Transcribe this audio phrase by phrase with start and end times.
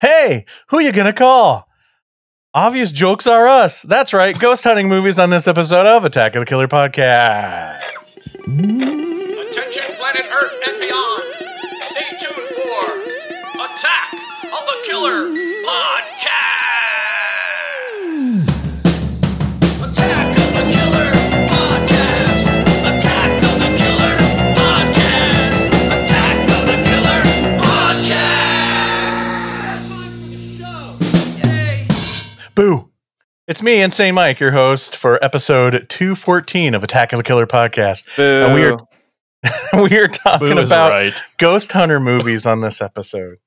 [0.00, 1.68] Hey, who you gonna call?
[2.54, 3.82] Obvious jokes are us.
[3.82, 4.36] That's right.
[4.38, 8.34] Ghost hunting movies on this episode of Attack of the Killer Podcast.
[8.34, 11.22] Attention, planet Earth and beyond.
[11.82, 13.02] Stay tuned for
[13.62, 15.28] Attack of the Killer
[33.50, 38.04] It's me, Insane Mike, your host for episode 214 of Attack of the Killer Podcast.
[38.16, 38.78] And we are
[39.90, 41.20] we are talking about right.
[41.36, 43.38] ghost hunter movies on this episode.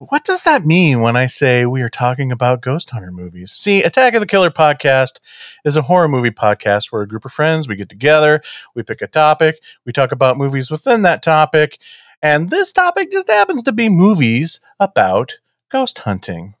[0.00, 3.52] What does that mean when I say we are talking about ghost hunter movies?
[3.52, 5.20] See, Attack of the Killer podcast
[5.64, 8.42] is a horror movie podcast where a group of friends we get together,
[8.74, 11.78] we pick a topic, we talk about movies within that topic,
[12.20, 15.38] and this topic just happens to be movies about
[15.70, 16.56] ghost hunting.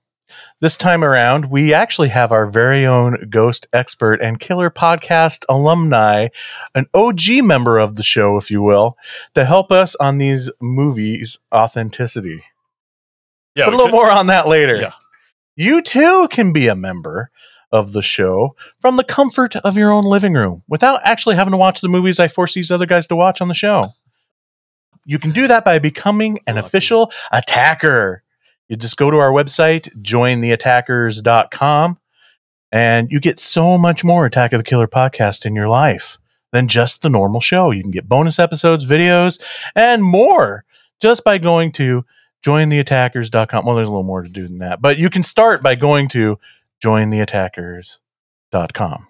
[0.60, 6.28] This time around, we actually have our very own ghost expert and killer podcast alumni,
[6.74, 8.96] an OG member of the show, if you will,
[9.34, 12.42] to help us on these movies' authenticity.
[13.54, 14.76] Yeah, but a little could- more on that later.
[14.76, 14.92] Yeah.
[15.56, 17.30] You too can be a member
[17.72, 21.56] of the show from the comfort of your own living room without actually having to
[21.56, 23.92] watch the movies I force these other guys to watch on the show.
[25.04, 28.22] You can do that by becoming an official attacker.
[28.68, 31.98] You just go to our website, jointheattackers.com,
[32.70, 36.18] and you get so much more Attack of the Killer podcast in your life
[36.52, 37.70] than just the normal show.
[37.70, 39.42] You can get bonus episodes, videos,
[39.74, 40.64] and more
[41.00, 42.04] just by going to
[42.44, 43.64] jointheattackers.com.
[43.64, 46.08] Well, there's a little more to do than that, but you can start by going
[46.10, 46.38] to
[46.84, 49.08] jointheattackers.com.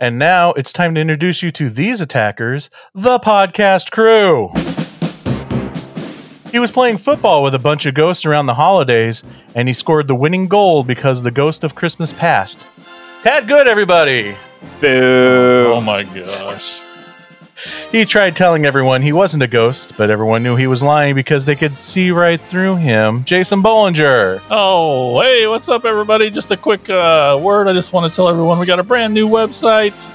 [0.00, 4.50] And now it's time to introduce you to these attackers, the podcast crew.
[6.50, 9.22] He was playing football with a bunch of ghosts around the holidays,
[9.54, 12.66] and he scored the winning goal because the ghost of Christmas passed.
[13.22, 14.34] Tad Good, everybody.
[14.82, 16.80] Oh my gosh.
[17.90, 21.44] He tried telling everyone he wasn't a ghost, but everyone knew he was lying because
[21.44, 23.24] they could see right through him.
[23.24, 24.40] Jason Bollinger.
[24.50, 26.30] Oh, hey, what's up, everybody?
[26.30, 27.66] Just a quick uh, word.
[27.66, 30.08] I just want to tell everyone we got a brand new website.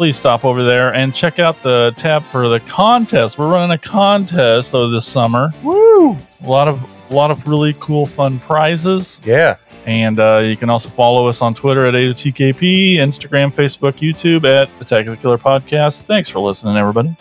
[0.00, 3.36] Please stop over there and check out the tab for the contest.
[3.36, 5.52] We're running a contest though this summer.
[5.62, 6.16] Woo!
[6.42, 9.20] A lot of a lot of really cool, fun prizes.
[9.26, 9.58] Yeah.
[9.84, 14.70] And uh, you can also follow us on Twitter at AOTKP, Instagram, Facebook, YouTube at
[14.80, 16.04] Attack of the Killer Podcast.
[16.04, 17.14] Thanks for listening, everybody.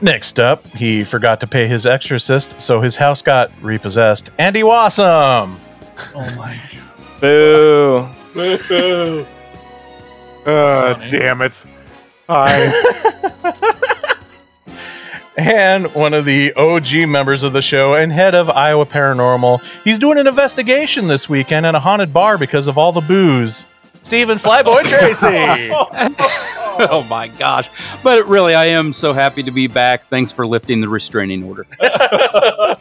[0.00, 4.30] Next up, he forgot to pay his exorcist, so his house got repossessed.
[4.38, 5.56] Andy Wassam.
[6.14, 7.20] Oh my god.
[7.20, 8.08] Boo.
[8.68, 9.26] Boo.
[10.46, 11.10] Uh, Funny.
[11.10, 11.52] damn it.
[12.28, 12.72] Hi.
[15.36, 19.62] and one of the OG members of the show and head of Iowa Paranormal.
[19.84, 23.66] He's doing an investigation this weekend at a haunted bar because of all the booze.
[24.02, 25.70] Stephen Flyboy Tracy.
[26.90, 27.68] oh my gosh.
[28.02, 30.08] But really, I am so happy to be back.
[30.08, 31.66] Thanks for lifting the restraining order.
[31.80, 32.78] all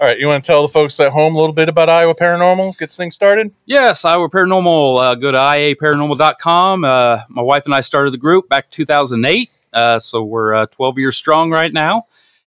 [0.00, 2.78] right, you want to tell the folks at home a little bit about Iowa Paranormal?
[2.78, 3.52] Gets things started?
[3.66, 5.02] Yes, Iowa Paranormal.
[5.02, 6.84] Uh, go to iaparanormal.com.
[6.84, 9.50] Uh, my wife and I started the group back in 2008.
[9.72, 12.06] Uh, so we're uh, 12 years strong right now.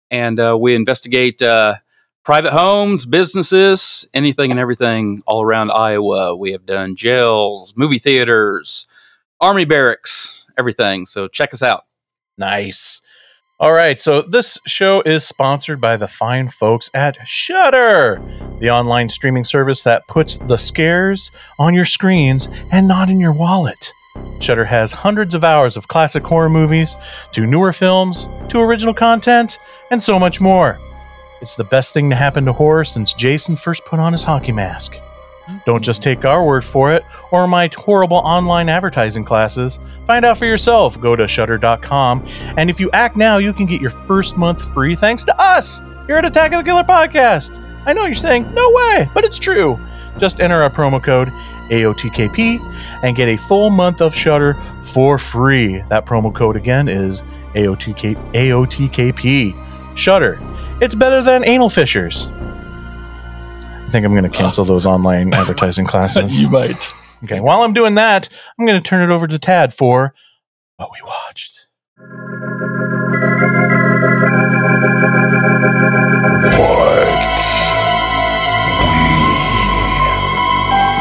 [0.10, 1.76] And uh, we investigate uh,
[2.24, 6.36] private homes, businesses, anything and everything all around Iowa.
[6.36, 8.88] We have done jails, movie theaters,
[9.40, 11.06] army barracks, everything.
[11.06, 11.86] So check us out.
[12.38, 13.02] Nice.
[13.60, 18.20] All right, so this show is sponsored by the fine folks at Shudder,
[18.60, 21.30] the online streaming service that puts the scares
[21.60, 23.94] on your screens and not in your wallet.
[24.40, 26.96] Shudder has hundreds of hours of classic horror movies,
[27.34, 29.60] to newer films, to original content,
[29.92, 30.80] and so much more.
[31.40, 34.52] It's the best thing to happen to horror since Jason first put on his hockey
[34.52, 34.98] mask.
[35.66, 39.80] Don't just take our word for it or my horrible online advertising classes.
[40.08, 41.00] Find out for yourself.
[41.00, 42.26] Go to shudder.com.
[42.58, 45.82] And if you act now, you can get your first month free thanks to us
[46.08, 47.64] here at Attack of the Killer Podcast.
[47.86, 49.80] I know you're saying, no way, but it's true.
[50.18, 51.30] Just enter our promo code
[51.70, 52.60] AOTKP
[53.04, 55.82] and get a full month of Shudder for free.
[55.90, 57.22] That promo code again is
[57.54, 59.98] AOTK, AOTKP.
[59.98, 60.40] Shudder.
[60.82, 62.28] It's better than anal fishers.
[63.92, 66.42] I think I'm going to cancel those online advertising classes.
[66.42, 66.94] you might.
[67.26, 70.16] Okay, while I'm doing that, I'm going to turn it over to Tad for
[70.78, 71.68] what we watched.
[71.98, 72.22] What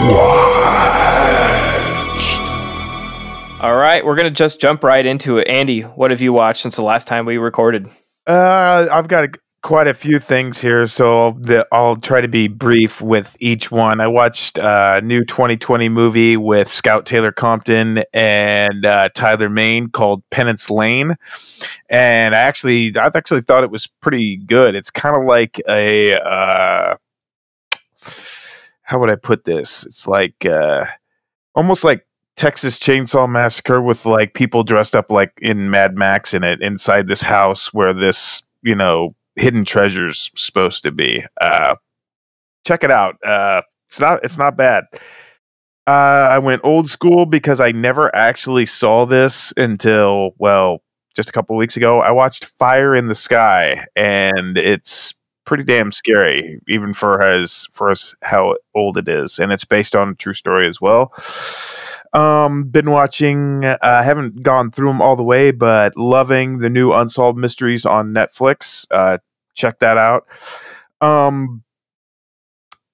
[0.03, 0.61] we Watched.
[3.61, 5.47] All right, we're gonna just jump right into it.
[5.47, 7.89] Andy, what have you watched since the last time we recorded?
[8.27, 9.31] Uh, I've got a,
[9.62, 14.01] quite a few things here, so the, I'll try to be brief with each one.
[14.01, 20.23] I watched a new 2020 movie with Scout Taylor Compton and uh, Tyler Mane called
[20.31, 21.17] Penance Lane,
[21.89, 24.75] and I actually I actually thought it was pretty good.
[24.75, 26.97] It's kind of like a uh,
[28.83, 29.85] how would I put this?
[29.85, 30.87] It's like uh,
[31.55, 32.06] almost like
[32.37, 37.06] Texas Chainsaw Massacre with like people dressed up like in Mad Max in it inside
[37.06, 41.25] this house where this you know hidden treasures supposed to be.
[41.41, 41.77] Uh,
[42.67, 43.17] check it out.
[43.25, 44.85] Uh, it's not it's not bad.
[45.87, 50.82] Uh, I went old school because I never actually saw this until well
[51.17, 52.00] just a couple weeks ago.
[52.00, 57.91] I watched Fire in the Sky, and it's pretty damn scary, even for as for
[57.91, 61.12] as how old it is, and it's based on a true story as well.
[62.12, 63.65] Um, been watching.
[63.65, 67.87] I uh, haven't gone through them all the way, but loving the new Unsolved Mysteries
[67.87, 68.87] on Netflix.
[68.91, 69.19] Uh,
[69.55, 70.27] check that out.
[71.01, 71.62] Um,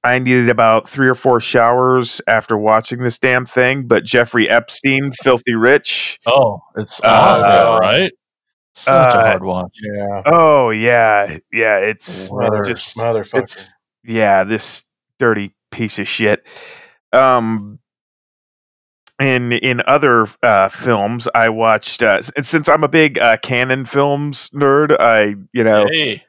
[0.05, 5.13] I needed about three or four showers after watching this damn thing, but Jeffrey Epstein,
[5.23, 6.21] Filthy Rich.
[6.27, 8.13] Oh, it's Uh, awful, right?
[8.75, 9.77] Such a uh, hard watch.
[9.83, 10.23] Yeah.
[10.27, 11.79] Oh yeah, yeah.
[11.79, 13.43] It's Mother, just motherfucker.
[13.43, 13.73] it's
[14.05, 14.83] yeah, this
[15.19, 16.47] dirty piece of shit.
[17.13, 17.79] Um,
[19.21, 22.03] in in other uh, films, I watched.
[22.03, 26.23] Uh, and since I'm a big uh, Cannon films nerd, I you know Hey,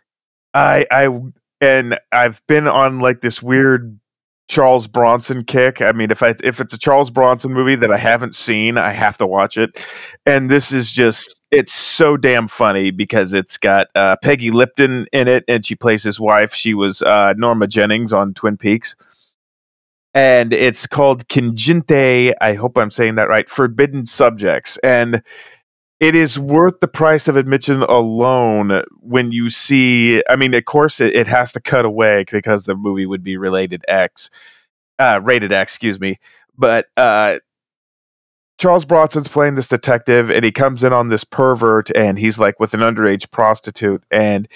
[0.54, 1.22] I I
[1.62, 4.00] and I've been on like this weird
[4.48, 5.82] Charles Bronson kick.
[5.82, 8.92] I mean, if I if it's a Charles Bronson movie that I haven't seen, I
[8.92, 9.78] have to watch it.
[10.26, 15.28] And this is just it's so damn funny because it's got uh, Peggy Lipton in
[15.28, 16.54] it, and she plays his wife.
[16.54, 18.96] She was uh, Norma Jennings on Twin Peaks.
[20.18, 22.34] And it's called Conjunte.
[22.42, 23.48] I hope I'm saying that right.
[23.48, 25.22] Forbidden Subjects, and
[26.00, 31.00] it is worth the price of admission alone when you see i mean of course
[31.02, 34.30] it, it has to cut away because the movie would be related x
[35.00, 36.20] uh rated x excuse me
[36.56, 37.40] but uh
[38.60, 42.60] charles bronson's playing this detective and he comes in on this pervert and he's like
[42.60, 44.48] with an underage prostitute and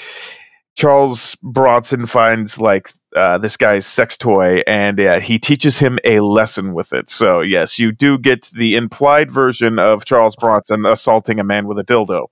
[0.75, 6.19] charles bronson finds like uh, this guy's sex toy and uh, he teaches him a
[6.22, 7.10] lesson with it.
[7.10, 11.78] So, yes, you do get the implied version of Charles Bronson assaulting a man with
[11.80, 12.28] a dildo.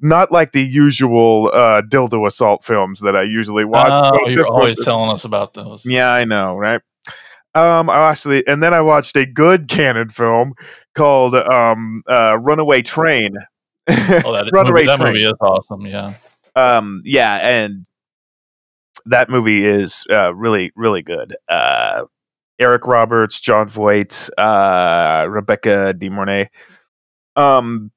[0.00, 3.90] Not like the usual uh, dildo assault films that I usually watch.
[3.92, 5.86] oh, you're one- always telling us about those.
[5.86, 6.80] yeah, I know, right?
[7.54, 10.54] Um, I actually, and then I watched a good Cannon film
[10.96, 13.36] called um, uh, Runaway Train.
[13.88, 15.12] Oh, that, Runaway movie, that Train.
[15.12, 15.86] movie is awesome.
[15.86, 16.14] Yeah.
[16.56, 17.84] um yeah and
[19.06, 21.36] that movie is uh really really good.
[21.48, 22.04] Uh
[22.58, 26.46] eric roberts jon voight uh rebecca de mornay.
[27.36, 27.90] Um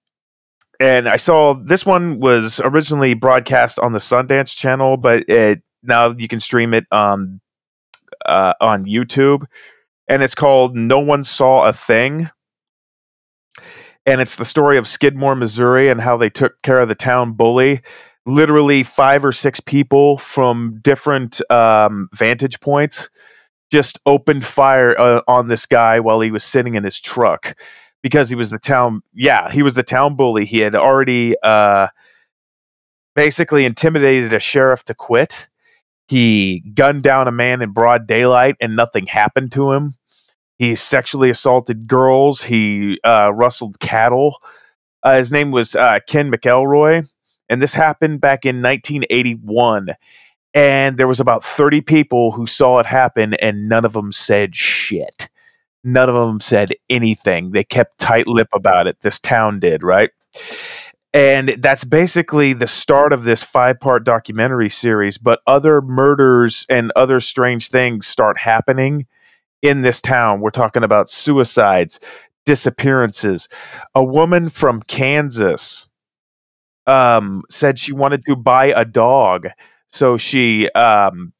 [0.79, 6.13] and i saw this one was originally broadcast on the sundance channel but it now
[6.17, 7.39] you can stream it on
[8.25, 9.45] uh on youtube.
[10.07, 12.29] And it's called no one saw a thing.
[14.05, 17.33] And it's the story of skidmore missouri and how they took care of the town
[17.33, 17.81] bully
[18.27, 23.09] literally five or six people from different um, vantage points
[23.71, 27.57] just opened fire uh, on this guy while he was sitting in his truck
[28.03, 30.45] because he was the town yeah he was the town bully.
[30.45, 31.87] He had already uh,
[33.15, 35.47] basically intimidated a sheriff to quit.
[36.09, 39.95] He gunned down a man in broad daylight and nothing happened to him.
[40.57, 42.43] He sexually assaulted girls.
[42.43, 44.37] He uh, rustled cattle.
[45.01, 47.07] Uh, his name was uh, ken mcelroy
[47.49, 49.89] and this happened back in 1981
[50.53, 54.55] and there was about 30 people who saw it happen and none of them said
[54.55, 55.29] shit.
[55.83, 57.51] None of them said anything.
[57.51, 58.97] They kept tight lip about it.
[59.01, 60.09] This town did right?
[61.13, 66.91] And that's basically the start of this five part documentary series but other murders and
[66.95, 69.05] other strange things start happening
[69.61, 70.41] in this town.
[70.41, 71.99] We're talking about suicides
[72.47, 73.49] disappearances.
[73.93, 75.86] A woman from kansas
[76.87, 79.47] um, said she wanted to buy a dog.
[79.91, 81.33] So she um,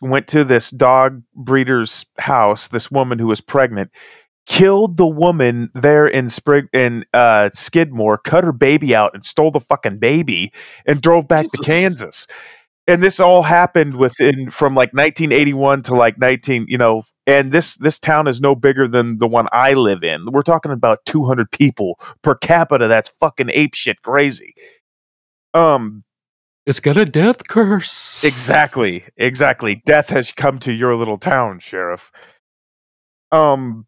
[0.00, 3.90] went to this dog breeder's house, this woman who was pregnant,
[4.46, 9.50] killed the woman there in Sprig in uh, Skidmore, cut her baby out and stole
[9.50, 10.52] the fucking baby
[10.86, 12.26] and drove back to Kansas.
[12.86, 17.76] And this all happened within from like 1981 to like 19, you know, and this
[17.76, 20.24] this town is no bigger than the one I live in.
[20.32, 22.88] We're talking about 200 people per capita.
[22.88, 24.54] That's fucking ape shit crazy.
[25.54, 26.04] Um,
[26.66, 28.22] It's got a death curse.
[28.24, 29.82] exactly, exactly.
[29.86, 32.10] Death has come to your little town, sheriff.
[33.32, 33.86] Um,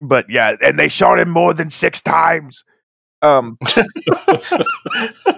[0.00, 2.64] but yeah, and they shot him more than six times.
[3.22, 3.58] Um,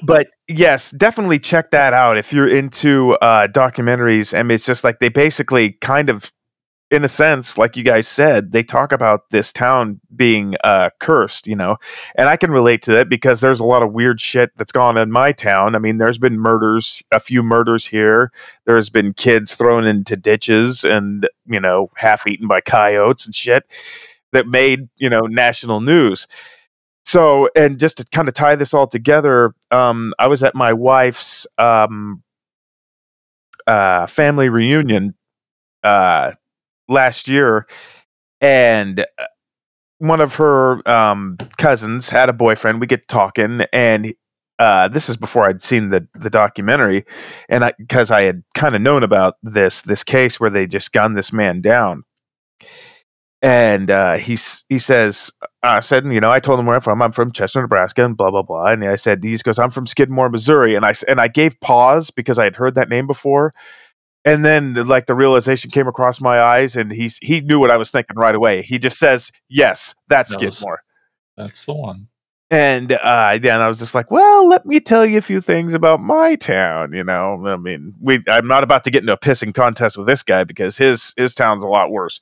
[0.04, 4.38] but yes, definitely check that out if you're into uh, documentaries.
[4.38, 6.32] I mean, it's just like they basically kind of,
[6.92, 11.46] in a sense, like you guys said, they talk about this town being uh, cursed,
[11.46, 11.78] you know,
[12.16, 14.98] and I can relate to that because there's a lot of weird shit that's gone
[14.98, 15.74] in my town.
[15.74, 18.30] I mean, there's been murders, a few murders here.
[18.66, 23.64] There's been kids thrown into ditches and you know half eaten by coyotes and shit
[24.32, 26.26] that made you know national news
[27.04, 30.72] so and just to kind of tie this all together um i was at my
[30.72, 32.22] wife's um
[33.66, 35.14] uh family reunion
[35.82, 36.32] uh
[36.92, 37.66] last year
[38.40, 39.24] and uh,
[39.98, 44.14] one of her um cousins had a boyfriend we get talking and
[44.58, 47.04] uh this is before i'd seen the the documentary
[47.48, 51.16] and because i had kind of known about this this case where they just gunned
[51.16, 52.04] this man down
[53.42, 55.32] and uh, he he says,
[55.64, 57.02] I said, you know, I told him where I'm from.
[57.02, 58.66] I'm from Chester, Nebraska, and blah blah blah.
[58.66, 60.76] And I said, he goes, I'm from Skidmore, Missouri.
[60.76, 63.52] And I and I gave pause because I had heard that name before.
[64.24, 67.76] And then like the realization came across my eyes, and he's he knew what I
[67.76, 68.62] was thinking right away.
[68.62, 70.82] He just says, "Yes, that's That Skidmore."
[71.36, 72.08] That's the one.
[72.52, 75.72] And uh, then I was just like, well, let me tell you a few things
[75.72, 76.92] about my town.
[76.92, 80.06] You know, I mean, we I'm not about to get into a pissing contest with
[80.06, 82.20] this guy because his his town's a lot worse.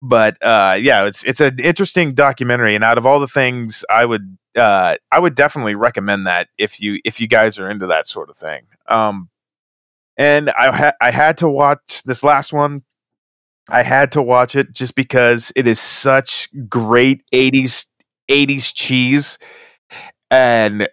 [0.00, 4.06] But uh, yeah, it's it's an interesting documentary, and out of all the things, I
[4.06, 8.06] would uh, I would definitely recommend that if you if you guys are into that
[8.06, 8.62] sort of thing.
[8.88, 9.28] Um,
[10.20, 12.82] and I ha- I had to watch this last one.
[13.70, 17.86] I had to watch it just because it is such great 80s
[18.30, 19.38] 80s cheese
[20.30, 20.88] and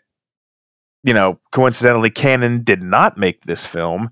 [1.03, 4.10] you know coincidentally Cannon did not make this film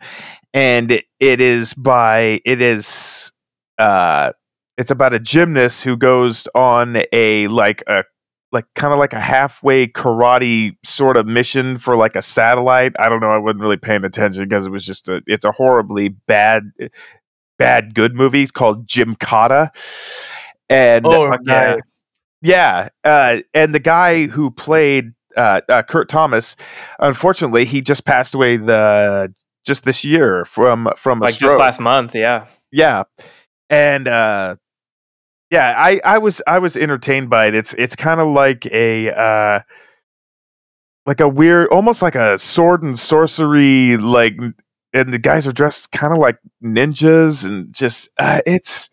[0.54, 3.32] and it, it is by it is
[3.78, 4.34] uh
[4.78, 8.04] it's about a gymnast who goes on a like a
[8.56, 13.08] like kind of like a halfway karate sort of mission for like a satellite i
[13.08, 16.10] don't know i wasn't really paying attention because it was just a it's a horribly
[16.10, 16.72] bad
[17.60, 19.70] bad good movie it's called Gymkata
[20.70, 21.78] and Oh, yeah
[22.46, 26.56] yeah, uh, and the guy who played uh, uh, Kurt Thomas,
[27.00, 29.34] unfortunately, he just passed away the
[29.66, 31.52] just this year from from a like stroke.
[31.52, 32.14] just last month.
[32.14, 32.46] Yeah.
[32.72, 33.04] yeah,
[33.72, 34.58] and uh,
[35.56, 37.56] yeah, I I was I was entertained by it.
[37.56, 39.60] It's it's kind of like a uh,
[41.06, 44.36] like a weird, almost like a sword and sorcery like.
[44.94, 48.90] And the guys are dressed kind of like ninjas, and just uh, it's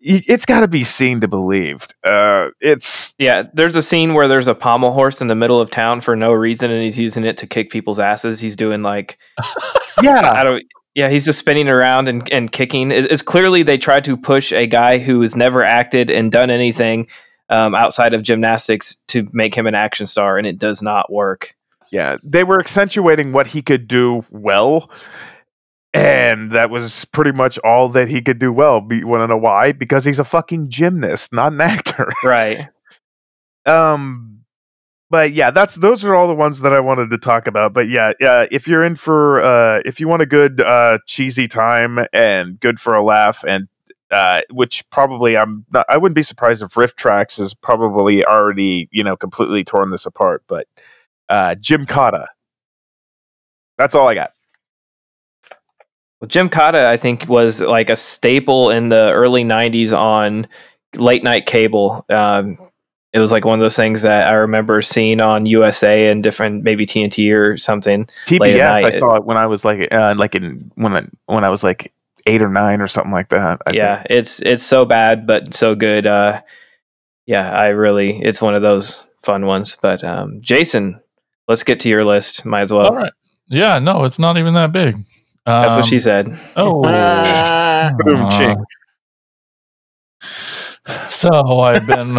[0.00, 1.94] it's got to be seen to believed.
[2.04, 3.44] Uh, it's Yeah.
[3.52, 6.32] There's a scene where there's a pommel horse in the middle of town for no
[6.32, 8.40] reason, and he's using it to kick people's asses.
[8.40, 9.18] He's doing like
[10.02, 10.64] yeah, I don't.
[10.96, 12.90] Yeah, he's just spinning around and, and kicking.
[12.90, 17.08] It's, clearly they tried to push a guy who has never acted and done anything
[17.50, 21.54] um, outside of gymnastics to make him an action star, and it does not work.
[21.92, 24.90] Yeah, they were accentuating what he could do well,
[25.92, 28.80] and that was pretty much all that he could do well.
[28.80, 29.72] Be, Want to know why?
[29.72, 32.10] Because he's a fucking gymnast, not an actor.
[32.24, 32.68] Right.
[33.66, 34.35] um,
[35.10, 37.72] but yeah, that's those are all the ones that I wanted to talk about.
[37.72, 41.46] But yeah, uh, if you're in for uh, if you want a good uh, cheesy
[41.46, 43.68] time and good for a laugh and
[44.10, 49.04] uh, which probably I'm not, I wouldn't be surprised if RiffTrax has probably already you
[49.04, 50.42] know completely torn this apart.
[50.48, 50.66] But
[51.28, 52.26] uh, Gymkata,
[53.78, 54.32] that's all I got.
[56.20, 60.48] Well, Gymkata, I think, was like a staple in the early '90s on
[60.94, 62.04] late night cable.
[62.08, 62.58] Um,
[63.16, 66.62] it was like one of those things that I remember seeing on USA and different,
[66.62, 68.04] maybe TNT or something.
[68.26, 68.92] TBS, I night.
[68.92, 71.94] saw it when I was like uh, like in when I, when I was like
[72.26, 73.62] eight or nine or something like that.
[73.66, 74.06] I yeah, think.
[74.10, 76.06] it's it's so bad but so good.
[76.06, 76.42] Uh,
[77.24, 79.76] yeah, I really, it's one of those fun ones.
[79.80, 81.00] But um, Jason,
[81.48, 82.44] let's get to your list.
[82.44, 82.86] Might as well.
[82.88, 83.12] All right.
[83.48, 84.96] Yeah, no, it's not even that big.
[85.46, 86.38] That's what Um, she said.
[86.56, 86.82] Oh,
[88.04, 88.64] Boom, uh, ching.
[91.10, 92.18] So I've been,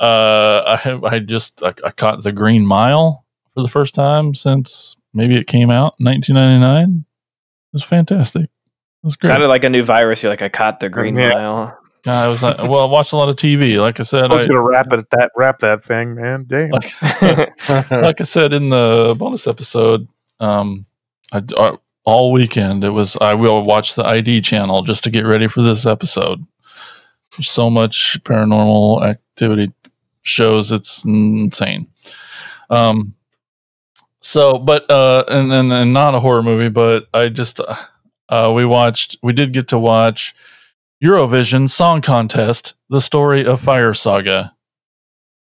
[0.00, 3.24] uh, I have, I just, I, I caught the Green Mile
[3.54, 7.04] for the first time since maybe it came out in 1999.
[7.04, 8.44] It was fantastic.
[8.44, 8.50] It
[9.02, 9.28] was great.
[9.28, 10.22] Sounded like a new virus.
[10.22, 11.30] You're like, I caught the green Yeah.
[11.30, 11.78] mile.
[12.04, 13.80] I was like, well, I watched a lot of TV.
[13.80, 15.30] Like I said, I was I, gonna wrap it that.
[15.36, 16.44] Wrap that thing, man.
[16.48, 16.70] Damn.
[16.70, 17.00] like,
[17.90, 20.08] like I said in the bonus episode,
[20.40, 20.84] um,
[21.30, 25.24] I, uh, all weekend it was I will watch the ID channel just to get
[25.24, 26.44] ready for this episode.
[27.36, 29.72] There's so much paranormal activity
[30.22, 31.88] shows, it's insane.
[32.70, 33.14] Um,
[34.20, 37.76] so, but uh, and and, and not a horror movie, but I just uh,
[38.28, 40.34] uh, we watched, we did get to watch
[41.02, 44.54] Eurovision Song Contest: The Story of Fire Saga.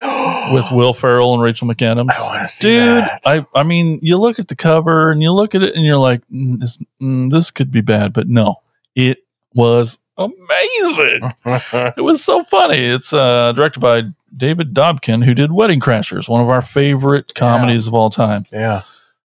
[0.52, 2.12] with Will Ferrell and Rachel McAdams.
[2.12, 3.22] I want to see Dude, that.
[3.26, 5.96] I I mean, you look at the cover and you look at it and you're
[5.96, 8.58] like, mm, this, mm, this could be bad, but no,
[8.96, 9.23] it
[9.56, 11.32] was amazing.
[11.46, 12.78] it was so funny.
[12.78, 14.04] It's uh, directed by
[14.36, 18.46] David Dobkin, who did Wedding Crashers, one of our favorite comedies of all time.
[18.52, 18.82] yeah.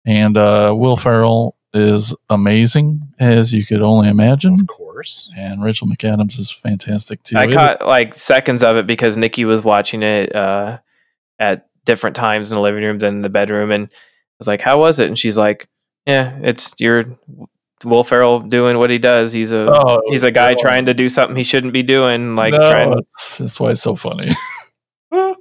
[0.06, 4.56] And uh, Will Ferrell is amazing, as you could only imagine.
[4.56, 5.32] Of course.
[5.38, 7.38] And Rachel McAdams is fantastic too.
[7.38, 10.80] I It- caught like seconds of it because Nikki was watching it uh,
[11.38, 13.92] at different times in the living room than in the bedroom, and I
[14.40, 15.68] was like, "How was it?" And she's like,
[16.08, 17.06] "Yeah, it's your
[17.86, 19.32] Will Ferrell doing what he does.
[19.34, 20.58] He's a Oh, he's a guy no.
[20.60, 23.82] trying to do something he shouldn't be doing, like no, trying." that's, that's why it's
[23.82, 24.32] so funny.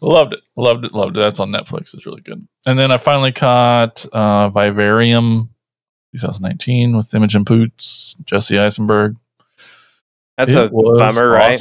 [0.00, 1.20] loved it, loved it, loved it.
[1.20, 1.94] That's on Netflix.
[1.94, 2.46] It's really good.
[2.66, 5.50] And then I finally caught uh, Vivarium
[6.12, 9.16] 2019 with Imogen Poots, Jesse Eisenberg.
[10.36, 11.60] That's It a bummer, right?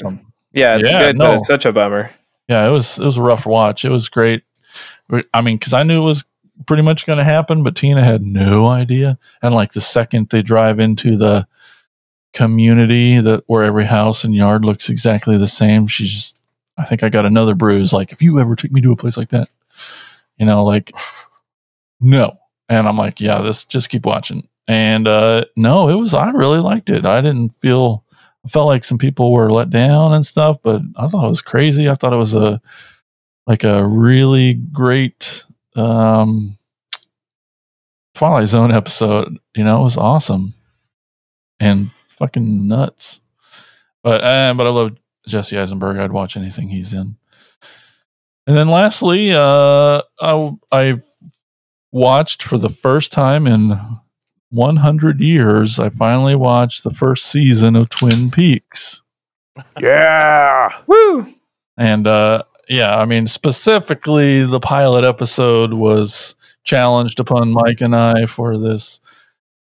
[0.54, 1.28] Yeah, it's Yeah, good, no.
[1.28, 2.12] but it's such a bummer.
[2.48, 3.86] Yeah, it was it was a rough watch.
[3.86, 4.44] It was great.
[5.34, 6.26] I mean, because I knew it was
[6.66, 9.18] pretty much going to happen, but Tina had no idea.
[9.42, 11.48] And like the second they drive into the
[12.34, 16.36] community that where every house and yard looks exactly the same, she's just.
[16.78, 17.92] I think I got another bruise.
[17.92, 19.50] Like, if you ever take me to a place like that,
[20.38, 20.94] you know, like,
[22.00, 22.40] no.
[22.70, 24.48] And I'm like, yeah, this just keep watching.
[24.68, 26.14] And uh no, it was.
[26.14, 27.06] I really liked it.
[27.06, 28.06] I didn't feel.
[28.46, 31.42] I felt like some people were let down and stuff, but I thought it was
[31.42, 31.90] crazy.
[31.90, 32.62] I thought it was a
[33.48, 35.44] like a really great
[35.76, 36.58] um
[38.16, 39.38] Twilight Zone episode.
[39.56, 40.54] You know, it was awesome
[41.60, 43.22] and fucking nuts.
[44.04, 45.98] But uh, but I love Jesse Eisenberg.
[45.98, 47.18] I'd watch anything he's in.
[48.48, 51.02] And then lastly, uh, I I
[51.92, 53.80] watched for the first time in
[54.52, 55.80] 100 years.
[55.80, 59.04] I finally watched the first season of Twin Peaks.
[59.80, 60.76] Yeah.
[60.88, 61.34] Woo!
[61.78, 68.28] And uh, yeah, I mean, specifically, the pilot episode was challenged upon Mike and I
[68.28, 69.02] for this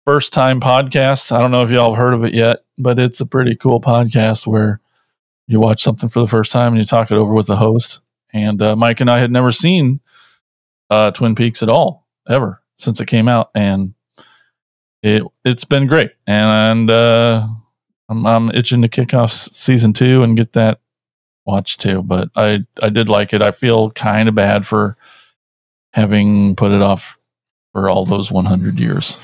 [0.04, 1.30] first time podcast.
[1.30, 3.80] I don't know if y'all have heard of it yet, but it's a pretty cool
[3.80, 4.80] podcast where
[5.46, 8.00] you watch something for the first time and you talk it over with the host.
[8.32, 10.00] And uh, Mike and I had never seen
[10.90, 13.50] uh, Twin Peaks at all, ever, since it came out.
[13.54, 13.94] And
[15.04, 16.10] it, it's been great.
[16.26, 17.46] And uh,
[18.08, 20.80] I'm, I'm itching to kick off season two and get that
[21.48, 23.42] watch too, but I I did like it.
[23.42, 24.96] I feel kind of bad for
[25.92, 27.18] having put it off
[27.72, 29.18] for all those 100 years.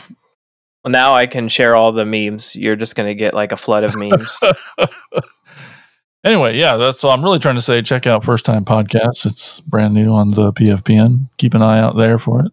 [0.83, 2.57] Well, now I can share all the memes.
[2.57, 4.39] You're just gonna get like a flood of memes.
[6.25, 7.81] anyway, yeah, that's all I'm really trying to say.
[7.83, 9.25] Check out First Time Podcast.
[9.25, 11.29] It's brand new on the PFPN.
[11.39, 12.53] Keep an eye out there for it.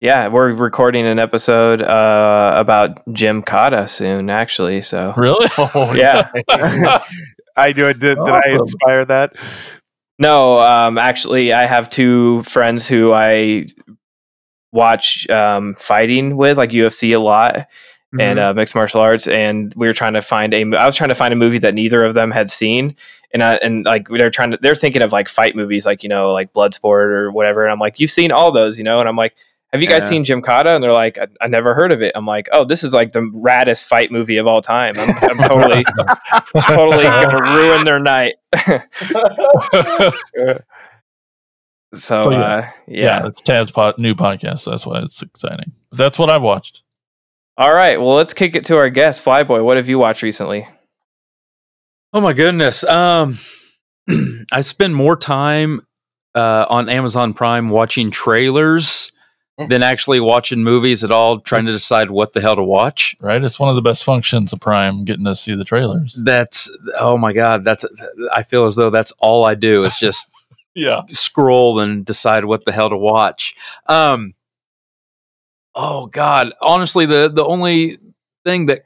[0.00, 4.82] yeah, we're recording an episode uh, about Gymkata soon, actually.
[4.82, 5.46] So Really?
[5.58, 6.30] Oh, Yeah.
[7.56, 7.98] I do it.
[7.98, 9.34] Did, did I inspire that?
[10.18, 13.66] No, um, actually, I have two friends who I
[14.72, 17.66] watch um, fighting with, like UFC a lot
[18.18, 19.28] and uh, mixed martial arts.
[19.28, 20.62] And we were trying to find a.
[20.76, 22.96] I was trying to find a movie that neither of them had seen,
[23.32, 24.58] and I, and like they're trying to.
[24.60, 27.64] They're thinking of like fight movies, like you know, like Bloodsport or whatever.
[27.64, 29.00] And I'm like, you've seen all those, you know?
[29.00, 29.34] And I'm like.
[29.72, 30.08] Have you guys Yeah.
[30.08, 30.74] seen Gymkata?
[30.74, 32.12] And they're like, I, I never heard of it.
[32.16, 34.94] I'm like, oh, this is like the raddest fight movie of all time.
[34.98, 35.84] I'm, I'm totally,
[36.68, 38.34] totally gonna ruin their night.
[41.92, 42.38] So, So, yeah.
[42.40, 43.04] uh, yeah.
[43.04, 43.26] yeah.
[43.26, 44.64] it's Tad's pod, new podcast.
[44.64, 45.72] That's why it's exciting.
[45.92, 46.82] That's what I've watched.
[47.58, 48.00] All right.
[48.00, 49.64] Well, let's kick it to our guest, Flyboy.
[49.64, 50.68] What have you watched recently?
[52.12, 52.84] Oh my goodness.
[52.84, 53.38] Um,
[54.52, 55.80] I spend more time
[56.34, 59.10] uh, on Amazon Prime watching trailers
[59.68, 63.16] than actually watching movies at all, trying to decide what the hell to watch.
[63.20, 63.42] Right?
[63.42, 66.14] It's one of the best functions of Prime, getting to see the trailers.
[66.24, 67.64] That's oh my god.
[67.64, 67.84] That's
[68.34, 70.28] I feel as though that's all I do is just
[70.74, 71.02] Yeah.
[71.08, 73.54] scroll and decide what the hell to watch.
[73.86, 74.34] Um,
[75.74, 77.96] oh God, honestly, the the only
[78.44, 78.82] thing that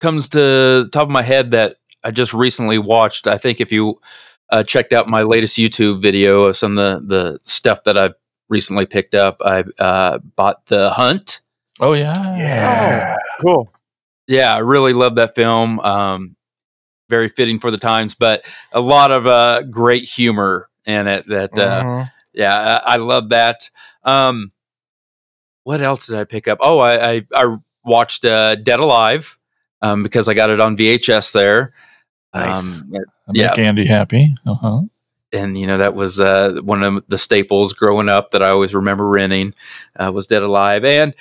[0.00, 3.72] comes to the top of my head that I just recently watched, I think if
[3.72, 4.00] you
[4.50, 8.10] uh, checked out my latest YouTube video of some of the the stuff that I
[8.48, 11.40] recently picked up, I uh, bought The Hunt.
[11.80, 12.36] Oh yeah.
[12.38, 13.16] Yeah.
[13.40, 13.70] Cool.
[14.26, 15.78] Yeah, I really love that film.
[15.80, 16.36] Um,
[17.08, 21.26] very fitting for the times, but a lot of uh, great humor in it.
[21.28, 22.10] That uh, Mhm.
[22.32, 23.70] yeah, I, I love that.
[24.04, 24.50] Um,
[25.64, 26.58] what else did I pick up?
[26.60, 29.38] Oh, I I, I watched uh, Dead Alive
[29.82, 31.72] um, because I got it on VHS there.
[32.34, 32.58] Nice.
[32.58, 32.98] Um, I
[33.32, 33.48] Yeah.
[33.50, 34.34] Make Andy happy.
[34.46, 34.80] Uh huh.
[35.32, 38.74] And you know that was uh, one of the staples growing up that I always
[38.74, 39.54] remember renting
[39.98, 41.14] uh, was Dead Alive, and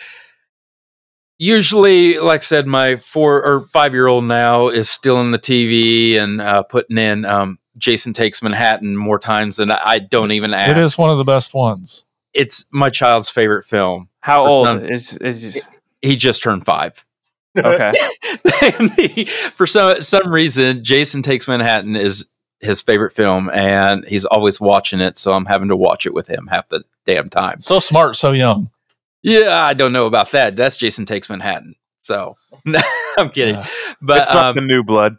[1.37, 5.39] usually, like I said, my four or five year old now is still in the
[5.39, 10.31] TV and uh, putting in um, Jason Takes Manhattan more times than I, I don't
[10.31, 10.71] even ask.
[10.71, 12.05] It is one of the best ones.
[12.33, 14.09] It's my child's favorite film.
[14.19, 15.69] How old some- is is just,
[16.01, 17.05] He just turned five.
[17.57, 17.93] okay?
[18.61, 22.25] And he- for some some reason, Jason Takes Manhattan is
[22.65, 25.17] his favorite film, and he's always watching it.
[25.17, 27.61] So I'm having to watch it with him half the damn time.
[27.61, 28.69] So smart, so young.
[29.23, 30.55] Yeah, I don't know about that.
[30.55, 31.75] That's Jason Takes Manhattan.
[32.01, 32.35] So
[33.17, 33.67] I'm kidding, Yeah.
[34.01, 35.17] but it's not um, the new blood.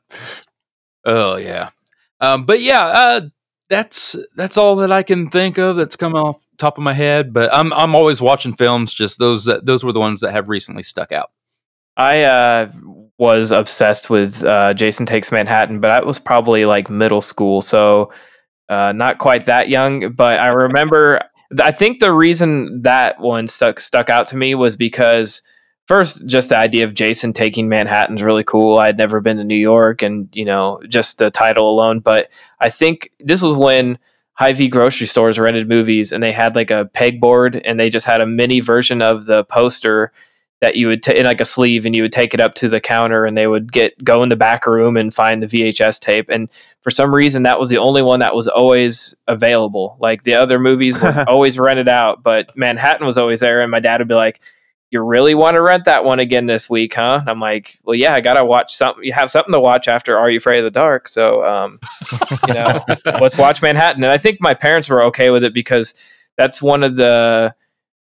[1.04, 1.70] oh yeah,
[2.20, 3.20] um, but yeah, uh,
[3.68, 7.32] that's that's all that I can think of that's come off top of my head.
[7.32, 8.94] But I'm I'm always watching films.
[8.94, 11.30] Just those that those were the ones that have recently stuck out.
[11.96, 12.70] I uh,
[13.18, 18.12] was obsessed with uh, Jason Takes Manhattan, but I was probably like middle school, so
[18.68, 20.12] uh, not quite that young.
[20.12, 21.22] But I remember,
[21.60, 25.42] I think the reason that one stuck stuck out to me was because
[25.86, 28.78] first, just the idea of Jason taking Manhattan's really cool.
[28.78, 32.00] I had never been to New York, and you know, just the title alone.
[32.00, 32.28] But
[32.60, 33.98] I think this was when
[34.34, 38.20] Hy-Vee grocery stores rented movies, and they had like a pegboard, and they just had
[38.20, 40.12] a mini version of the poster
[40.60, 42.68] that you would take in like a sleeve and you would take it up to
[42.68, 46.00] the counter and they would get go in the back room and find the VHS
[46.00, 46.28] tape.
[46.30, 46.48] And
[46.82, 49.96] for some reason that was the only one that was always available.
[50.00, 53.80] Like the other movies were always rented out but Manhattan was always there and my
[53.80, 54.40] dad would be like
[54.92, 57.18] you really want to rent that one again this week huh?
[57.20, 59.88] And I'm like well yeah I got to watch something you have something to watch
[59.88, 61.08] after Are You Afraid of the Dark?
[61.08, 61.78] So um
[62.48, 64.02] you know let's watch Manhattan.
[64.02, 65.92] And I think my parents were okay with it because
[66.38, 67.54] that's one of the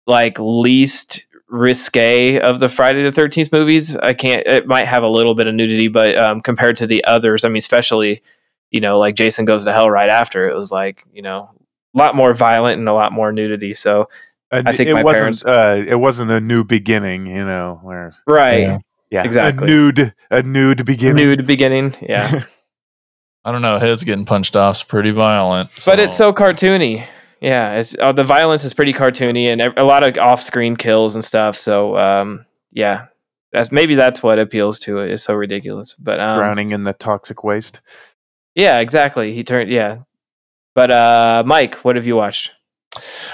[0.07, 3.97] like least risque of the Friday the Thirteenth movies.
[3.97, 4.47] I can't.
[4.47, 7.49] It might have a little bit of nudity, but um, compared to the others, I
[7.49, 8.23] mean, especially
[8.71, 11.51] you know, like Jason Goes to Hell right after, it was like you know,
[11.95, 13.75] a lot more violent and a lot more nudity.
[13.75, 14.09] So
[14.53, 15.21] And I think it my wasn't.
[15.43, 17.81] parents- Uh, it wasn't a new beginning, you know.
[17.83, 18.79] Where right, Yeah.
[19.11, 19.65] yeah, Exactly.
[19.65, 21.17] a nude, a nude beginning.
[21.27, 22.45] nude beginning, yeah.
[23.45, 23.79] I don't know.
[23.79, 25.71] Heads getting punched off is pretty violent.
[25.87, 27.05] but it's so cartoony.
[27.41, 31.25] Yeah, it's uh, the violence is pretty cartoony and a lot of off-screen kills and
[31.25, 31.57] stuff.
[31.57, 33.07] So um, yeah,
[33.53, 35.11] that's maybe that's what appeals to it.
[35.11, 37.81] It's so ridiculous, but um, drowning in the toxic waste.
[38.55, 39.35] Yeah, exactly.
[39.35, 39.99] He turned yeah.
[40.75, 42.51] But uh Mike, what have you watched?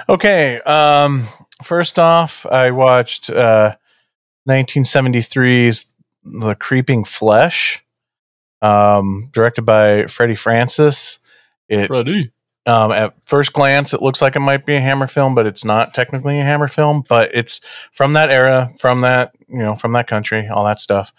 [0.09, 0.61] Okay.
[0.63, 1.27] Um,
[1.63, 3.77] first off, I watched uh,
[4.49, 5.87] 1973's
[6.25, 7.83] The Creeping Flesh,
[8.63, 11.19] um, directed by Freddie Francis.
[11.69, 12.31] It Ready.
[12.67, 15.65] Um, at first glance, it looks like it might be a Hammer film, but it's
[15.65, 17.05] not technically a Hammer film.
[17.09, 17.61] But it's
[17.93, 21.13] from that era, from that you know, from that country, all that stuff.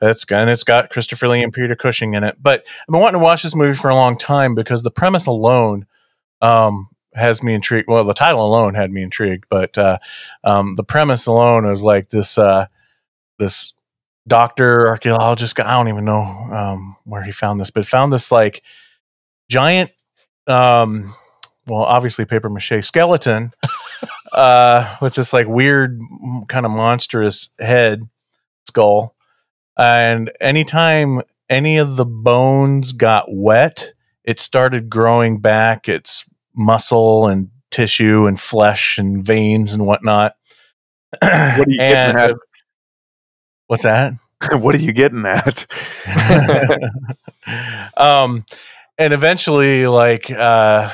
[0.00, 2.36] It's and it's got Christopher Lee and Peter Cushing in it.
[2.40, 5.26] But I've been wanting to watch this movie for a long time because the premise
[5.26, 5.86] alone
[6.40, 7.88] um, has me intrigued.
[7.88, 9.98] Well, the title alone had me intrigued, but uh,
[10.44, 12.66] um, the premise alone is like this uh,
[13.38, 13.74] this
[14.28, 15.58] doctor archaeologist.
[15.58, 18.62] I don't even know um, where he found this, but found this like
[19.48, 19.90] giant
[20.46, 21.14] um
[21.66, 23.52] well obviously paper mache skeleton
[24.32, 26.00] uh with this like weird
[26.48, 28.08] kind of monstrous head
[28.66, 29.14] skull
[29.78, 33.92] and anytime any of the bones got wet
[34.24, 40.34] it started growing back its muscle and tissue and flesh and veins and whatnot
[41.20, 42.34] What are you getting at?
[43.66, 44.14] what's that
[44.52, 45.66] what are you getting at?
[47.96, 48.44] um,
[48.98, 50.90] and eventually, like uh,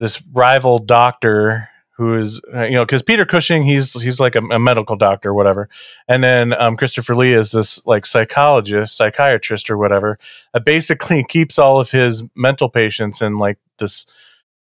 [0.00, 4.40] this rival doctor who is, uh, you know, because Peter Cushing, he's he's like a,
[4.50, 5.68] a medical doctor, or whatever,
[6.06, 10.18] and then um, Christopher Lee is this like psychologist, psychiatrist, or whatever,
[10.54, 14.06] that basically keeps all of his mental patients in like this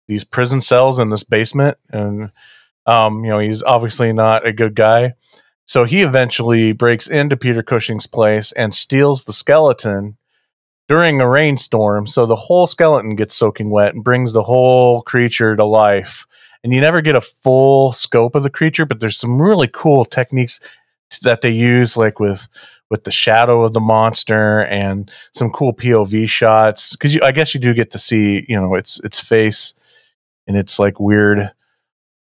[0.08, 2.32] these prison cells in this basement, and
[2.86, 5.14] um, you know, he's obviously not a good guy.
[5.66, 10.18] So he eventually breaks into Peter Cushing's place and steals the skeleton
[10.92, 12.06] during a rainstorm.
[12.06, 16.28] So the whole skeleton gets soaking wet and brings the whole creature to life.
[16.66, 20.04] And you never get a full scope of the creature, but there's some really cool
[20.04, 20.60] techniques
[21.22, 22.46] that they use, like with
[22.90, 26.92] with the shadow of the monster and some cool POV shots.
[26.92, 29.74] Because I guess you do get to see, you know, its its face
[30.46, 31.40] and its like weird,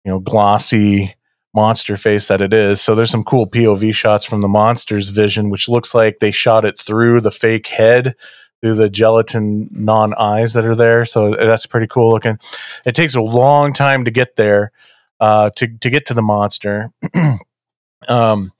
[0.05, 1.13] you know, glossy
[1.53, 2.79] monster face that it is.
[2.79, 6.63] So there's some cool POV shots from the monster's vision, which looks like they shot
[6.63, 8.15] it through the fake head,
[8.61, 11.05] through the gelatin non eyes that are there.
[11.05, 12.39] So that's pretty cool looking.
[12.85, 14.71] It takes a long time to get there,
[15.19, 16.91] uh, to to get to the monster.
[18.07, 18.53] um,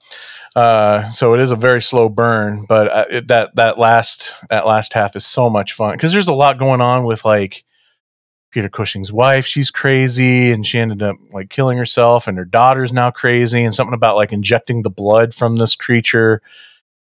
[0.54, 4.66] uh, so it is a very slow burn, but uh, it, that that last that
[4.66, 7.64] last half is so much fun because there's a lot going on with like
[8.52, 12.92] Peter Cushing's wife, she's crazy and she ended up like killing herself and her daughter's
[12.92, 16.42] now crazy and something about like injecting the blood from this creature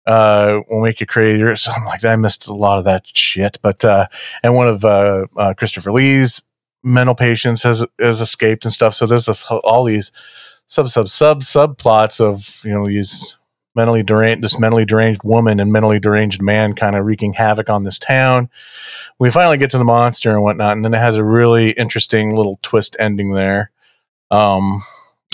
[0.05, 1.55] uh, will make you crazy.
[1.55, 3.57] So I'm like, I missed a lot of that shit.
[3.61, 4.07] But uh,
[4.43, 6.41] and one of uh, uh, Christopher Lee's
[6.83, 8.93] mental patients has has escaped and stuff.
[8.93, 10.11] So there's this all these
[10.67, 13.37] sub sub sub subplots of you know these
[13.75, 17.83] mentally deranged this mentally deranged woman and mentally deranged man kind of wreaking havoc on
[17.83, 18.49] this town.
[19.19, 22.35] We finally get to the monster and whatnot, and then it has a really interesting
[22.35, 23.71] little twist ending there.
[24.31, 24.81] Um,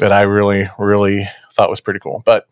[0.02, 2.22] that I really, really thought was pretty cool.
[2.26, 2.48] But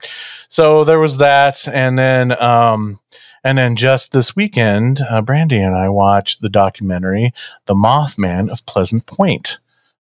[0.50, 3.00] so there was that, and then um,
[3.44, 7.34] and then just this weekend, uh, Brandy and I watched the documentary
[7.66, 9.60] "The Mothman of Pleasant Point"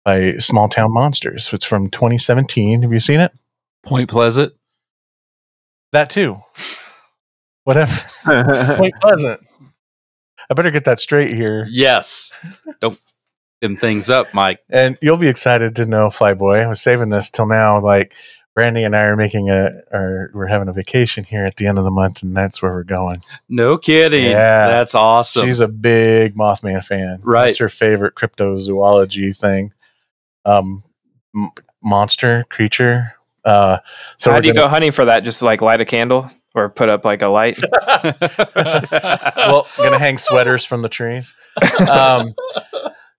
[0.03, 1.51] by Small Town Monsters.
[1.51, 2.83] It's from 2017.
[2.83, 3.31] Have you seen it?
[3.85, 4.53] Point Pleasant.
[5.91, 6.41] That too.
[7.63, 7.95] Whatever.
[8.77, 9.41] Point Pleasant.
[10.49, 11.67] I better get that straight here.
[11.71, 12.31] Yes.
[12.79, 12.99] Don't
[13.61, 14.59] them things up, Mike.
[14.69, 16.63] And you'll be excited to know, Flyboy.
[16.63, 17.81] I was saving this till now.
[17.81, 18.13] Like
[18.55, 21.77] Brandy and I are making a, or we're having a vacation here at the end
[21.77, 23.21] of the month, and that's where we're going.
[23.49, 24.23] No kidding.
[24.31, 24.67] Yeah.
[24.69, 25.45] That's awesome.
[25.45, 27.19] She's a big Mothman fan.
[27.21, 27.49] Right.
[27.49, 29.73] It's her favorite cryptozoology thing.
[30.45, 30.83] Um,
[31.35, 31.51] m-
[31.83, 33.13] monster creature.
[33.43, 33.79] Uh,
[34.17, 35.25] so How do you gonna- go hunting for that?
[35.25, 37.59] Just like light a candle or put up like a light?
[38.55, 41.33] well, gonna hang sweaters from the trees.
[41.89, 42.33] Um,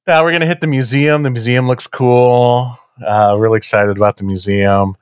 [0.07, 1.22] now we're gonna hit the museum.
[1.25, 2.75] The museum looks cool.
[3.07, 4.96] Uh, really excited about the museum.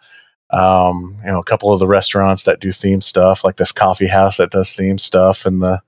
[0.50, 4.06] Um, you know, a couple of the restaurants that do theme stuff, like this coffee
[4.06, 5.80] house that does theme stuff, and the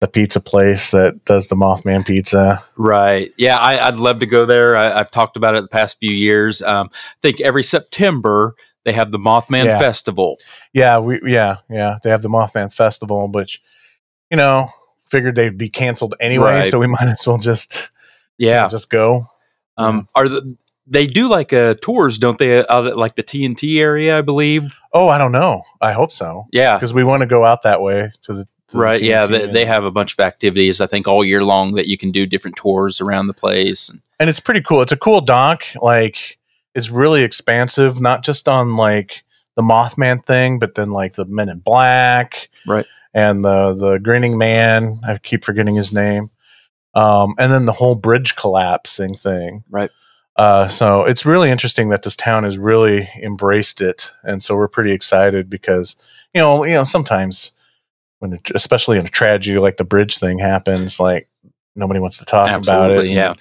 [0.00, 2.62] the pizza place that does the Mothman pizza.
[2.76, 3.32] Right.
[3.36, 4.76] Yeah, I, I'd love to go there.
[4.76, 6.62] I, I've talked about it the past few years.
[6.62, 9.78] Um, I think every September they have the Mothman Yeah.
[9.78, 10.38] Festival.
[10.72, 13.60] Yeah, we yeah yeah they have the Mothman festival, which
[14.30, 14.68] you know
[15.10, 16.66] figured they'd be canceled anyway, Right.
[16.66, 17.90] so we might as well just
[18.38, 18.68] Yeah.
[18.68, 19.26] just go.
[19.76, 20.56] Um, Are the
[20.90, 22.66] they do like uh, tours, don't they?
[22.66, 24.74] Out at like the TNT area, I believe.
[24.92, 25.62] Oh, I don't know.
[25.80, 26.76] I hope so Yeah.
[26.76, 29.00] because we want to go out that way to the to the Right.
[29.02, 29.26] Yeah.
[29.26, 32.10] They, they have a bunch of activities, I think, all year long that you can
[32.10, 33.88] do different tours around the place.
[33.88, 34.82] And, and it's pretty cool.
[34.82, 35.62] It's a cool doc.
[35.80, 36.38] Like
[36.74, 39.24] it's really expansive, not just on like
[39.56, 42.86] the Mothman thing, but then like the Men in Black, Right.
[43.14, 45.00] and the the grinning man.
[45.06, 46.30] I keep forgetting his name.
[46.94, 49.64] Um, and then the whole bridge collapsing thing.
[49.70, 49.90] Right.
[50.38, 54.68] Uh, so it's really interesting that this town has really embraced it, and so we're
[54.68, 55.96] pretty excited because
[56.34, 57.52] you know, you know, sometimes
[58.20, 61.28] when, it, especially in a tragedy like the bridge thing happens, like
[61.74, 62.70] nobody wants to talk about it.
[62.70, 63.34] Absolutely, and, yeah.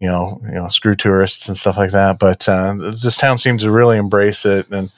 [0.00, 2.18] you know, you know, screw tourists and stuff like that.
[2.18, 4.90] But uh, this town seems to really embrace it, and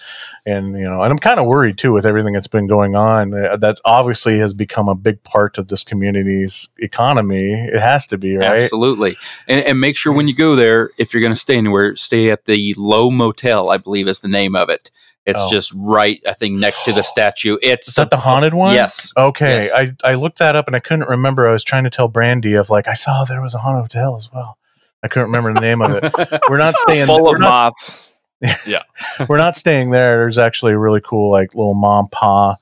[0.46, 3.34] and you know, and I'm kind of worried too with everything that's been going on.
[3.34, 7.52] Uh, that obviously has become a big part of this community's economy.
[7.52, 8.62] It has to be, right?
[8.62, 9.16] Absolutely.
[9.48, 12.30] And, and make sure when you go there, if you're going to stay anywhere, stay
[12.30, 14.90] at the Lowe Motel, I believe is the name of it.
[15.26, 15.50] It's Oh.
[15.50, 17.58] just right, I think, next to the statue.
[17.62, 18.74] It's Is that the haunted one?
[18.74, 19.12] Yes.
[19.16, 19.72] Okay, Yes.
[19.74, 21.46] I, I looked that up and I couldn't remember.
[21.46, 24.16] I was trying to tell Brandy of like I saw there was a haunted hotel
[24.16, 24.56] as well.
[25.02, 26.40] I couldn't remember the name of it.
[26.48, 27.06] We're not staying.
[27.06, 28.02] Full of not, moths.
[29.28, 30.18] we're not staying there.
[30.18, 32.56] There's actually a really cool like little mom pa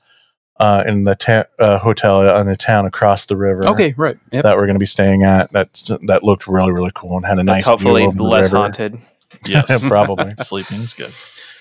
[0.59, 3.65] uh, in the ta- uh, hotel in the town across the river.
[3.67, 4.17] Okay, right.
[4.31, 4.43] Yep.
[4.43, 5.51] that we're going to be staying at.
[5.51, 5.73] That
[6.07, 7.57] that looked really really cool and had a nice.
[7.57, 8.57] That's hopefully the less river.
[8.57, 9.01] haunted.
[9.45, 9.87] Yes.
[9.87, 10.33] Probably.
[10.41, 11.13] Sleeping is good.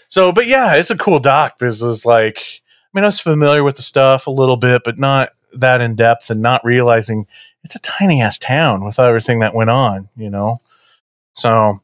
[0.08, 3.62] So, but yeah, it's a cool doc because it's like, I mean, I was familiar
[3.62, 7.26] with the stuff a little bit, but not that in depth and not realizing
[7.64, 10.62] it's a tiny ass town with everything that went on, you know?
[11.38, 11.80] So,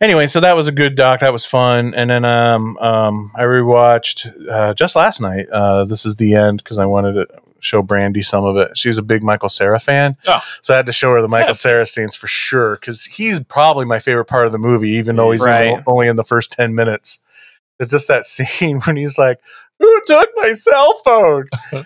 [0.00, 1.20] anyway, so that was a good doc.
[1.20, 1.94] That was fun.
[1.94, 5.48] And then um, um, I rewatched uh, just last night.
[5.50, 7.26] Uh, this is the end because I wanted to
[7.60, 8.78] show Brandy some of it.
[8.78, 10.16] She's a big Michael Cera fan.
[10.26, 10.40] Oh.
[10.62, 13.84] So I had to show her the Michael Cera scenes for sure because he's probably
[13.84, 15.82] my favorite part of the movie, even though he's Right.
[15.86, 17.18] only in the first 10 minutes.
[17.80, 19.38] It's just that scene when he's like,
[19.80, 21.46] Who took my cell phone?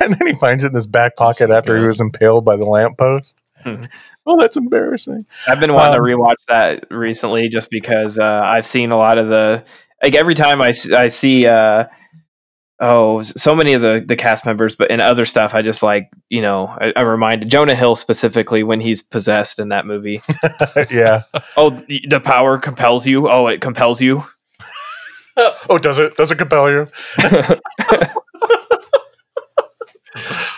[0.00, 2.56] and then he finds it in his back pocket so after he was impaled by
[2.56, 3.40] the lamppost.
[3.62, 3.84] Hmm.
[4.26, 5.26] Oh, that's embarrassing.
[5.46, 9.18] I've been wanting Um, to rewatch that recently just because uh, I've seen a lot
[9.18, 9.64] of the
[10.02, 11.84] like every time I I see uh,
[12.80, 16.10] oh so many of the the cast members, but in other stuff I just like
[16.28, 20.22] you know I, I'm reminded Jonah Hill specifically when he's possessed in that movie.
[20.90, 21.22] yeah.
[21.56, 23.28] oh, the the power compels you.
[23.28, 24.24] Oh, it compels you.
[25.68, 26.16] oh, does it?
[26.16, 26.86] Does it compel you?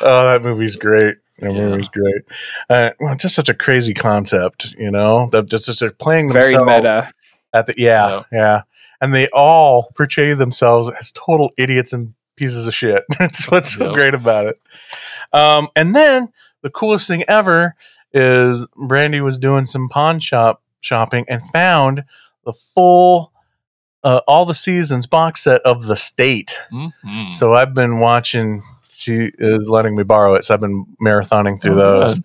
[0.00, 1.16] oh, that movie's great.
[1.42, 1.60] That Yeah.
[1.62, 2.22] movie's great.
[2.70, 5.28] Uh, well, it's just such a crazy concept, you know.
[5.32, 7.12] That just just they're playing Very meta.
[7.52, 8.22] at the yeah, Yeah.
[8.32, 8.62] yeah,
[9.00, 13.02] and they all portray themselves as total idiots and pieces of shit.
[13.18, 14.60] That's what's so great about it.
[15.32, 16.28] Um, and then
[16.62, 17.74] the coolest thing ever
[18.14, 22.04] is Brandy was doing some pawn shop shopping and found
[22.44, 23.32] the full
[24.04, 26.58] uh, all the seasons box set of The State.
[26.72, 27.32] Mhm.
[27.32, 28.62] So I've been watching.
[29.02, 32.18] She is letting me borrow it, so I've been marathoning through Oh, those.
[32.18, 32.24] good.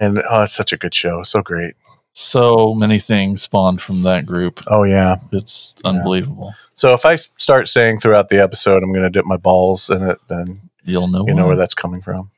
[0.00, 1.74] And oh, it's such a good show, so great.
[2.16, 4.62] so many things spawned from that group.
[4.68, 5.16] Oh yeah.
[5.32, 6.54] It's unbelievable.
[6.74, 10.02] So if I start saying throughout the episode, I'm going to dip my balls in
[10.02, 11.24] it, then You'll know.
[11.26, 12.30] you know where that's coming from.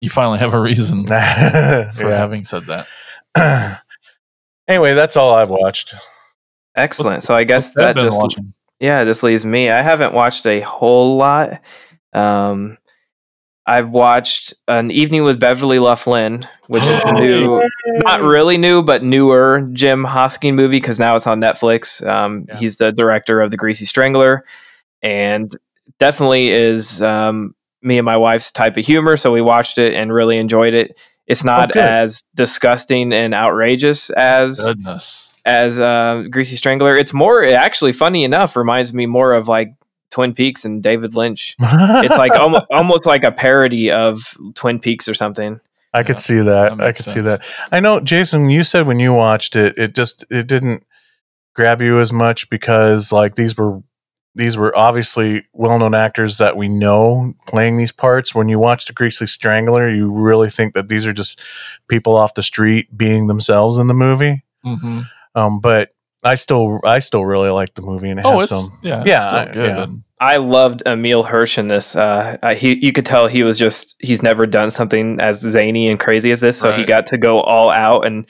[0.00, 1.92] You finally have a reason for Yeah.
[1.94, 2.86] having said that.
[4.68, 5.94] anyway, that's all I've watched.
[6.74, 7.22] Excellent.
[7.22, 8.52] So I guess that just watching?
[8.80, 9.70] yeah, this leaves me.
[9.70, 11.60] I haven't watched a whole lot.
[12.12, 12.78] Um,
[13.68, 17.60] I've watched an evening with Beverly Luff Linn, which is Oh, new,
[18.04, 22.06] not really new, but newer Jim Hosking movie because now it's on Netflix.
[22.06, 22.58] Um, Yeah.
[22.58, 24.44] He's the director of The Greasy Strangler,
[25.02, 25.50] and
[25.98, 29.16] definitely is um, me and my wife's type of humor.
[29.16, 30.96] So we watched it and really enjoyed it.
[31.26, 31.82] It's not good.
[31.82, 35.32] as disgusting and outrageous as Goodness.
[35.44, 36.96] as uh, Greasy Strangler.
[36.96, 38.54] It's more actually funny enough.
[38.54, 39.72] Reminds me more of like
[40.10, 41.56] Twin Peaks and David Lynch.
[41.60, 45.60] It's like almost almost like a parody of Twin Peaks or something.
[45.94, 46.72] I Yeah, could see that that.
[46.72, 47.40] I makes could see that.
[47.72, 48.50] I know, Jason.
[48.50, 50.84] You said when you watched it, it just it didn't
[51.54, 53.82] grab you as much because like these were
[54.34, 58.34] these were obviously well-known actors that we know playing these parts.
[58.34, 61.40] When you watch the Greasy Strangler, you really think that these are just
[61.88, 64.42] people off the street being themselves in the movie.
[64.62, 65.00] hmm
[65.34, 68.78] Um, but I still I still really like the movie and it Oh, has some.
[68.82, 69.66] yeah, yeah, it's I- good.
[69.66, 69.82] yeah.
[69.84, 71.94] And I loved Emile Hirsch in this.
[71.94, 75.88] Uh, I- he you could tell he was just he's never done something as zany
[75.88, 78.26] and crazy as this, so he got to go all out, and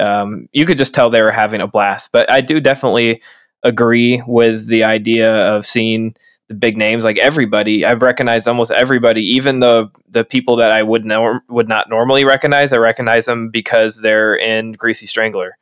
[0.00, 2.10] um, you could just tell they were having a blast.
[2.12, 3.22] But I do definitely
[3.62, 6.14] agree with the idea of seeing
[6.48, 7.84] the big names like everybody.
[7.84, 12.24] I've recognized almost everybody, even the the people that I would know would not normally
[12.24, 12.72] recognize.
[12.72, 15.56] I recognize them because they're in Greasy Strangler.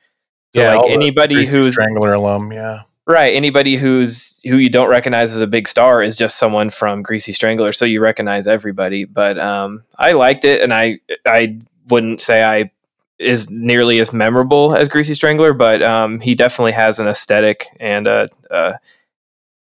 [0.54, 2.82] So Yeah, like anybody who's Strangler alum, yeah.
[3.08, 3.36] Right.
[3.36, 7.32] Anybody who's who you don't recognize as a big star is just someone from Greasy
[7.32, 9.04] Strangler, so you recognize everybody.
[9.04, 12.70] But um, I liked it, and I I wouldn't say I
[13.18, 18.08] is nearly as memorable as Greasy Strangler, but um, he definitely has an aesthetic, and
[18.08, 18.72] uh, uh,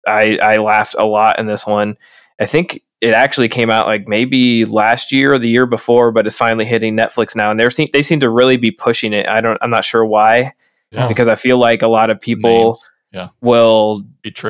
[0.06, 1.98] I I laughed a lot in this one.
[2.38, 6.26] I think it actually came out like maybe last year or the year before, but
[6.26, 9.28] it's finally hitting Netflix now, and they seem they seem to really be pushing it.
[9.28, 10.52] I don't I'm not sure why
[10.94, 12.80] yeah, because I feel like a lot of people
[13.12, 14.02] yeah, will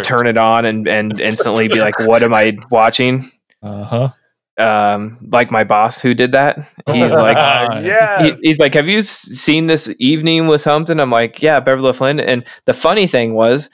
[0.03, 3.31] turn it on and, and instantly be like, "What am I watching?"
[3.63, 4.09] Uh huh.
[4.57, 6.59] Um, like my boss who did that.
[6.87, 11.43] He's like, Ah, he- he's like, "Have you seen this evening with something?" I'm like,
[11.43, 13.69] "Yeah, Beverly Flynn." And the funny thing was,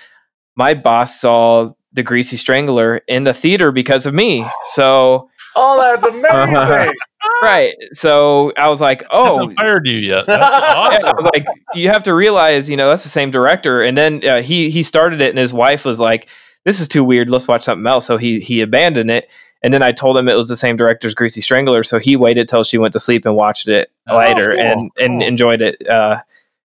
[0.57, 4.47] my boss saw the Greasy Strangler in the theater because of me.
[4.67, 6.95] So Oh, that's amazing!
[7.43, 10.27] Right, so I was like, Oh, hasn't fired you yet.
[10.27, 11.11] That's Yeah, awesome.
[11.11, 13.83] I was like, you have to realize, you know, that's the same director.
[13.83, 16.29] And then uh, he he started it, and his wife was like,
[16.65, 17.31] "This is too weird.
[17.31, 19.29] Let's watch something else." So he he abandoned it.
[19.63, 22.49] And then I told him it was the same director's Greasy Strangler, so he waited
[22.49, 25.29] till she went to sleep and watched it Oh, later cool, and and cool.
[25.29, 26.23] enjoyed it uh,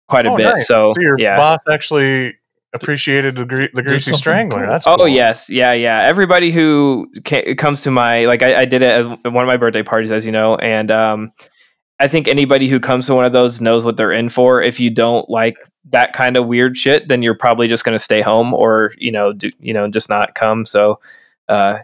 [0.09, 0.45] quite a Oh, bit.
[0.45, 0.67] nice.
[0.67, 1.37] So, your yeah.
[1.37, 2.35] boss actually
[2.73, 4.59] appreciated the, gre- the Greasy something Strangler.
[4.61, 4.67] cool.
[4.67, 6.03] That's Oh yes, yeah, yeah.
[6.03, 9.57] Everybody who ca- comes to my like, I, I did it at one of my
[9.57, 11.33] birthday parties, as you know, and um,
[11.99, 14.63] I think anybody who comes to one of those knows what they're in for.
[14.63, 15.57] If you don't like
[15.91, 19.13] that kind of weird shit, then you're probably just going to stay home or you
[19.13, 20.65] know, do you know, just not come.
[20.65, 21.01] So,
[21.49, 21.79] uh,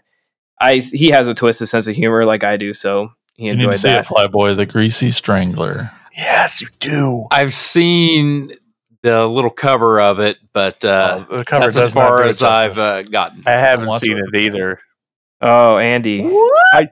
[0.61, 3.59] I he has a twisted sense of humor like I do, so he you need
[3.59, 4.07] to enjoyed see that.
[4.07, 5.91] Flyboy, the Greasy Strangler.
[6.17, 7.27] Yes, you do.
[7.31, 8.53] I've seen
[9.07, 12.29] the little cover of it, but uh, Oh, the cover that's as far do it
[12.31, 13.43] as I've uh, gotten.
[13.47, 14.25] I haven't watch seen it.
[14.35, 14.81] it either.
[15.41, 16.25] Oh, Andy,
[16.75, 16.89] I,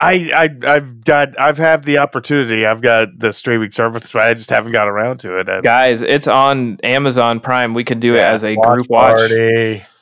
[0.00, 2.64] I, I, I've got, I've had the opportunity.
[2.64, 5.48] I've got the streaming service, but I just haven't got around to it.
[5.48, 7.74] And guys, it's on Amazon Prime.
[7.74, 9.18] We could do it as a Watch group watch.
[9.18, 9.82] party.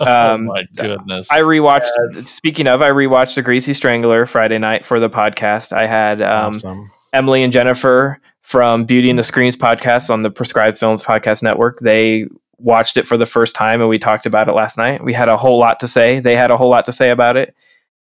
[0.00, 1.30] Um, oh my goodness.
[1.30, 1.88] I rewatched.
[2.10, 2.28] Yes.
[2.28, 5.72] Speaking of, I rewatched The Greasy Strangler Friday night for the podcast.
[5.72, 6.90] I had um, awesome.
[7.12, 11.78] Emily and Jennifer from Beauty and the Screams podcast on the Prescribed Films Podcast Network.
[11.80, 12.26] They
[12.58, 15.02] watched it for the first time, and we talked about it last night.
[15.04, 16.20] We had a whole lot to say.
[16.20, 17.54] They had a whole lot to say about it,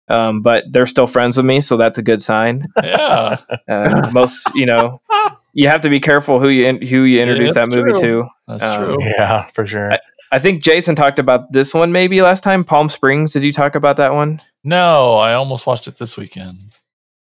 [0.08, 2.66] um, but they're still friends with me, so that's a good sign.
[2.84, 3.38] yeah.
[3.70, 5.02] Uh, most, you know,
[5.54, 8.24] you have to be careful who you in, who you introduce that's that movie true.
[8.24, 8.28] to.
[8.48, 8.98] That's Um, true.
[9.02, 9.92] Yeah, for sure.
[9.94, 10.00] I-
[10.30, 12.66] I think Jason talked about this one maybe last time.
[12.66, 13.32] Palm Springs.
[13.32, 14.42] Did you talk about that one?
[14.62, 16.74] No, I almost watched it this weekend.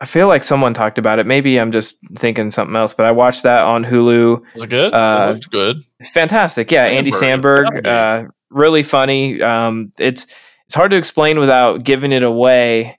[0.00, 1.26] I feel like someone talked about it.
[1.26, 4.42] Maybe I'm just thinking something else, but I watched that on Hulu.
[4.54, 4.94] Was it good?
[4.94, 5.76] Uh, it good.
[5.98, 6.70] It's fantastic.
[6.70, 9.42] Yeah, Andy Samberg, Samberg, uh, really funny.
[9.42, 10.26] Um, it's
[10.64, 12.98] it's hard to explain without giving it away.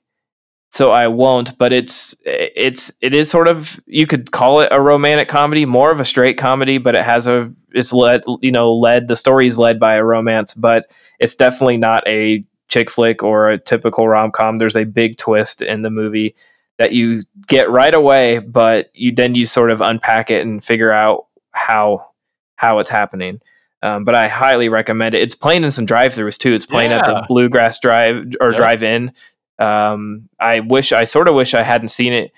[0.69, 1.57] so I won't.
[1.57, 5.91] But it's it's it is sort of you could call it a romantic comedy, more
[5.91, 9.47] of a straight comedy, but it has a it's led you know led the story
[9.47, 14.07] is led by a romance, but it's definitely not a chick flick or a typical
[14.07, 14.59] rom com.
[14.59, 16.35] There's a big twist in the movie
[16.77, 20.91] that you get right away, but you then you sort of unpack it and figure
[20.91, 22.07] out how
[22.55, 23.41] how it's happening.
[23.83, 25.23] Um, but I highly recommend it.
[25.23, 26.53] It's playing in some drive-throughs too.
[26.53, 28.57] It's playing at the Bluegrass Drive or Yep.
[28.57, 29.11] Drive-In.
[29.57, 32.31] Um, I wish I sort of wish I hadn't seen it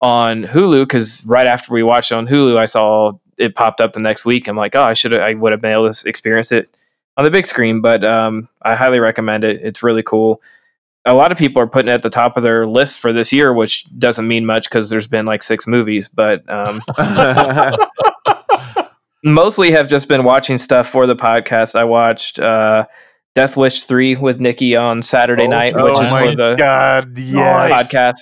[0.00, 3.92] on Hulu because right after we watched it on Hulu, I saw it popped up
[3.92, 4.48] the next week.
[4.48, 6.68] I'm like, oh, I should I would have been able to experience it
[7.16, 7.80] on the big screen.
[7.80, 9.60] But um, I highly recommend it.
[9.62, 10.42] It's really cool.
[11.08, 13.32] A lot of people are putting it at the top of their list for this
[13.32, 16.08] year, which doesn't mean much because there's been like six movies.
[16.08, 16.82] But um,
[19.24, 21.74] mostly have just been watching stuff for the podcast.
[21.76, 22.86] I watched uh,
[23.34, 27.16] Death Wish three with Nikki on Saturday Oh, night, oh which is for the god,
[27.16, 27.72] yes.
[27.72, 28.20] podcast.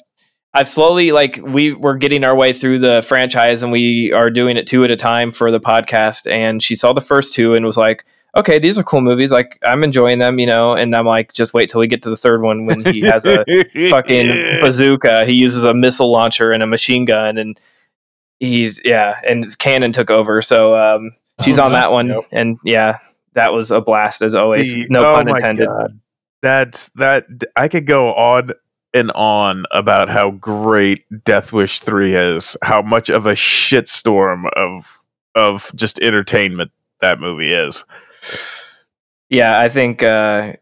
[0.54, 4.56] I've slowly like we were getting our way through the franchise and we are doing
[4.56, 6.30] it two at a time for the podcast.
[6.30, 8.06] And she saw the first two and was like,
[8.36, 9.32] "Okay, these are cool movies.
[9.32, 12.10] Like I'm enjoying them, you know." And I'm like, "Just wait till we get to
[12.10, 13.44] the third one when he has a
[13.90, 15.24] fucking bazooka.
[15.24, 17.58] He uses a missile launcher and a machine gun, and
[18.40, 19.16] he's yeah.
[19.28, 21.12] And Cannon took over, so um,
[21.42, 22.24] she's Oh, on that one, Yep.
[22.32, 22.98] and yeah,
[23.32, 24.72] that was a blast as always.
[24.72, 25.66] The- no oh pun intended.
[25.68, 26.00] God.
[26.42, 27.26] That's that.
[27.56, 28.50] I could go on
[28.94, 34.98] and on about how great Death Wish three is, how much of a shitstorm of
[35.34, 36.70] of just entertainment
[37.00, 37.84] that movie is.
[39.28, 40.54] Yeah, I think uh,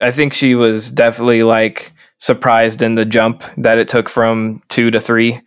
[0.00, 4.90] I think she was definitely like surprised in the jump that it took from two
[4.90, 5.40] to three.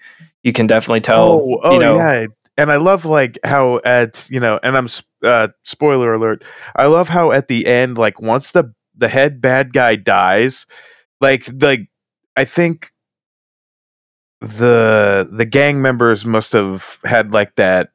[0.43, 1.31] You can definitely tell.
[1.31, 2.27] oh, oh you know, yeah,
[2.57, 4.87] and I love like how at you know, and I'm
[5.23, 6.43] uh, spoiler alert.
[6.75, 10.65] I love how at the end, like once the the head bad guy dies,
[11.21, 11.87] like like
[12.35, 12.91] I think
[14.41, 17.89] the the gang members must have had like that.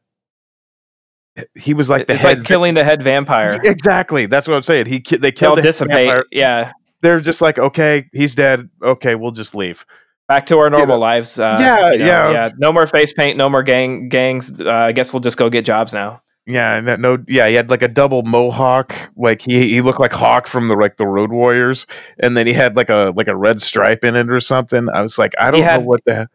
[1.54, 3.58] He was like the it's like killing the head vampire.
[3.64, 4.86] Exactly, that's what I'm saying.
[4.86, 6.08] He ki- they killed the head dissipate.
[6.08, 6.24] vampire.
[6.32, 6.72] Yeah,
[7.02, 8.68] They're just like, okay, he's dead.
[8.82, 9.86] Okay, we'll just leave.
[10.28, 11.38] back to our normal lives.
[11.38, 12.30] Uh, Yeah, you know, yeah.
[12.30, 12.50] yeah.
[12.58, 13.36] No more face paint.
[13.36, 14.52] No more gang gangs.
[14.60, 16.20] Uh, I guess we'll just go get jobs now.
[16.46, 20.00] Yeah, and that no, yeah, he had like a double mohawk, like he he looked
[20.00, 21.86] like Hawk from the like the Road Warriors,
[22.18, 24.88] and then he had like a like a red stripe in it or something.
[24.92, 26.28] I was like, I don't had- know what the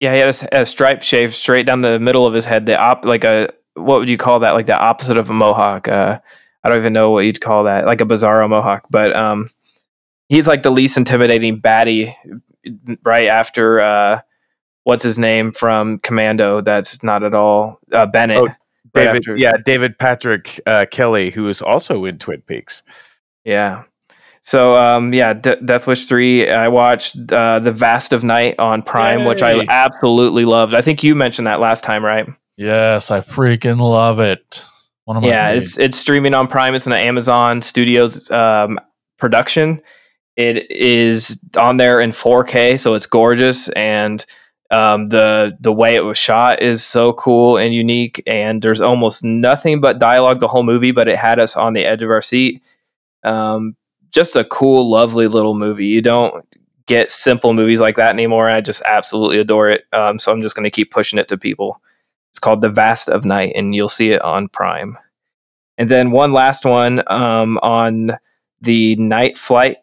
[0.00, 2.64] Yeah, he had a stripe shaved straight down the middle of his head.
[2.64, 4.52] The op, like a what would you call that?
[4.52, 5.88] Like the opposite of a mohawk.
[5.88, 6.20] Uh,
[6.62, 7.86] I don't even know what you'd call that.
[7.86, 8.86] Like a bizarro mohawk.
[8.90, 9.48] But um,
[10.28, 12.14] he's like the least intimidating baddie.
[13.04, 14.20] Right after uh,
[14.84, 16.60] what's his name from Commando?
[16.60, 18.38] That's not at all uh, Bennett.
[18.38, 18.48] Oh,
[18.94, 22.82] right after- yeah, David Patrick uh, Kelly, who is also in Twin Peaks.
[23.44, 23.84] Yeah.
[24.42, 26.48] So um, yeah, De- Death Wish three.
[26.50, 30.74] I watched uh, the Vast of Night on Prime, which I absolutely loved.
[30.74, 32.26] I think you mentioned that last time, right?
[32.60, 34.66] Yes, I freaking love it.
[35.06, 36.74] One of my yeah, it's it's streaming on Prime.
[36.74, 38.78] It's an Amazon Studios um,
[39.16, 39.80] production.
[40.36, 44.26] It is on there in 4K, so it's gorgeous, and
[44.70, 48.22] um, the the way it was shot is so cool and unique.
[48.26, 51.86] And there's almost nothing but dialogue the whole movie, but it had us on the
[51.86, 52.62] edge of our seat.
[53.24, 53.74] Um,
[54.10, 55.86] just a cool, lovely little movie.
[55.86, 56.44] You don't
[56.84, 58.50] get simple movies like that anymore.
[58.50, 59.86] I just absolutely adore it.
[59.94, 61.80] Um, so I'm just going to keep pushing it to people.
[62.30, 64.96] It's called The Vast of Night, and you'll see it on Prime.
[65.78, 68.18] And then one last one um, on
[68.60, 69.78] the Night Flight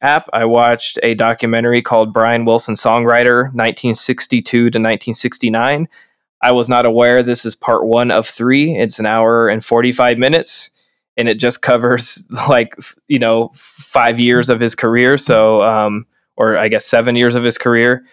[0.00, 0.28] app.
[0.32, 5.88] I watched a documentary called Brian Wilson Songwriter 1962 to 1969.
[6.40, 8.76] I was not aware this is part one of three.
[8.76, 10.70] It's an hour and 45 minutes,
[11.16, 12.76] and it just covers like,
[13.08, 15.18] you know, five years of his career.
[15.18, 18.04] So, um, or I guess seven years of his career.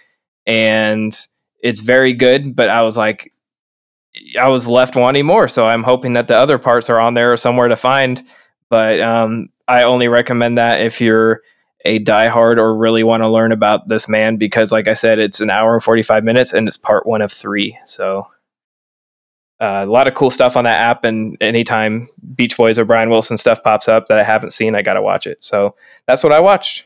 [0.48, 1.16] And
[1.62, 3.32] it's very good, but I was like,
[4.40, 5.48] I was left wanting more.
[5.48, 8.24] So I'm hoping that the other parts are on there or somewhere to find.
[8.70, 11.42] But um, I only recommend that if you're
[11.86, 15.40] a diehard or really want to learn about this man, because like I said, it's
[15.40, 17.78] an hour and 45 minutes and it's part one of three.
[17.86, 18.28] So
[19.62, 21.04] uh, a lot of cool stuff on that app.
[21.04, 24.82] And anytime Beach Boys or Brian Wilson stuff pops up that I haven't seen, I
[24.82, 25.38] got to watch it.
[25.42, 25.76] So
[26.08, 26.86] that's what I watched.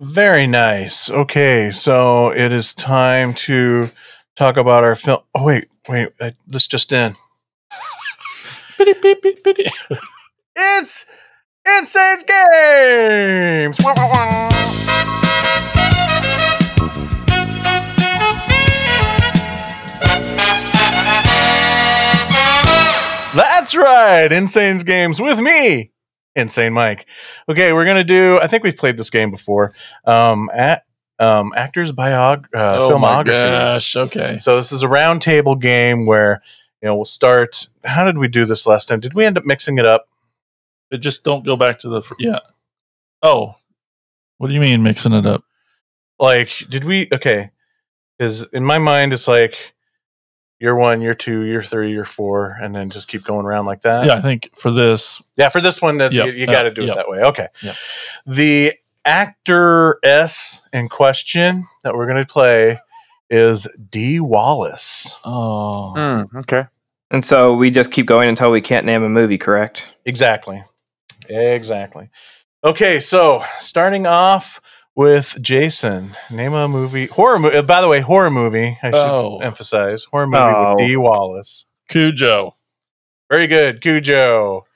[0.00, 1.08] Very nice.
[1.08, 3.90] Okay, so it is time to
[4.36, 5.20] talk about our film.
[5.34, 7.14] Oh wait, wait, uh, this just in.
[8.78, 9.66] Bitty, beep, beep, bitty.
[10.56, 11.06] It's
[11.66, 13.78] Insane Games.
[13.82, 14.50] Wah, wah, wah.
[23.34, 25.90] That's right, Insane's Games with me,
[26.36, 27.06] Insane Mike.
[27.48, 28.38] Okay, we're gonna do.
[28.40, 29.74] I think we've played this game before.
[30.04, 30.84] Um, at
[31.24, 33.72] um, actors' biog- uh, oh filmographies.
[33.72, 33.96] gosh.
[33.96, 34.38] Okay.
[34.38, 36.42] So this is a roundtable game where
[36.82, 37.68] you know we'll start.
[37.84, 39.00] How did we do this last time?
[39.00, 40.08] Did we end up mixing it up?
[40.90, 42.40] But just don't go back to the fr- yeah.
[43.22, 43.56] Oh,
[44.38, 45.42] what do you mean mixing it up?
[46.18, 47.08] Like, did we?
[47.10, 47.50] Okay,
[48.18, 49.74] because in my mind it's like
[50.60, 53.80] year one, year two, year three, year four, and then just keep going around like
[53.82, 54.06] that.
[54.06, 56.62] yeah, I think for this, Yeah, for this one, that Yep, you, you uh, got
[56.62, 57.18] to do it that way.
[57.22, 57.48] Okay.
[57.62, 57.76] Yep.
[58.26, 58.72] The
[59.04, 62.78] actor S in question that we're going to play
[63.30, 65.18] is Dee Wallace.
[65.24, 66.66] oh, Mm, okay.
[67.10, 69.92] And so we just keep going until we can't name a movie, correct?
[70.04, 70.62] Exactly.
[71.28, 72.10] Exactly.
[72.64, 74.60] Okay, so starting off
[74.96, 77.60] with Jason, name a movie horror movie.
[77.62, 78.78] By the way, horror movie.
[78.82, 79.38] I should Oh.
[79.42, 80.70] emphasize horror movie Oh.
[80.74, 81.66] with Dee Wallace.
[81.88, 82.54] Cujo.
[83.30, 84.66] Very good, Cujo.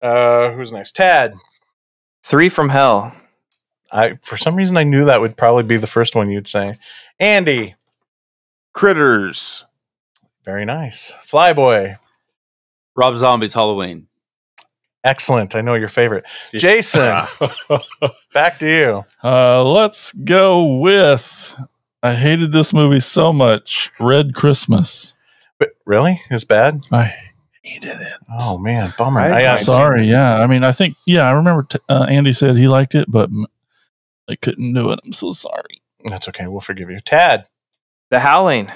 [0.00, 0.96] Uh, who's next?
[0.96, 1.34] Tad.
[2.24, 3.12] Three from Hell.
[3.92, 6.78] I for some reason I knew that would probably be the first one you'd say.
[7.20, 7.74] Andy.
[8.72, 9.64] Critters.
[10.44, 11.12] Very nice.
[11.26, 11.98] Flyboy.
[12.96, 14.06] Rob Zombie's Halloween.
[15.04, 15.54] Excellent.
[15.56, 16.24] I know your favorite.
[16.52, 17.26] Jason.
[18.34, 19.04] back to you.
[19.22, 21.54] Uh, let's go with.
[22.02, 23.90] I hated this movie so much.
[24.00, 25.14] Red Christmas.
[25.58, 26.20] But really?
[26.30, 26.80] It's bad?
[26.90, 27.14] I
[27.62, 28.12] hated it.
[28.40, 29.20] Oh man, bummer.
[29.20, 30.06] I- I, I'm Sorry.
[30.08, 30.36] Yeah.
[30.36, 30.96] I mean, I think.
[31.06, 31.64] Yeah, I remember.
[31.64, 33.46] T- uh, Andy said he liked it, but m-
[34.28, 35.00] I couldn't do it.
[35.04, 35.82] I'm so sorry.
[36.06, 36.46] That's okay.
[36.46, 37.00] We'll forgive you.
[37.00, 37.46] Tad.
[38.10, 38.70] The Howling.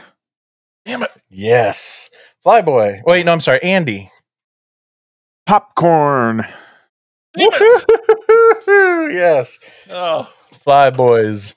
[0.84, 1.10] Damn it.
[1.30, 2.10] Yes.
[2.44, 3.02] Flyboy.
[3.04, 3.62] Wait, no, I'm sorry.
[3.62, 4.10] Andy.
[5.46, 6.44] Popcorn.
[8.68, 9.58] Yes.
[9.90, 10.30] Oh.
[10.66, 11.54] Flyboys.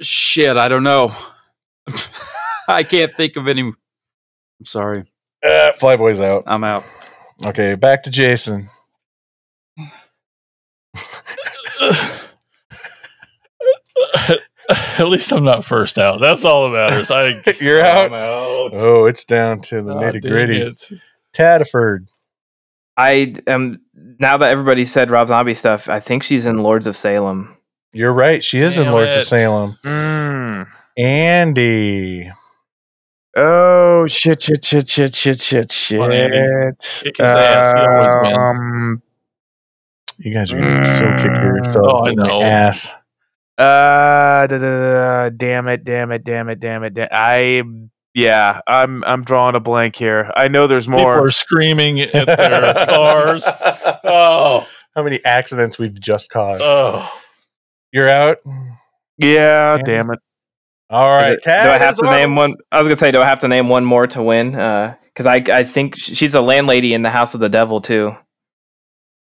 [0.00, 1.14] Shit, I don't know.
[2.68, 3.62] I can't think of any.
[3.62, 3.74] I'm
[4.64, 5.04] sorry.
[5.42, 6.44] Uh, Flyboys out.
[6.46, 6.84] I'm out.
[7.44, 8.68] Okay, back to Jason.
[14.98, 16.20] At least I'm not first out.
[16.20, 17.10] That's all that matters.
[17.10, 18.06] I You're out.
[18.06, 18.70] I'm out.
[18.74, 20.58] Oh, it's down to the Oh, nitty gritty.
[20.58, 20.90] it.
[21.32, 22.08] Tadford.
[22.96, 23.80] I am
[24.18, 25.88] now that everybody said Rob Zombie stuff.
[25.88, 27.56] I think she's in Lords of Salem.
[27.92, 28.42] You're right.
[28.42, 29.18] She is in Lords it.
[29.18, 29.78] of Salem.
[29.84, 30.66] Mm.
[30.98, 32.30] Andy.
[33.36, 34.42] Oh shit!
[34.42, 34.64] Shit!
[34.64, 34.88] Shit!
[34.88, 35.14] Shit!
[35.14, 35.40] Shit!
[35.42, 35.70] Shit!
[35.72, 36.00] Shit!
[36.00, 36.76] on, Andy.
[36.80, 37.74] Kick his ass.
[37.74, 38.38] He always wins.
[38.38, 39.02] Um,
[40.16, 42.42] You guys are gonna so kick yourselves Oh, I in the know.
[42.42, 42.94] ass.
[43.58, 46.94] Uh, da, da, da, damn it, damn it, damn it, damn it.
[46.94, 47.62] da- I,
[48.14, 50.30] yeah, I'm, I'm drawing a blank here.
[50.36, 50.98] I know there's more.
[50.98, 51.26] People more.
[51.26, 53.44] are screaming at their cars.
[54.04, 56.62] Oh, How many accidents we've just caused?
[56.66, 57.10] oh.
[57.92, 58.38] You're out.
[59.16, 59.84] yeah, Damn.
[59.84, 60.18] damn it.
[60.90, 62.10] All right, it- do I have to out.
[62.10, 62.56] name one?
[62.70, 64.54] I was gonna say, do I have to name one more to win?
[64.54, 68.14] Uh because I I think she's a landlady in the House of the Devil too.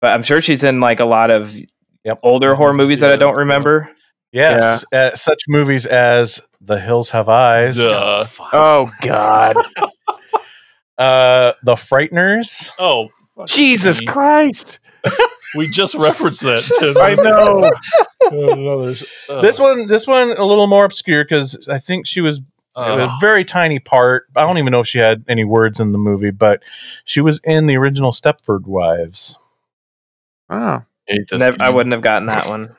[0.00, 1.56] But I'm sure she's in like a lot of
[2.04, 2.20] Yep.
[2.22, 3.40] older horror movies that I don't as well.
[3.44, 3.88] remember.
[4.36, 8.26] Yes, uh, such movies as The Hills Have Eyes, Duh.
[8.52, 9.56] Oh God,
[10.98, 13.08] uh, The Frighteners, Oh,
[13.46, 14.06] Jesus me.
[14.06, 14.78] Christ!
[15.54, 16.62] We just referenced that.
[16.80, 17.70] To I know.
[18.24, 22.06] Oh, no, there's- uh, this one, this one, a little more obscure because I think
[22.06, 22.40] she was
[22.76, 24.24] uh, a very tiny part.
[24.36, 26.62] I don't even know if she had any words in the movie, but
[27.04, 29.38] she was in the original Stepford Wives.
[30.50, 32.76] Oh, hate Nev- I wouldn't have gotten that one.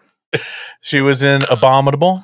[0.81, 2.23] She was in Abominable.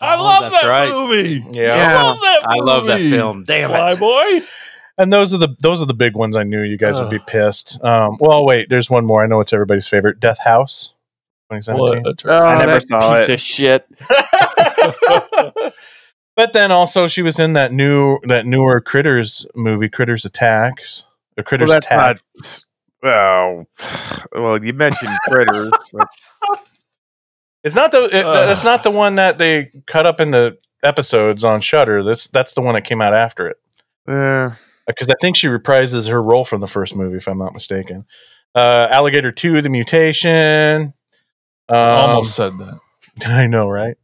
[0.00, 0.90] I Oh, love that right.
[0.90, 1.44] movie.
[1.52, 1.98] Yeah.
[1.98, 2.42] I love that.
[2.46, 3.44] I love that film.
[3.44, 3.98] Damn Fly it.
[3.98, 4.46] boy.
[4.98, 6.36] And those are the those are the big ones.
[6.36, 7.82] I knew you guys would be pissed.
[7.84, 9.22] Um, well, wait, there's one more.
[9.22, 10.20] I know it's everybody's favorite.
[10.20, 10.94] Death House,
[11.52, 12.02] 2017.
[12.02, 12.06] What?
[12.06, 12.58] a oh turd.
[12.58, 13.34] never that saw piece it.
[13.34, 13.86] of shit.
[16.36, 21.06] but then also she was in that new that newer Critters movie, Critters Attacks.
[21.36, 22.20] The Critters Well, Attack.
[22.42, 22.64] not.
[23.02, 23.66] Oh,
[24.32, 25.72] well, you mentioned critters.
[25.92, 26.08] but-
[27.66, 28.46] It's not the it, Ugh.
[28.46, 32.04] that's not the one that they cut up into episodes on Shudder.
[32.04, 33.56] That's that's the one that came out after it.
[34.06, 34.54] uh,
[34.86, 38.04] Because I think she reprises her role from the first movie, if I'm not mistaken.
[38.54, 40.94] Uh, Alligator Two: The Mutation.
[41.68, 42.78] Um, Almost said that.
[43.26, 43.96] I know, right?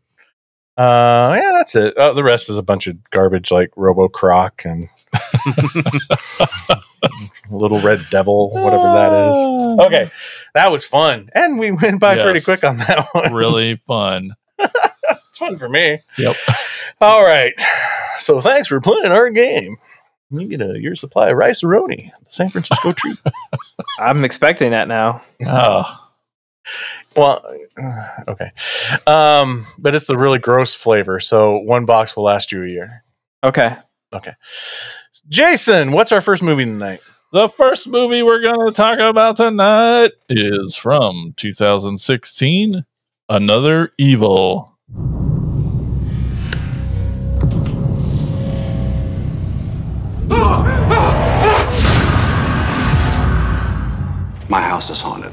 [0.77, 1.97] Uh, yeah, that's it.
[1.97, 4.89] Uh, the rest is a bunch of garbage like Robo Croc and
[7.51, 9.87] Little Red Devil, whatever that is.
[9.87, 10.11] Okay,
[10.55, 13.33] that was fun, and we went by pretty quick on that one.
[13.33, 14.33] really fun.
[14.59, 16.01] it's fun for me.
[16.19, 16.37] Yep.
[17.01, 17.53] All right.
[18.19, 19.77] So thanks for playing our game.
[20.31, 23.19] You get a year supply of rice roni, the San Francisco treat.
[23.99, 25.23] I'm expecting that now.
[25.47, 25.99] Oh,
[27.17, 27.45] well,
[27.77, 28.51] uh, okay.
[29.07, 33.05] Um, but it's the really gross flavor, so one box will last you a year.
[33.45, 33.77] Okay.
[34.15, 34.33] Okay.
[35.29, 37.01] Jason, what's our first movie tonight?
[37.33, 42.85] the first movie we're going to talk about tonight is from 2016.
[43.31, 44.77] Another Evil.
[54.49, 55.33] My house is haunted.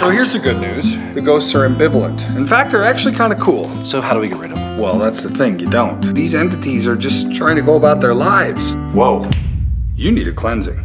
[0.00, 2.34] So here's the good news the ghosts are ambivalent.
[2.34, 3.68] In fact, they're actually kind of cool.
[3.84, 4.78] So how do we get rid of them?
[4.78, 6.14] Well, that's the thing, you don't.
[6.14, 8.72] These entities are just trying to go about their lives.
[8.94, 9.28] Whoa.
[9.94, 10.82] You need a cleansing.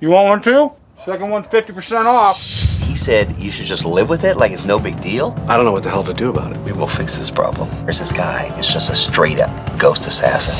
[0.00, 0.72] You want one too?
[1.04, 2.40] Second one's 50% off.
[2.82, 5.36] He said you should just live with it like it's no big deal.
[5.46, 6.58] I don't know what the hell to do about it.
[6.62, 7.70] We will fix this problem.
[7.84, 8.52] There's this guy.
[8.58, 10.56] It's just a straight up ghost assassin.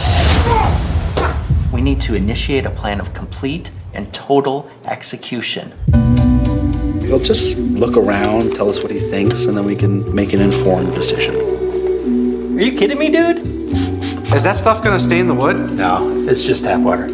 [1.72, 5.74] We need to initiate a plan of complete and total execution.
[7.10, 10.40] He'll just look around, tell us what he thinks, and then we can make an
[10.40, 11.34] informed decision.
[12.56, 13.38] Are you kidding me, dude?
[14.32, 15.72] Is that stuff gonna stay in the wood?
[15.72, 17.06] No, it's just tap water.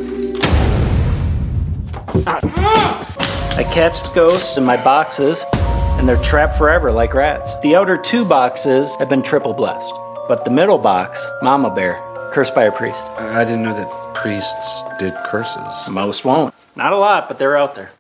[3.57, 7.55] I catch ghosts in my boxes, and they're trapped forever like rats.
[7.63, 9.95] The outer two boxes have been triple blessed,
[10.29, 13.09] but the middle box, Mama Bear, cursed by a priest.
[13.13, 15.89] I didn't know that priests did curses.
[15.89, 16.53] Most won't.
[16.77, 17.93] Not a lot, but they're out there.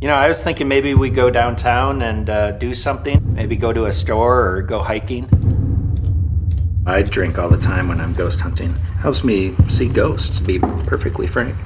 [0.00, 3.34] You know, I was thinking maybe we go downtown and uh, do something.
[3.34, 5.28] Maybe go to a store or go hiking.
[6.86, 8.74] I drink all the time when I'm ghost hunting.
[9.00, 11.56] Helps me see ghosts, to be perfectly frank.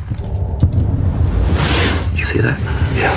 [2.17, 2.59] You see that?
[2.97, 3.15] Yeah.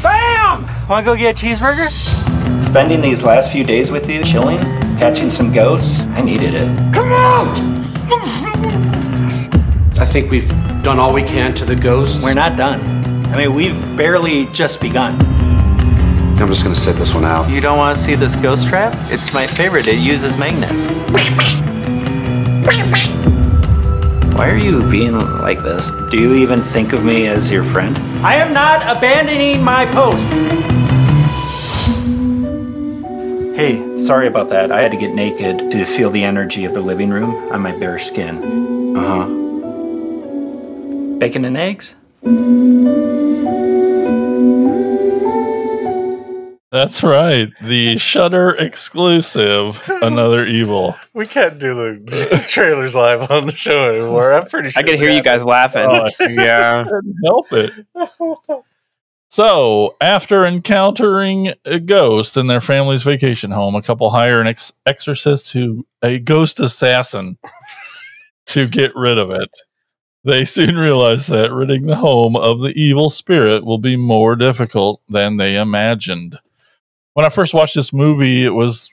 [0.00, 0.88] Bam!
[0.88, 1.90] Wanna go get a cheeseburger?
[2.62, 4.60] Spending these last few days with you, chilling,
[4.96, 6.94] catching some ghosts, I needed it.
[6.94, 7.58] Come out!
[9.98, 10.48] I think we've
[10.84, 12.22] done all we can to the ghosts.
[12.22, 12.99] We're not done.
[13.32, 15.14] I mean, we've barely just begun.
[16.40, 17.48] I'm just gonna sit this one out.
[17.50, 18.94] You don't want to see this ghost trap?
[19.12, 19.86] It's my favorite.
[19.86, 20.86] It uses magnets.
[24.34, 25.90] Why are you being like this?
[26.10, 27.98] Do you even think of me as your friend?
[28.24, 30.26] I am not abandoning my post.
[33.54, 34.72] Hey, sorry about that.
[34.72, 37.72] I had to get naked to feel the energy of the living room on my
[37.72, 38.96] bare skin.
[38.96, 39.26] Uh huh.
[41.18, 41.94] Bacon and eggs?
[46.72, 47.48] That's right.
[47.62, 50.96] The Shudder exclusive, Another Evil.
[51.14, 54.32] We can't do the trailers live on the show anymore.
[54.32, 54.80] I'm pretty sure.
[54.80, 55.86] I could hear you guys laughing.
[55.88, 56.84] Oh, yeah.
[56.84, 57.72] Couldn't help it.
[59.28, 64.72] So, after encountering a ghost in their family's vacation home, a couple hire an ex-
[64.86, 67.36] exorcist who a ghost assassin
[68.46, 69.50] to get rid of it.
[70.24, 75.00] They soon realize that ridding the home of the evil spirit will be more difficult
[75.08, 76.38] than they imagined.
[77.14, 78.90] When I first watched this movie, it was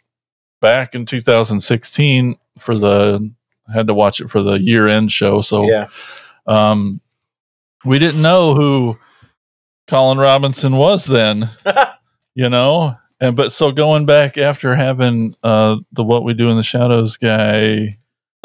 [0.61, 3.33] back in 2016 for the
[3.69, 5.87] I had to watch it for the year-end show, so Yeah.
[6.45, 7.01] um,
[7.83, 8.97] we didn't know who
[9.87, 11.49] Colin Robinson was then,
[12.35, 12.95] you know.
[13.19, 17.17] And but so going back after having uh, the What We Do in the Shadows
[17.17, 17.97] guy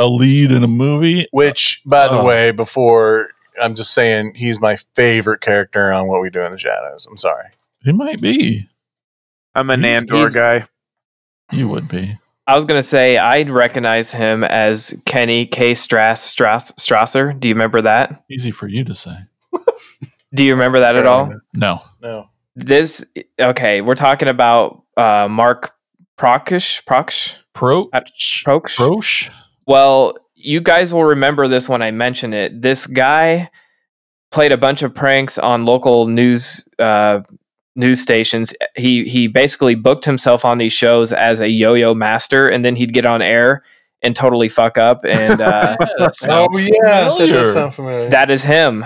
[0.02, 2.24] a lead in a movie, Which, by the Oh.
[2.24, 3.28] way, before
[3.62, 7.06] I'm just saying he's my favorite character on What We Do in the Shadows.
[7.10, 7.46] I'm sorry.
[7.84, 8.68] he might be.
[9.54, 10.66] I'm a He's- Nandor he's- guy.
[11.52, 12.16] You would be.
[12.46, 15.74] I was gonna say I'd recognize him as Kenny K.
[15.74, 17.38] Strass, Strass Strasser.
[17.38, 18.22] Do you remember that?
[18.30, 19.16] Easy for you to say.
[20.34, 21.32] Do you remember that at all?
[21.52, 21.82] No.
[22.00, 22.28] No.
[22.56, 23.04] This
[23.38, 23.80] okay.
[23.82, 25.72] We're talking about uh, Mark
[26.18, 26.82] Prokish.
[26.84, 27.34] Prokish.
[27.54, 29.30] Pro Uh, Proksh?
[29.62, 29.72] Prosh?
[29.72, 32.62] Well, you guys will remember this when I mention it.
[32.62, 33.50] This guy
[34.30, 37.20] played a bunch of pranks on local news uh,
[37.76, 38.54] news stations.
[38.76, 42.92] He he basically booked himself on these shows as a yo-yo master, and then he'd
[42.92, 43.62] get on air
[44.02, 45.04] and totally fuck up.
[45.04, 45.76] And uh,
[46.24, 47.14] Oh, yeah.
[47.18, 48.10] That does sound familiar.
[48.10, 48.84] that is him.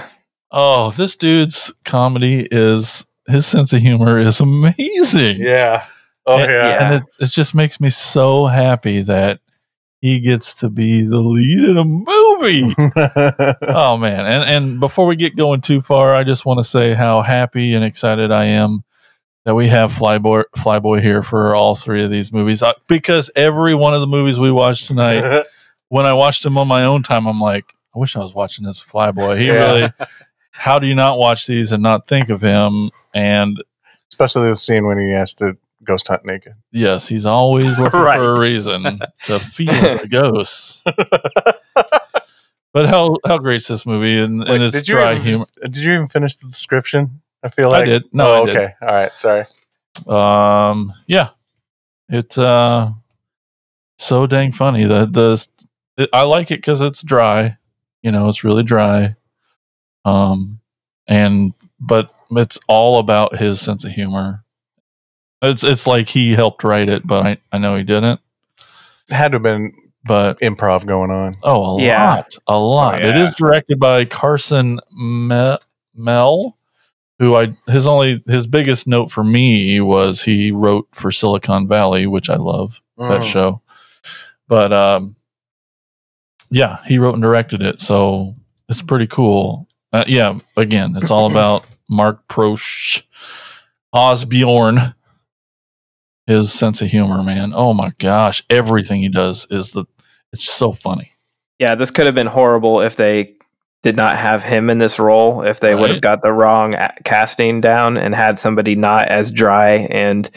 [0.51, 5.39] Oh, this dude's comedy is his sense of humor is amazing.
[5.41, 5.85] yeah.
[6.27, 6.85] Oh, and, yeah.
[6.85, 9.41] and it, it just makes me so happy that
[10.01, 12.75] he gets to be the lead in a movie.
[13.63, 14.27] oh man!
[14.27, 17.75] And and before we get going too far, I just want to say how happy
[17.75, 18.85] and excited I am
[19.45, 22.63] that we have Flyboy Flyboy here for all three of these movies.
[22.63, 25.45] Uh, because every one of the movies we watched tonight,
[25.89, 28.65] when I watched them on my own time, I'm like, I wish I was watching
[28.65, 29.39] this Flyboy.
[29.39, 29.53] He Yeah.
[29.53, 29.93] really.
[30.51, 32.91] How do you not watch these and not think of him?
[33.15, 33.63] And
[34.11, 36.55] Especially the scene when he has to ghost hunt naked.
[36.73, 38.17] yes, he's always looking Right.
[38.19, 40.83] for a reason to feel the ghosts.
[42.73, 45.47] But how how great's this movie and, Wait, and its did dry even, humor?
[45.63, 47.23] Did you even finish the description?
[47.43, 48.05] I feel like I did.
[48.13, 48.57] No, Oh, I did.
[48.57, 48.75] okay.
[48.83, 49.13] All right.
[49.17, 49.47] Sorry.
[50.07, 51.31] Um, yeah,
[52.11, 52.91] it's uh,
[53.99, 54.85] so dang funny.
[54.85, 55.47] The the
[56.03, 57.57] it, I like it because it's dry.
[58.03, 59.17] You know, it's really dry.
[60.05, 60.61] Um,
[61.09, 64.45] and but it's all about his sense of humor.
[65.43, 68.21] It's it's like he helped write it, but I, I know he didn't.
[69.11, 69.73] Had to have been
[70.07, 71.37] But improv going on.
[71.43, 72.09] oh, a Yeah.
[72.17, 73.03] lot, a lot.
[73.03, 73.23] It yeah.
[73.23, 75.57] is directed by Carson Me-
[75.95, 76.57] Mel,
[77.19, 82.07] who I his only his biggest note for me was he wrote for Silicon Valley,
[82.07, 83.25] which I love that Mm.
[83.25, 83.61] show.
[84.49, 85.17] But um,
[86.51, 88.35] yeah, he wrote and directed it, so
[88.69, 89.69] it's pretty cool.
[89.93, 93.03] Uh, yeah, again, it's all about Mark Prosh
[93.95, 94.95] Osbjorn.
[96.27, 97.53] His sense of humor, man.
[97.55, 99.85] Oh my gosh, everything he does is the.
[100.33, 101.13] It's so funny.
[101.59, 103.35] Yeah, this could have been horrible if they
[103.83, 105.43] did not have him in this role.
[105.43, 106.75] If they would have got the wrong
[107.05, 110.29] casting down and had somebody not as dry and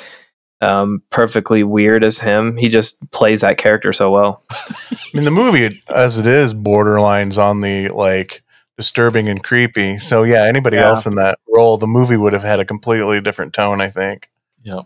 [0.61, 4.43] um, perfectly weird as him, he just plays that character so well.
[4.51, 8.43] I mean, the movie as it is borderlines on the like
[8.77, 9.97] disturbing and creepy.
[9.99, 10.89] So yeah, anybody Yeah.
[10.89, 13.81] else in that role, the movie would have had a completely different tone.
[13.81, 14.29] I think.
[14.61, 14.81] Yeah.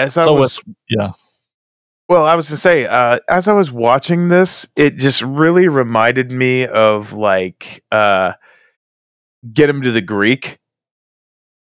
[0.00, 1.12] As I So was Yeah.
[2.08, 6.32] Well, I was to say, uh, as I was watching this, it just really reminded
[6.32, 8.32] me of like uh,
[9.52, 10.58] get him to the Greek.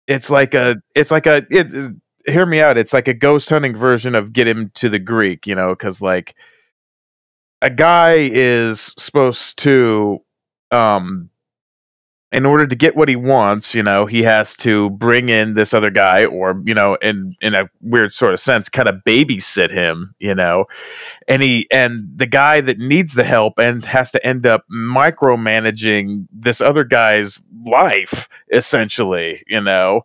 [0.06, 1.94] It's like a, it's like a, it,
[2.26, 2.78] hear me out.
[2.78, 6.00] It's like a ghost hunting version of get him to the Greek, you know, because
[6.00, 6.34] like
[7.60, 10.20] a guy is supposed to,
[10.70, 11.28] um,
[12.32, 15.74] in order to get what he wants, you know, he has to bring in this
[15.74, 19.70] other guy, or you know, in in a weird sort of sense, kind of babysit
[19.70, 20.64] him, you know,
[21.28, 26.26] and he and the guy that needs the help and has to end up micromanaging
[26.32, 30.02] this other guy's life, essentially, you know.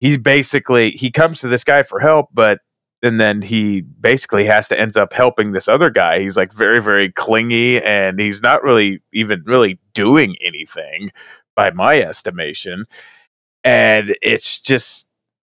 [0.00, 2.60] He basically he comes to this guy for help, but
[3.02, 6.20] and then he basically has to ends up helping this other guy.
[6.20, 11.10] He's like very very clingy, and he's not really even really doing anything
[11.58, 12.86] by my estimation.
[13.64, 15.06] And it's just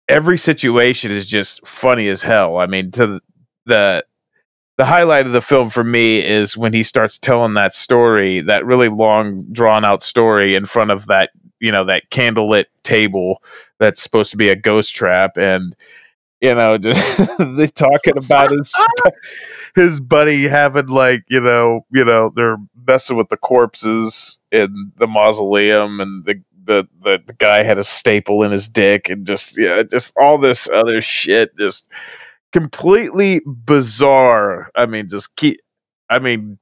[0.10, 2.58] every situation is just funny as hell.
[2.58, 3.22] I mean, to the-
[3.68, 4.06] the
[4.78, 8.66] the highlight of the film for me is when he starts telling that story, that
[8.66, 13.42] really long drawn out story in front of that, you know, that candlelit table
[13.80, 15.76] that's supposed to be a ghost trap and
[16.42, 17.02] you know, just
[17.40, 18.74] they talking about his
[19.76, 25.08] his buddy having like you know you know they're messing with the corpses in the
[25.08, 29.58] mausoleum and the the the, the guy had a staple in his dick and just
[29.58, 31.90] yeah just all this other shit just
[32.52, 35.60] completely bizarre i mean just keep
[36.10, 36.58] i mean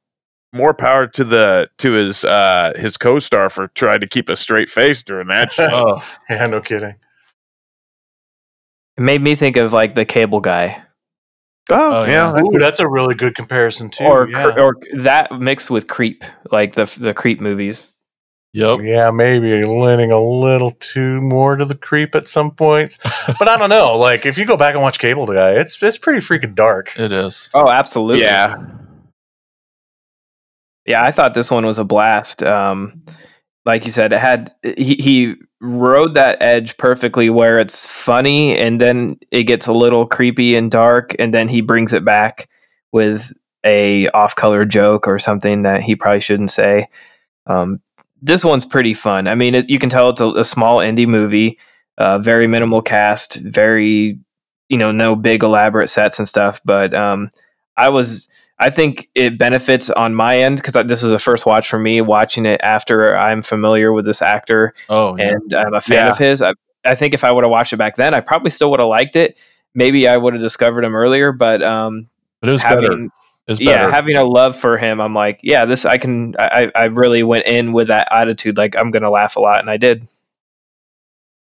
[0.53, 4.69] more power to the to his uh his co-star for trying to keep a straight
[4.69, 5.67] face during that show.
[5.71, 6.95] Oh, Yeah, no kidding.
[8.95, 10.84] It made me think of like the cable guy.
[11.70, 12.41] Oh, Oh, yeah, yeah.
[12.41, 14.03] Ooh, that's a really good comparison too.
[14.03, 14.55] or yeah.
[14.57, 17.93] or that mixed with creep, like the the creep movies.
[18.53, 18.80] yep.
[18.82, 22.97] yeah, maybe leaning a little too more to the creep at some points,
[23.39, 23.97] but I don't know.
[23.97, 26.97] Like if you go back and watch Cable Guy, it's it's pretty freaking dark.
[26.97, 27.49] It is.
[27.53, 28.22] Oh, absolutely.
[28.22, 28.55] yeah
[30.86, 32.43] Yeah, I thought this one was a blast.
[32.43, 33.03] Um,
[33.66, 38.82] like you said, it had he, he rode that edge perfectly where it's funny and
[38.82, 42.49] then it gets a little creepy and dark, and then he brings it back
[42.91, 43.32] with
[43.64, 46.89] a off-color joke or something that he probably shouldn't say.
[47.47, 47.80] Um,
[48.22, 49.28] this one's pretty fun.
[49.28, 51.57] I mean, it, you can tell it's a, a small indie movie,
[51.97, 54.20] uh, very minimal cast, very
[54.70, 56.59] you know, no big elaborate sets and stuff.
[56.66, 57.30] But um,
[57.78, 58.28] I was
[58.60, 62.01] I think it benefits on my end because this is a first watch for me.
[62.01, 65.32] Watching it after I'm familiar with this actor Oh, yeah.
[65.32, 66.10] and I'm a fan Yeah.
[66.12, 66.41] of his.
[66.41, 66.54] I,
[66.86, 68.89] I think if I would have watched it back then, I probably still would have
[68.89, 69.38] liked it.
[69.74, 72.08] Maybe I would have discovered him earlier, but um,
[72.41, 72.82] but it was better.
[72.82, 73.10] having
[73.47, 76.36] It's yeah, having a love for him, I'm like, yeah, this I can.
[76.38, 79.70] I I really went in with that attitude, like I'm gonna laugh a lot, and
[79.70, 80.08] I did.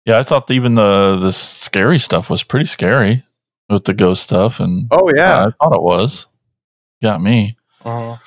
[0.05, 3.23] yeah, I thought even the the scary stuff was pretty scary
[3.69, 6.27] with the ghost stuff, and oh yeah I thought it was.
[7.01, 7.57] Got me.
[7.83, 8.17] Uh-huh.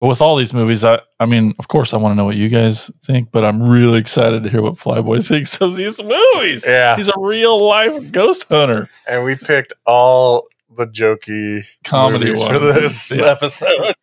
[0.00, 2.36] But with all these movies, I I mean, of course, I want to know what
[2.36, 6.64] you guys think, but I'm really excited to hear what Flyboy thinks of these movies.
[6.66, 8.88] Yeah, He's a real life ghost hunter.
[9.06, 10.46] and we picked all
[10.76, 13.26] the jokey Comedy movies for this Yeah.
[13.26, 13.94] episode.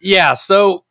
[0.00, 0.34] Yeah.
[0.34, 0.84] So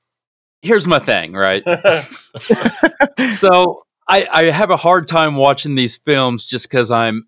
[0.63, 1.63] here's my thing, right?
[3.31, 7.27] so I, I have a hard time watching these films just because I'm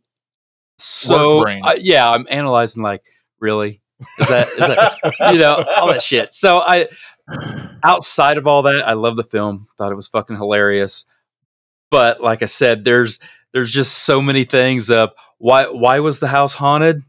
[0.80, 3.04] so Work uh, yeah I'm analyzing like
[3.39, 3.80] really
[4.20, 6.34] is that is that you know all that shit.
[6.34, 6.88] So I
[7.84, 9.68] outside of all that, I love the film.
[9.78, 11.06] Thought it was fucking hilarious.
[11.89, 13.20] But like I said, there's
[13.54, 17.04] there's just so many things of why why was the house haunted?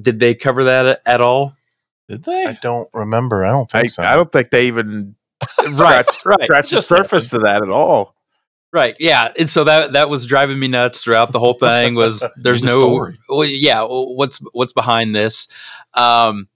[0.00, 1.54] Did they cover that at, at all?
[2.08, 2.44] Did they?
[2.46, 3.44] I don't remember.
[3.44, 4.02] I don't think I, so.
[4.02, 5.16] I don't think they even
[5.58, 6.42] Right, scratched, right.
[6.42, 8.16] scratched the Just surface to that at all
[8.76, 8.96] Right.
[9.00, 9.32] Yeah.
[9.38, 11.94] And so that that was driving me nuts throughout the whole thing.
[11.94, 13.18] Was there's no story.
[13.28, 13.82] well, yeah.
[13.88, 15.48] What's what's behind this?
[15.96, 16.48] Um,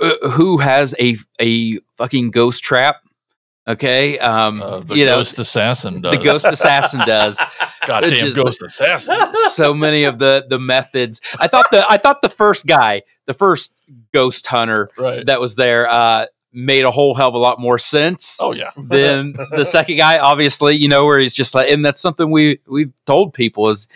[0.00, 2.96] uh, who has a a fucking ghost trap?
[3.68, 4.18] Okay.
[4.18, 6.16] Um, Uh, the you know, ghost assassin does.
[6.16, 7.38] the ghost assassin does.
[7.86, 9.14] Goddamn just- ghost assassin.
[9.50, 11.20] so many of the the methods.
[11.38, 13.74] I thought the I thought the first guy, the first
[14.12, 15.24] ghost hunter Right.
[15.26, 18.70] that was there, uh, made a whole hell of a lot more sense oh yeah.
[18.76, 20.18] than the second guy.
[20.18, 23.86] Obviously, you know where he's just like, and that's something we we've told people is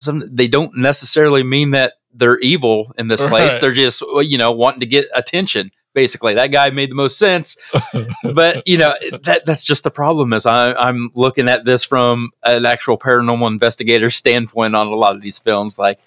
[0.00, 3.52] some they don't necessarily mean that they're evil in this place.
[3.52, 3.60] Right.
[3.60, 5.70] They're just you know wanting to get attention.
[5.94, 7.56] Basically, that guy made the most sense,
[8.34, 8.94] but you know
[9.24, 10.32] that that's just the problem.
[10.32, 15.14] Is I, I'm looking at this from an actual paranormal investigator standpoint on a lot
[15.14, 15.78] of these films.
[15.78, 16.00] Like,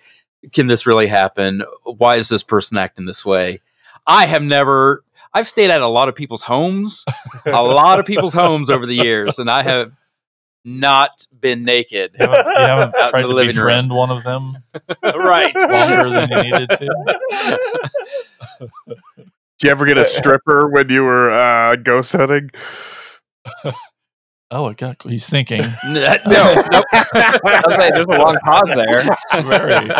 [0.51, 1.63] can this really happen?
[1.83, 3.61] Why is this person acting this way?
[4.07, 5.03] I have never.
[5.35, 7.05] I've stayed at a lot of people's homes,
[7.45, 9.91] a lot of people's homes over the years, and I have
[10.65, 12.15] not been naked.
[12.19, 13.65] You haven't, you haven't tried to living room.
[13.65, 14.57] befriend one of them
[15.03, 15.55] right.
[15.55, 17.59] longer than you needed to.
[19.17, 22.49] Did you ever get a stripper when you were uh, ghost hunting?
[24.51, 25.01] Oh, it got.
[25.03, 25.61] He's thinking.
[25.87, 26.85] no, nope.
[26.93, 27.13] Like,
[27.93, 29.07] there's a long pause there.
[29.43, 29.91] Very.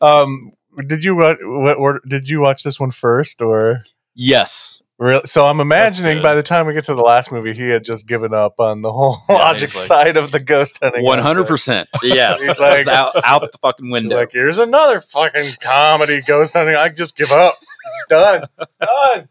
[0.00, 0.52] um,
[0.86, 3.80] did you what, what or did you watch this one first or?
[4.14, 4.79] Yes.
[5.02, 7.84] Real, so I'm imagining by the time we get to the last movie, he had
[7.84, 11.02] just given up on the whole Yeah, logic like- side of the ghost hunting.
[11.02, 11.88] One hundred percent.
[12.02, 12.42] Yes.
[12.44, 14.16] He's like- out, out the fucking He's window.
[14.16, 16.76] like, here's another fucking comedy ghost hunting.
[16.76, 17.54] I just give up.
[17.62, 18.44] It's done.
[18.78, 19.28] done.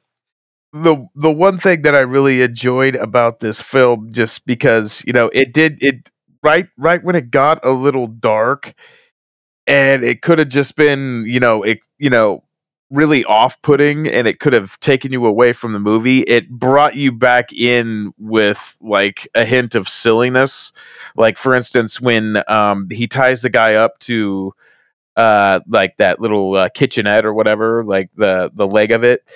[0.74, 5.30] the the one thing that I really enjoyed about this film, just because you know
[5.34, 6.10] it did it
[6.42, 8.74] right right when it got a little dark,
[9.68, 12.44] and it could have just been you know it you know
[12.90, 16.22] really off putting, and it could have taken you away from the movie.
[16.22, 20.72] It brought you back in with like a hint of silliness,
[21.16, 24.54] like for instance when um he ties the guy up to
[25.16, 29.28] uh like that little uh, kitchenette or whatever like the the leg of it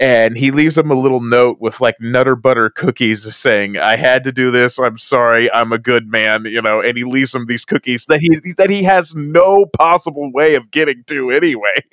[0.00, 4.24] and he leaves him a little note with like nutter butter cookies saying i had
[4.24, 4.78] to do this.
[4.78, 5.50] I'm sorry.
[5.52, 8.70] I'm a good man you know and he leaves him these cookies that he that
[8.70, 11.82] he has no possible way of getting to anyway.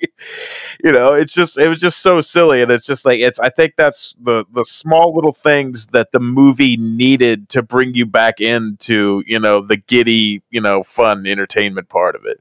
[0.84, 3.48] You know it's just it was just so silly and it's just like it's i
[3.48, 8.40] think that's the the small little things that the movie needed to bring you back
[8.40, 12.40] into you know the giddy you know fun entertainment part of it.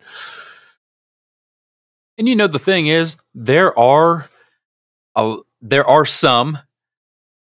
[2.18, 4.30] And you know the thing is, there are
[5.16, 5.38] a,
[5.70, 6.60] there are some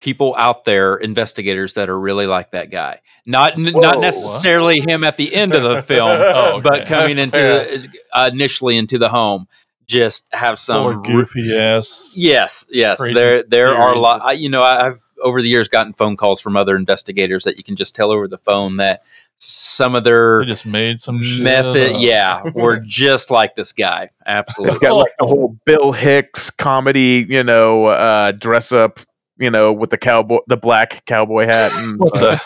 [0.01, 2.99] people out there, investigators that are really like that guy.
[3.25, 3.79] Not Whoa.
[3.79, 6.61] not necessarily him at the end of the film, Oh, okay.
[6.69, 9.47] but coming into uh, initially into the home,
[9.87, 12.13] just have some Or re- goofy ass.
[12.17, 12.99] Yes, yes.
[12.99, 14.21] There there are a lot.
[14.21, 17.63] I, you know, I've over the years gotten phone calls from other investigators that you
[17.63, 19.03] can just tell over the phone that
[19.39, 22.01] some of their They just made some method, up.
[22.01, 24.01] yeah, were just like this guy.
[24.25, 24.79] They've Absolutely.
[24.79, 28.99] got like the whole Bill Hicks comedy, you know, uh, dress up,
[29.37, 31.71] you know, with the cowboy, the black cowboy hat.
[31.73, 32.37] And, uh,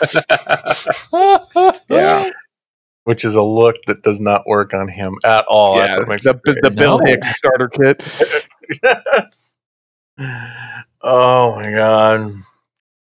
[1.12, 1.80] the?
[1.90, 2.30] yeah,
[3.04, 5.76] Which is a look that does not work on him at all.
[5.76, 6.56] That's yeah, what makes the, it great.
[6.62, 7.06] the Bill No.
[7.06, 8.02] Hicks starter kit.
[11.02, 12.32] oh my god,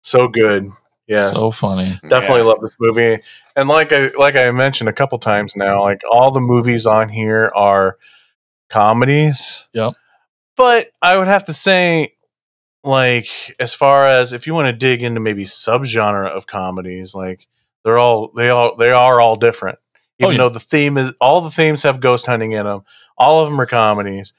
[0.02, 0.70] so good.
[1.08, 2.00] Yes, So funny.
[2.10, 2.48] definitely Yeah.
[2.48, 3.20] love this movie.
[3.56, 7.10] And like I like I mentioned a couple times now, like all the movies on
[7.10, 7.98] here are
[8.70, 9.68] comedies.
[9.74, 9.94] Yep.
[10.58, 12.14] But I would have to say,
[12.84, 13.28] like,
[13.60, 17.48] as far as if you want to dig into maybe subgenre of comedies, like
[17.84, 19.80] they're all they all they are all different.
[20.22, 20.38] Oh, Even yeah.
[20.40, 22.84] though the theme is all the themes have ghost hunting in them,
[23.18, 24.34] all of them are comedies.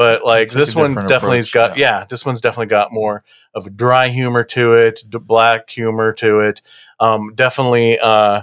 [0.00, 2.04] But like Took a this one different definitely's approach, got yeah.
[2.08, 3.22] this one's definitely got more
[3.52, 6.62] of a dry humor to it, d- black humor to it.
[7.00, 8.40] Um, definitely uh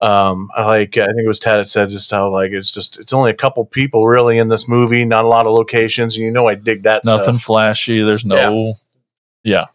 [0.00, 2.98] um I like I think it was Tad that said just how like it's just
[2.98, 6.16] it's only a couple people really in this movie, not a lot of locations.
[6.16, 7.42] And you know I dig that Nothing stuff.
[7.42, 8.02] flashy.
[8.02, 8.72] There's no.
[9.44, 9.66] Yeah.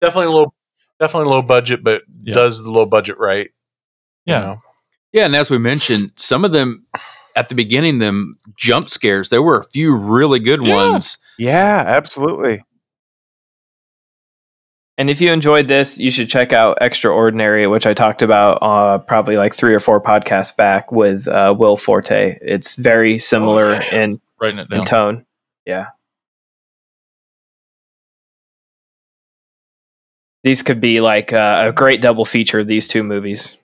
[0.00, 0.54] Definitely low
[0.98, 2.32] definitely low budget, but Yeah.
[2.32, 3.50] does the low budget right.
[4.24, 4.40] you Yeah.
[4.40, 4.62] know?
[5.12, 6.86] Yeah, and as we mentioned, some of them
[7.36, 9.30] at the beginning, them jump scares.
[9.30, 10.74] There were a few really good Yeah.
[10.74, 11.18] ones.
[11.38, 12.64] Yeah, absolutely.
[14.98, 18.98] And if you enjoyed this, you should check out Extraordinary, which I talked about uh,
[18.98, 22.38] probably like three or four podcasts back with uh, Will Forte.
[22.42, 25.24] It's very similar in, Writing it in tone.
[25.64, 25.86] Yeah.
[30.44, 33.56] These could be like uh, a great double feature of these two movies.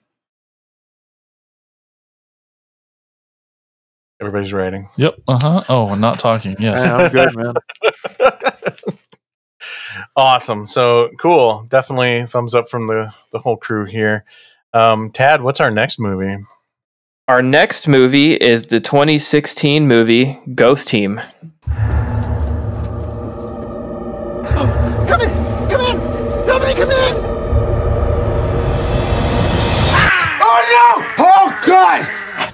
[4.21, 4.89] Everybody's writing.
[4.97, 5.15] Yep.
[5.27, 5.63] Uh huh.
[5.69, 6.55] Oh, I'm not talking.
[6.59, 6.79] Yes.
[6.83, 7.53] Yeah, I'm good, man.
[10.15, 10.65] Awesome.
[10.65, 11.65] So cool.
[11.69, 14.25] Definitely thumbs up from the the whole crew here.
[14.73, 16.43] Um, Tad, what's our next movie?
[17.27, 21.21] Our next movie is the 2016 movie Ghost Team.
[25.07, 25.29] Come in!
[25.69, 26.45] Come in!
[26.45, 27.28] Somebody come in!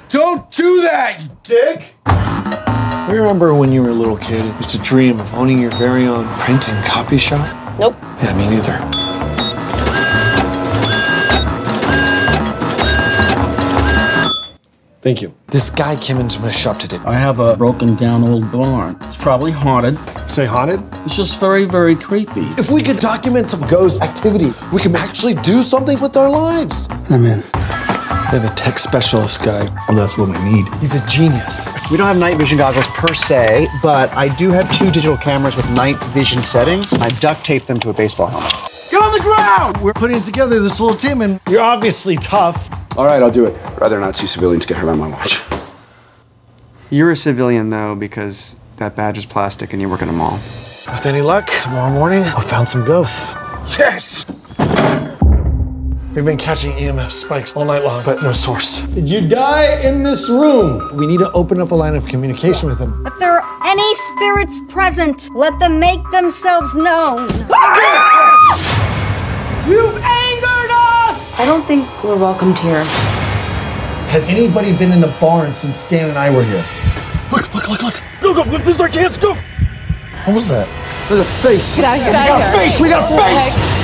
[0.09, 1.95] Don't do that, you dick!
[3.09, 5.71] You remember when you were a little kid, you used to dream of owning your
[5.71, 7.47] very own print and copy shop?
[7.79, 7.95] Nope.
[8.21, 9.05] Yeah, me neither.
[15.01, 15.33] Thank you.
[15.47, 16.97] This guy came into my shop today.
[17.05, 18.97] I have a broken down old barn.
[19.01, 19.99] It's probably haunted.
[20.29, 20.81] Say haunted?
[21.05, 22.41] It's just very, very creepy.
[22.57, 26.87] If we could document some ghost activity, we can actually do something with our lives.
[27.09, 27.43] I'm in.
[28.31, 29.65] They have a tech specialist guy.
[29.87, 30.67] Well, that's what we need.
[30.75, 31.67] He's a genius.
[31.91, 35.55] We don't have night vision goggles per se, but I do have two digital cameras
[35.55, 36.91] with night vision settings.
[36.93, 38.51] I duct tape them to a baseball helmet.
[38.89, 39.77] Get on the ground!
[39.77, 42.69] We're putting together this little team, and you're obviously tough.
[42.97, 43.53] All right, I'll do it.
[43.79, 45.41] Rather not see civilians get hurt on my watch.
[46.89, 50.39] You're a civilian though, because that badge is plastic and you work in a mall.
[50.87, 53.33] With any luck, tomorrow morning, I'll found some ghosts.
[53.77, 54.14] Yes!
[56.15, 58.79] We've been catching EMF spikes all night long, but no source.
[58.87, 60.95] Did you die in this room?
[60.95, 63.03] We need to open up a line of communication with them.
[63.05, 67.27] If there are any spirits present, let them make themselves known.
[69.67, 71.33] You've angered us!
[71.37, 72.83] I don't think we're welcomed here.
[74.07, 76.63] Has anybody been in the barn since Stan and I were here?
[77.29, 78.01] Look, look, look, look.
[78.21, 79.33] Go, go, look, this is our chance, go!
[80.23, 80.67] What was that?
[81.09, 81.75] There's a face.
[81.75, 82.11] Get out of here.
[82.13, 82.61] We Get got out a of here.
[82.69, 83.53] face, we got a What the face!
[83.53, 83.53] heck?
[83.59, 83.74] Ross?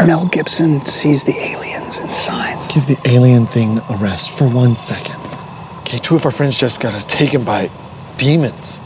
[0.00, 2.68] Where Mel Gibson sees the aliens and signs.
[2.72, 5.16] Give the alien thing a rest for one second.
[5.80, 7.70] Okay, two of our friends just got taken by
[8.16, 8.78] demons.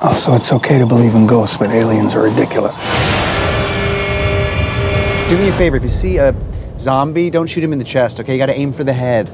[0.00, 2.76] Oh, so it's okay to believe in ghosts, but aliens are ridiculous.
[5.28, 6.32] Do me a favor, if you see a
[6.78, 8.32] zombie, don't shoot him in the chest, okay?
[8.32, 9.28] You gotta aim for the head.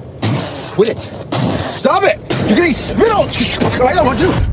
[0.70, 0.98] Quit it!
[0.98, 2.18] Stop it!
[2.48, 3.28] You're getting spit on!
[3.86, 4.52] I don't want to!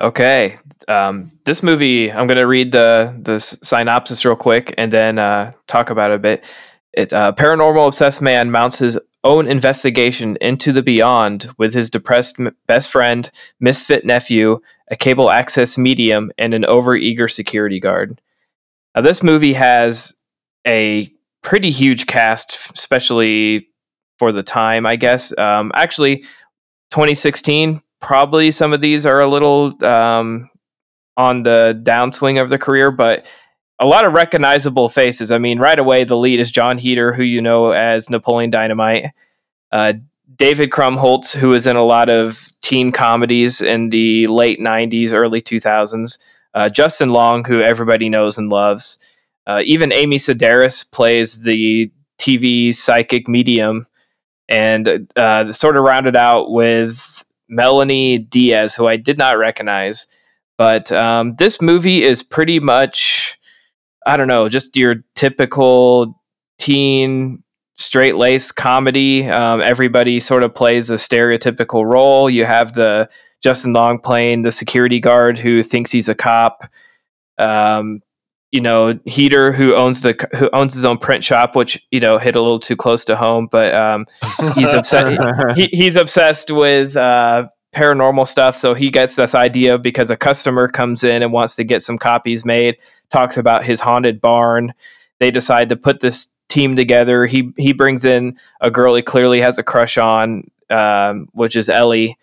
[0.00, 0.58] Okay.
[0.88, 5.52] Um, this movie, I'm going to read the the synopsis real quick and then uh,
[5.66, 6.44] talk about it a bit.
[6.92, 12.40] It's a paranormal obsessed man mounts his own investigation into the beyond with his depressed
[12.40, 13.30] m- best friend,
[13.60, 14.60] misfit nephew,
[14.90, 18.20] a cable access medium, and an overeager security guard.
[18.94, 20.14] Now, this movie has
[20.66, 21.12] a
[21.42, 23.68] pretty huge cast, especially
[24.18, 25.36] for the time, I guess.
[25.36, 26.18] Um, actually,
[26.90, 30.48] 2016 probably some of these are a little um,
[31.18, 33.26] on the downswing of the career but
[33.78, 37.22] a lot of recognizable faces i mean right away the lead is jon heder who
[37.22, 39.10] you know as napoleon dynamite
[39.72, 39.92] uh,
[40.36, 45.42] david krumholtz who is in a lot of teen comedies in the late 90s early
[45.42, 46.18] 2000s
[46.54, 48.96] uh, justin long who everybody knows and loves
[49.46, 53.86] uh, even amy sedaris plays the tv psychic medium
[54.48, 60.06] and uh, sort of rounded out with Melanie Diaz, who I did not recognize.
[60.58, 63.38] But um, this movie is pretty much,
[64.04, 66.20] I don't know, just your typical
[66.58, 67.44] teen
[67.76, 69.28] straight lace comedy.
[69.28, 72.28] Um, everybody sort of plays a stereotypical role.
[72.28, 73.08] You have the
[73.40, 76.68] Justin Long playing the security guard who thinks he's a cop.
[77.38, 78.02] Um,
[78.50, 82.18] you know, Heder who owns the who owns his own print shop, which you know
[82.18, 84.06] hit a little too close to home, but um,
[84.54, 85.56] he's obsessed.
[85.56, 88.56] he, he's obsessed with uh, paranormal stuff.
[88.56, 91.98] So he gets this idea because a customer comes in and wants to get some
[91.98, 92.78] copies made.
[93.10, 94.74] Talks about his haunted barn.
[95.20, 97.26] They decide to put this team together.
[97.26, 101.68] He he brings in a girl he clearly has a crush on, um, which is
[101.68, 102.16] Ellie.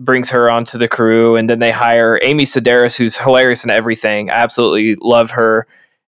[0.00, 4.30] Brings her onto the crew, and then they hire Amy Sedaris, who's hilarious in everything.
[4.30, 5.66] I absolutely love her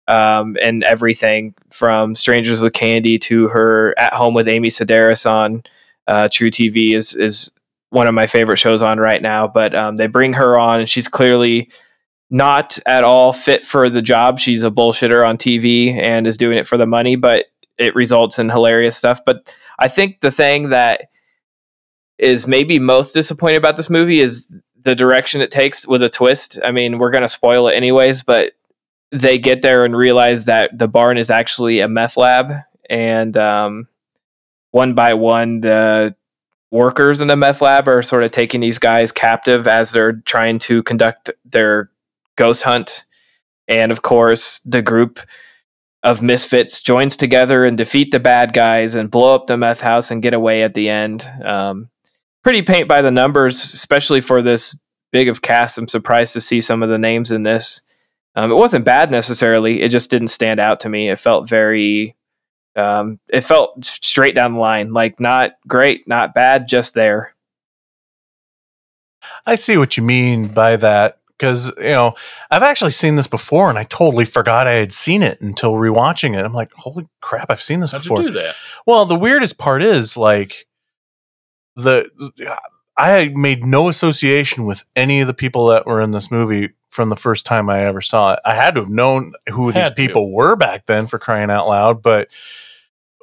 [0.07, 5.63] um, and everything from Strangers with Candy to her at home with Amy Sedaris on
[6.07, 7.51] uh, truTV is is
[7.91, 9.47] one of my favorite shows on right now.
[9.47, 11.69] But um, they bring her on, and she's clearly
[12.29, 14.39] not at all fit for the job.
[14.39, 17.45] She's a bullshitter on TV and is doing it for the money, but
[17.77, 19.19] it results in hilarious stuff.
[19.25, 21.09] But I think the thing that
[22.17, 24.51] is maybe most disappointed about this movie is
[24.83, 26.57] the direction it takes with a twist.
[26.63, 28.53] I mean, we're going to spoil it anyways, but
[29.11, 32.53] they get there and realize that the barn is actually a meth lab
[32.89, 33.87] and um,
[34.71, 36.15] one by one the
[36.71, 40.57] workers in the meth lab are sort of taking these guys captive as they're trying
[40.59, 41.91] to conduct their
[42.37, 43.03] ghost hunt.
[43.67, 45.19] And of course, the group
[46.03, 50.09] of misfits joins together and defeat the bad guys and blow up the meth house
[50.09, 51.23] and get away at the end.
[51.45, 51.89] Um,
[52.43, 54.77] pretty paint by the numbers, especially for this
[55.11, 55.77] big of cast.
[55.77, 57.81] I'm surprised to see some of the names in this.
[58.35, 59.81] Um, it wasn't bad necessarily.
[59.81, 61.09] It just didn't stand out to me.
[61.09, 62.15] It felt very,
[62.75, 67.35] um, it felt straight down the line, like not great, not bad, just there.
[69.45, 72.13] I see what you mean by that because you know
[72.49, 76.37] I've actually seen this before, and I totally forgot I had seen it until rewatching
[76.37, 76.45] it.
[76.45, 78.21] I'm like, holy crap, I've seen this How'd before.
[78.21, 78.55] you do that?
[78.85, 80.67] Well, the weirdest part is like
[81.75, 82.09] the
[83.01, 87.09] I made no association with any of the people that were in this movie from
[87.09, 88.39] the first time I ever saw it.
[88.45, 90.07] I had to have known who these Had to.
[90.07, 92.27] people were back then for crying out loud, but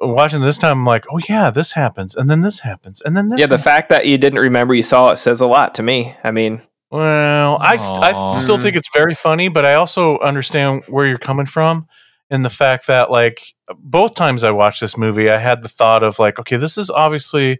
[0.01, 3.29] watching this time I'm like, "Oh yeah, this happens and then this happens and then
[3.29, 5.83] this." yeah, the fact that you didn't remember you saw it says a lot to
[5.83, 6.13] me.
[6.25, 6.61] I mean,
[6.91, 11.17] Well, I, st- I still think it's very funny, but I also understand where you're
[11.17, 11.87] coming from
[12.29, 16.03] in the fact that, like, both times I watched this movie, I had the thought
[16.03, 17.59] of, like, okay, this is obviously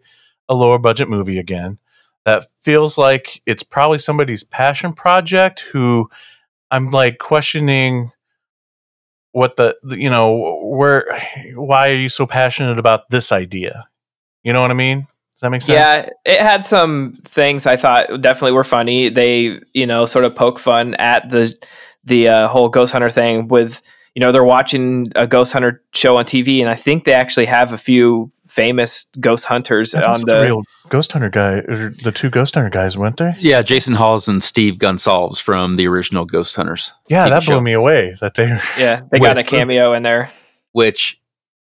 [0.49, 1.77] a lower budget movie again
[2.25, 6.09] that feels like it's probably somebody's passion project who
[6.71, 8.11] I'm like questioning
[9.31, 11.05] what the, the you know, where,
[11.55, 13.87] why are you so passionate about this idea?
[14.43, 15.07] You know what I mean?
[15.39, 15.75] Does that make sense?
[15.75, 19.09] Yeah, it had some things I thought definitely were funny.
[19.09, 21.55] They, you know, sort of poke fun at the
[22.03, 23.81] the uh, whole ghost hunter thing with,
[24.15, 27.45] you know, they're watching a ghost hunter show on TV, and I think they actually
[27.45, 30.41] have a few famous ghost hunters That on the the.
[30.41, 33.35] real Ghost Hunter guy, or the two Ghost Hunter guys, weren't they?
[33.39, 36.91] Yeah, Jason Hawes and Steve Gonsalves from the original Ghost Hunters.
[37.07, 38.15] Yeah, TV that blew me away.
[38.21, 38.47] That they
[38.77, 40.31] Yeah, they got a cameo in there.
[40.71, 41.21] Which,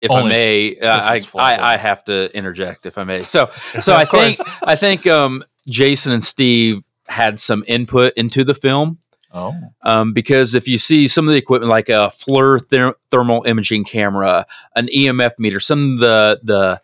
[0.01, 1.21] if Only I may, uh, I.
[1.37, 3.23] I I have to interject if I may.
[3.25, 3.49] So
[3.81, 4.37] so I think.
[4.63, 8.99] I think um, Jason and Steve had some input into the film.
[9.31, 9.53] Oh,
[9.83, 13.83] um, because if you see some of the equipment like a FLIR ther- thermal imaging
[13.83, 16.81] camera, an EMF meter, some of the the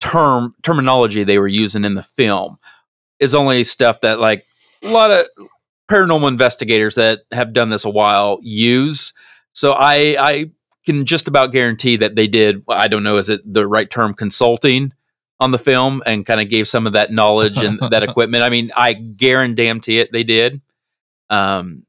[0.00, 2.58] term terminology they were using in the film
[3.20, 4.44] is only stuff that like
[4.82, 5.26] a lot of
[5.88, 9.12] paranormal investigators that have done this a while use.
[9.52, 10.50] So I I
[10.84, 14.14] can just about guarantee that they did I don't know is it the right term
[14.14, 14.92] consulting
[15.40, 18.44] on the film and kind of gave some of that knowledge and that equipment.
[18.44, 20.60] I mean, I guarantee it they did.
[21.34, 21.84] Um,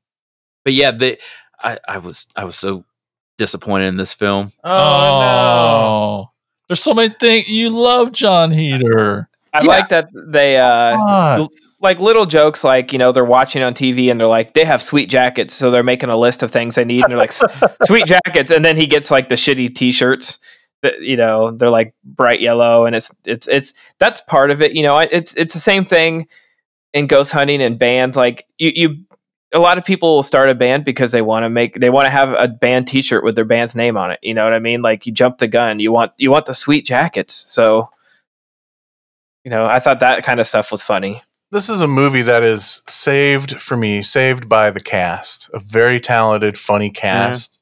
[0.63, 1.17] but yeah, they,
[1.61, 2.83] I, I was I was so
[3.37, 4.51] disappointed in this film.
[4.63, 4.69] oh,
[6.25, 6.31] no.
[6.67, 9.29] there's so many things you love, Jon Heder.
[9.53, 9.67] I Yeah.
[9.67, 11.47] like that they uh God.
[11.79, 14.81] like little jokes like you know they're watching on TV and they're like they have
[14.81, 17.31] sweet jackets so they're making a list of things they need and they're like
[17.83, 20.39] sweet jackets and then he gets like the shitty t-shirts
[20.81, 24.73] that you know they're like bright yellow and it's it's it's that's part of it
[24.73, 26.27] you know it's it's the same thing
[26.93, 28.97] in ghost hunting and bands like you you
[29.55, 32.05] a lot of people will start a band because they want to make they want
[32.05, 34.59] to have a band t-shirt with their band's name on it you know what I
[34.59, 37.89] mean like you jump the gun you want you want the sweet jackets so
[39.45, 41.21] you know, I thought that kind of stuff was funny.
[41.51, 46.01] this is a movie that is saved for me, saved by the cast, a very
[46.01, 47.61] talented, funny cast.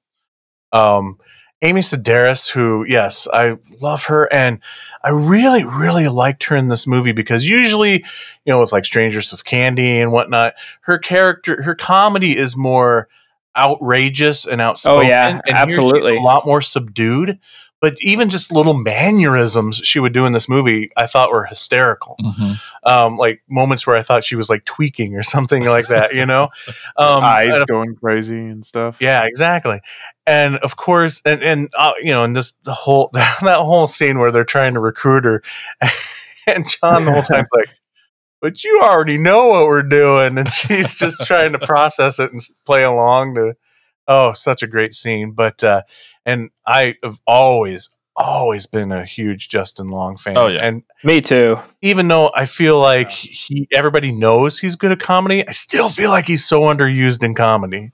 [0.71, 1.19] Um,
[1.64, 4.59] Amy Sedaris, who, yes, I love her, and
[5.01, 9.32] I really, really liked her in this movie because usually, you know, with like Strangers
[9.32, 13.07] with Candy and whatnot, her character, her comedy is more
[13.55, 15.05] outrageous and outspoken.
[15.05, 16.18] Oh, yeah, and absolutely.
[16.18, 17.39] a lot more subdued.
[17.84, 22.15] But even just little mannerisms she would do in this movie, I thought were hysterical
[22.23, 22.55] Mhm.
[22.86, 26.25] um, like moments where I thought she was like tweaking or something like that, you
[26.25, 26.43] know?
[26.95, 28.95] Um, Eyes and- going crazy and stuff.
[29.01, 29.82] yeah, exactly.
[30.25, 34.17] And of course, and, and, uh, you know, and just the whole, that whole scene
[34.17, 35.43] where they're trying to recruit her
[36.47, 37.67] and John the whole time's like,
[38.41, 40.37] but you already know what we're doing.
[40.37, 43.55] And she's just trying to process it and play along to,
[44.08, 45.32] oh, such a great scene.
[45.32, 45.82] But, uh,
[46.25, 50.38] and I have always, always been a huge Justin Long fan.
[50.38, 50.59] Oh, yeah.
[50.66, 51.58] And Me too.
[51.82, 56.09] even though I feel like he everybody knows he's good at comedy, I still feel
[56.12, 57.92] like he's so underused in comedy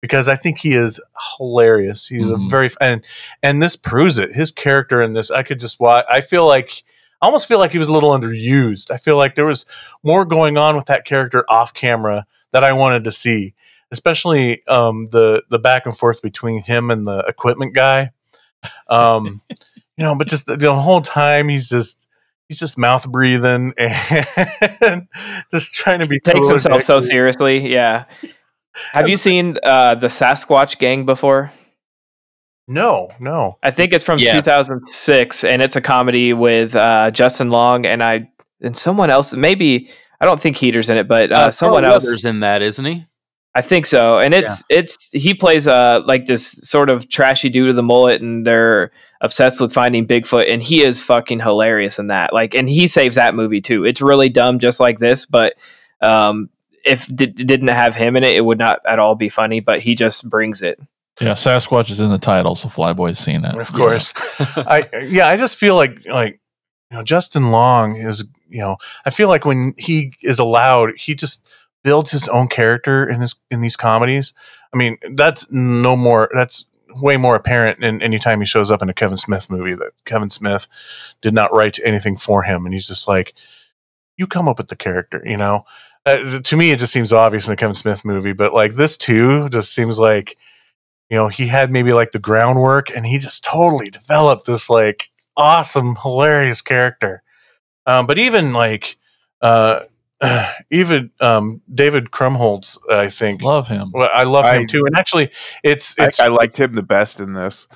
[0.00, 1.00] because I think he is
[1.38, 2.06] hilarious.
[2.06, 2.46] He's Mhm.
[2.46, 3.02] a very and
[3.42, 4.32] and this proves it.
[4.32, 6.04] His character in this, I could just watch.
[6.10, 6.82] I feel like
[7.20, 8.90] I almost feel like he was a little underused.
[8.92, 9.66] I feel like there was
[10.04, 13.54] more going on with that character off camera that I wanted to see,
[13.92, 18.10] especially um, the the back and forth between him and the equipment guy.
[18.88, 19.42] Um,
[19.96, 22.06] you know, but just the, the whole time he's just
[22.48, 25.06] he's just mouth breathing and
[25.52, 27.72] just trying to be Takes cool himself so seriously.
[27.72, 28.04] Yeah.
[28.92, 31.50] Have you seen uh, the Sasquatch Gang before?
[32.68, 33.58] No, no.
[33.62, 34.34] I think it's from Yes.
[34.44, 39.32] 2006, and it's a comedy with uh, Justin Long, and I and someone else.
[39.34, 39.90] Maybe
[40.20, 42.06] I don't think Heder's in it, but uh, Uh, someone Carl else.
[42.06, 43.06] is in that, isn't he?
[43.58, 44.20] I think so.
[44.20, 48.22] And it's it's he plays uh like this sort of trashy dude with the mullet
[48.22, 52.32] and they're obsessed with finding Bigfoot and he is fucking hilarious in that.
[52.32, 53.84] Like and he saves that movie too.
[53.84, 55.54] It's really dumb just like this, but
[56.00, 56.50] um
[56.84, 59.80] if did, didn't have him in it, it would not at all be funny, but
[59.80, 60.78] he just brings it.
[61.20, 63.58] Yeah, Sasquatch is in the title, so Flyboy's seen it.
[63.58, 64.12] Of course.
[64.56, 66.38] I yeah, I just feel like like
[66.92, 71.16] you know Justin Long is you know I feel like when he is allowed, he
[71.16, 71.44] just
[71.84, 74.34] builds his own character in this in these comedies.
[74.72, 78.82] I mean, that's no more that's way more apparent in any time he shows up
[78.82, 80.66] in a Kevin Smith movie that Kevin Smith
[81.20, 83.34] did not write anything for him and he's just like
[84.16, 85.64] you come up with the character, you know.
[86.06, 88.96] Uh, to me it just seems obvious in a Kevin Smith movie, but like this
[88.96, 90.36] too just seems like
[91.10, 95.10] you know, he had maybe like the groundwork and he just totally developed this like
[95.36, 97.22] awesome, hilarious character.
[97.86, 98.98] Um, but even like,
[99.40, 99.80] uh,
[100.70, 103.90] even um, David Krumholtz, I think, love him.
[103.92, 104.84] Well, I love I- him too.
[104.86, 105.30] And actually,
[105.62, 107.66] it's I, it's I liked him the best in this.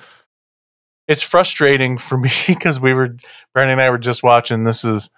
[1.07, 3.15] it's frustrating for me because we were
[3.53, 4.63] Brandon and I were just watching.
[4.63, 5.09] This is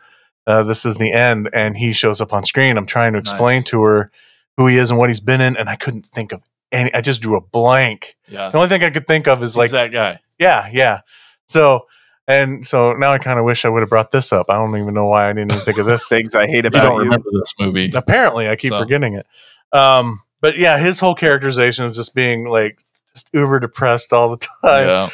[0.47, 2.77] uh, this is the end, and he shows up on screen.
[2.77, 3.69] I'm trying to explain Nice.
[3.69, 4.11] to her
[4.57, 6.41] who he is and what he's been in, and I couldn't think of
[6.71, 6.93] any.
[6.93, 8.15] I just drew a blank.
[8.27, 8.49] Yeah.
[8.51, 10.19] The only thing I could think of is He's like that guy.
[10.39, 10.99] yeah, yeah.
[11.47, 11.87] So
[12.27, 14.47] and so now I kind of wish I would have brought this up.
[14.49, 16.07] I don't even know why I didn't even think of this.
[16.09, 17.03] Things I hate about You about don't you.
[17.05, 17.91] remember this movie.
[17.93, 18.79] Apparently, I keep So.
[18.79, 19.25] forgetting it.
[19.71, 22.79] Um, but yeah, his whole characterization of just being like
[23.13, 24.87] just uber depressed all the time.
[24.87, 25.09] Yeah.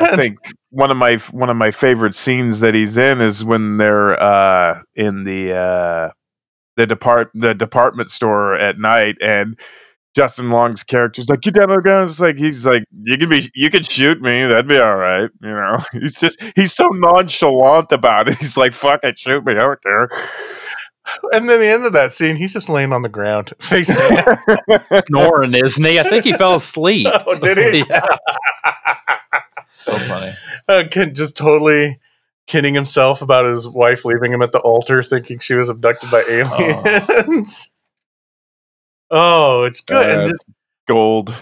[0.00, 0.38] I think
[0.70, 4.82] one of my one of my favorite scenes that he's in is when they're uh,
[4.94, 6.10] in the uh,
[6.76, 9.58] the depart the department store at night and
[10.14, 13.70] Justin Long's character's like, "You got no guns?" Like he's like, "You can be, you
[13.70, 14.44] can shoot me.
[14.46, 18.38] That'd be all right." You know, he's just he's so nonchalant about it.
[18.38, 19.52] He's like, "Fuck it, shoot me.
[19.52, 20.08] I don't care."
[21.32, 23.96] And then the end of that scene, he's just laying on the ground, facing.
[25.06, 25.98] Snoring, isn't he?
[25.98, 27.08] I think he fell asleep.
[27.10, 27.84] oh, did he?
[27.88, 28.06] yeah.
[29.74, 30.34] So funny.
[30.68, 31.98] uh, kid just totally
[32.46, 36.22] kidding himself about his wife leaving him at the altar, thinking she was abducted by
[36.28, 37.72] aliens.
[37.72, 37.79] Oh,
[39.10, 39.96] it's good.
[39.96, 40.46] Uh, and, just,
[40.88, 41.34] Gold.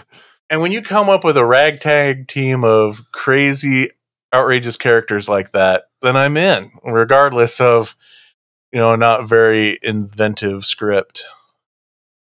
[0.49, 3.91] and when you come up with a ragtag team of crazy,
[4.33, 7.95] outrageous characters like that, then I'm in, regardless of
[8.71, 11.25] you know, not very inventive script.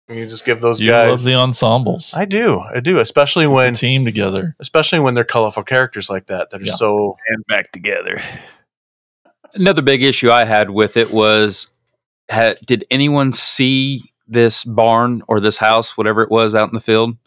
[0.09, 2.13] And you just give those You love guys the ensembles.
[2.15, 2.59] I do.
[2.59, 4.55] I do, especially when team together.
[4.59, 6.73] especially when they're colorful characters like that that are Yeah.
[6.73, 8.21] so And back together.
[9.53, 11.67] Another big issue I had with it was
[12.29, 16.79] ha, did anyone see this barn or this house, whatever it was, out in the
[16.81, 17.17] field?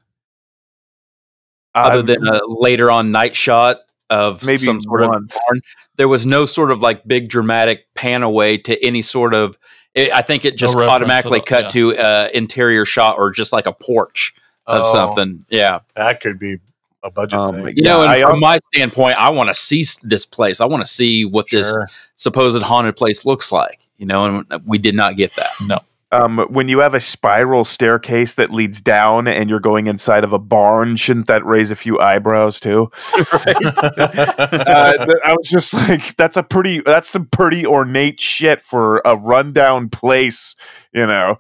[1.75, 3.79] Other Um, than a later on night shot
[4.09, 5.35] of Maybe some sort once.
[5.35, 5.61] of barn,
[5.97, 9.59] there was no sort of like big dramatic pan away to any sort of.
[9.95, 11.69] It, I think it just reference automatically cut yeah.
[11.71, 14.35] to uh, interior shot or just like a porch
[14.67, 14.93] of Oh.
[14.93, 15.45] something.
[15.49, 16.59] Yeah, that could be
[17.03, 17.75] a budget Um, thing.
[17.77, 20.61] you know, and I from al- my standpoint, I want to see this place.
[20.61, 21.75] I want to see what this
[22.17, 23.81] supposed haunted place looks like.
[23.99, 25.49] You know, and we did not get that.
[25.67, 25.81] No.
[26.13, 30.33] Um, when you have a spiral staircase that leads down and you're going inside of
[30.33, 32.91] a barn, shouldn't that raise a few eyebrows too?
[33.17, 39.17] uh, I was just like, that's a pretty, that's some pretty ornate shit for a
[39.17, 40.55] rundown place,
[40.93, 41.39] you know.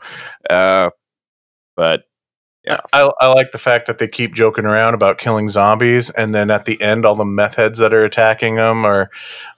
[0.50, 0.90] Uh,
[1.76, 2.02] but
[2.92, 6.50] I, I like the fact that they keep joking around about killing zombies, and then
[6.50, 9.10] at the end, all the meth heads that are attacking them, or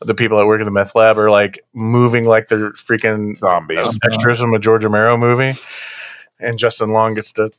[0.02, 3.78] the people that work in the meth lab, are like moving like they're freaking zombies.
[3.78, 5.58] uh, extras from a George Romero movie.
[6.38, 7.50] And Justin Long gets to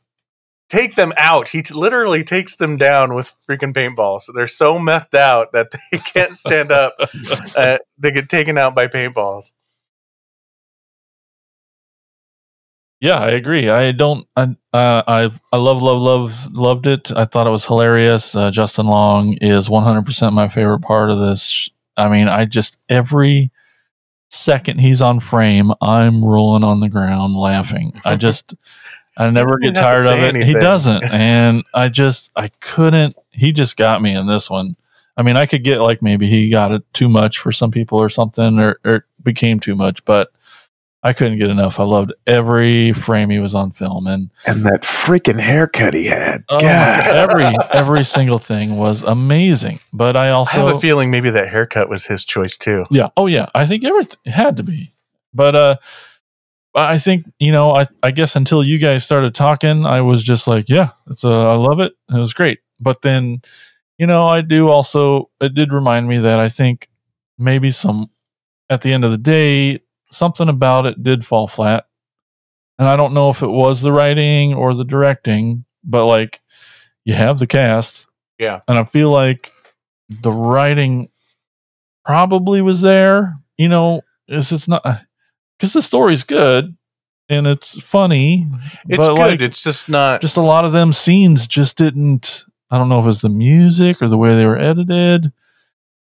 [0.70, 1.48] take them out.
[1.48, 4.32] He t- literally takes them down with freaking paintballs.
[4.32, 6.94] They're so methed out that they can't stand up.
[7.56, 9.52] uh, they get taken out by paintballs.
[13.00, 13.70] Yeah, I agree.
[13.70, 14.26] I don't.
[14.36, 14.42] I
[14.74, 17.10] uh, I I love love love loved it.
[17.16, 18.36] I thought it was hilarious.
[18.36, 21.70] Uh, Justin Long is one hundred percent my favorite part of this.
[21.96, 23.50] I mean, I just every
[24.28, 27.98] second he's on frame, I'm rolling on the ground laughing.
[28.04, 28.54] I just
[29.16, 30.46] I never get even have to tired of it.
[30.46, 33.16] He doesn't, and I just I couldn't.
[33.30, 34.76] He just got me in this one.
[35.16, 37.98] I mean, I could get like maybe he got it too much for some people
[37.98, 40.32] or something, or, or it became too much, but
[41.02, 41.80] I couldn't get enough.
[41.80, 46.44] I loved every frame he was on film, and and that freaking haircut he had.
[46.50, 47.16] oh, God.
[47.16, 49.80] every every single thing was amazing.
[49.92, 52.84] But I also I have a feeling maybe that haircut was his choice too.
[52.90, 54.92] yeah, oh yeah, I think everything it had to be.
[55.32, 55.76] But uh,
[56.74, 60.46] I think you know, I I guess until you guys started talking, I was just
[60.46, 61.92] like, yeah, it's uh, I love it.
[62.10, 62.60] It was great.
[62.78, 63.40] But then,
[63.98, 66.88] you know, I do also it did remind me that I think
[67.38, 68.10] maybe some
[68.68, 69.80] at the end of the day,
[70.10, 71.86] something about it did fall flat.
[72.78, 76.40] And I don't know if it was the writing or the directing, but like
[77.04, 78.06] you have the cast.
[78.38, 78.60] Yeah.
[78.66, 79.52] And I feel like
[80.08, 81.10] the writing
[82.04, 83.34] probably was there.
[83.58, 84.82] You know, it's it's not
[85.58, 86.74] because the story's good
[87.28, 88.48] and it's funny.
[88.88, 89.18] It's good.
[89.18, 90.20] like, it's just not.
[90.20, 93.28] just a lot of them scenes just didn't i don't know if it was the
[93.28, 95.32] music or the way they were edited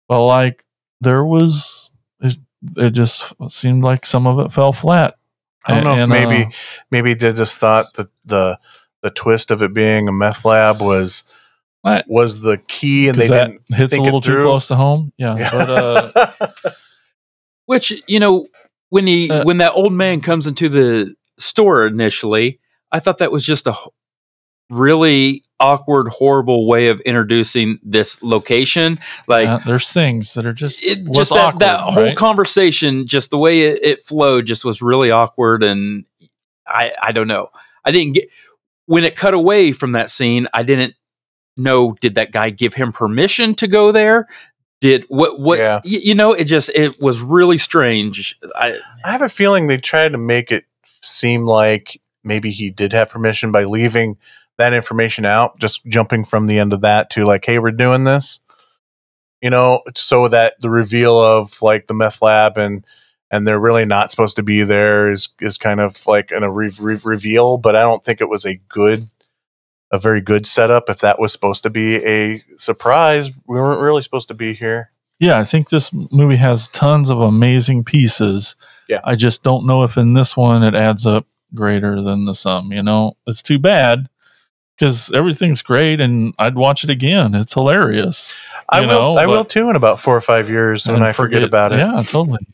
[0.08, 0.64] but like
[1.00, 1.92] there was
[2.76, 5.14] it, it just seemed like some of it fell flat.
[5.66, 6.50] I don't know And, if maybe uh,
[6.90, 8.58] maybe they just thought that the
[9.02, 11.24] the twist of it being a meth lab was
[11.84, 12.04] Right.
[12.08, 15.12] was the key, and they didn't hits a little it too close to home?
[15.18, 16.32] Yeah, but uh
[17.66, 18.48] Which you know,
[18.90, 22.60] when he Uh, when that old man comes into the store initially,
[22.92, 23.88] I thought that was just a h-
[24.70, 28.98] really awkward, horrible way of introducing this location.
[29.26, 32.16] Like yeah, there's things that are just it, just that, awkward, that whole right?
[32.16, 36.04] conversation, just the way it, it flowed, just was really awkward, and
[36.66, 37.50] I I don't know.
[37.84, 38.30] I didn't get
[38.86, 40.48] when it cut away from that scene.
[40.52, 40.94] I didn't
[41.56, 41.96] know.
[42.00, 44.28] Did that guy give him permission to go there?
[44.80, 45.40] Did what?
[45.40, 45.58] What?
[45.58, 45.80] Yeah.
[45.84, 48.38] y- you know, it just it was really strange.
[48.56, 50.64] I I have a feeling they tried to make it
[51.02, 54.16] seem like maybe he did have permission by leaving
[54.58, 58.04] that information out, just jumping from the end of that to like, hey, we're doing
[58.04, 58.40] this.
[59.42, 62.84] You know, so that the reveal of like the meth lab and
[63.30, 66.50] and they're really not supposed to be there is is kind of like an, a
[66.50, 69.08] re- re- reveal, but I don't think it was a good
[69.90, 73.30] a very good setup if that was supposed to be a surprise.
[73.46, 74.90] We weren't really supposed to be here.
[75.20, 78.56] yeah i think this movie has tons of amazing pieces
[78.88, 79.00] Yeah.
[79.04, 82.72] i just don't know if in this one it adds up greater than the sum
[82.72, 84.08] you know it's too bad
[84.76, 88.36] because everything's great and i'd watch it again it's hilarious
[88.68, 91.42] I will know, I will too in about four or five years when I forget,
[91.42, 91.78] about it.
[91.78, 92.46] yeah totally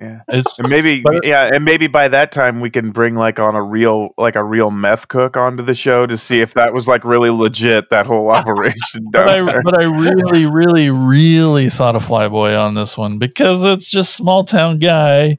[0.00, 0.20] Yeah.
[0.28, 3.62] it's And maybe yeah, and maybe by that time we can bring like on a
[3.62, 7.02] real like a real meth cook onto the show to see if that was like
[7.04, 12.60] really legit that whole operation but I, but I really, really, really thought of Flyboy
[12.62, 15.38] on this one because it's just small town guy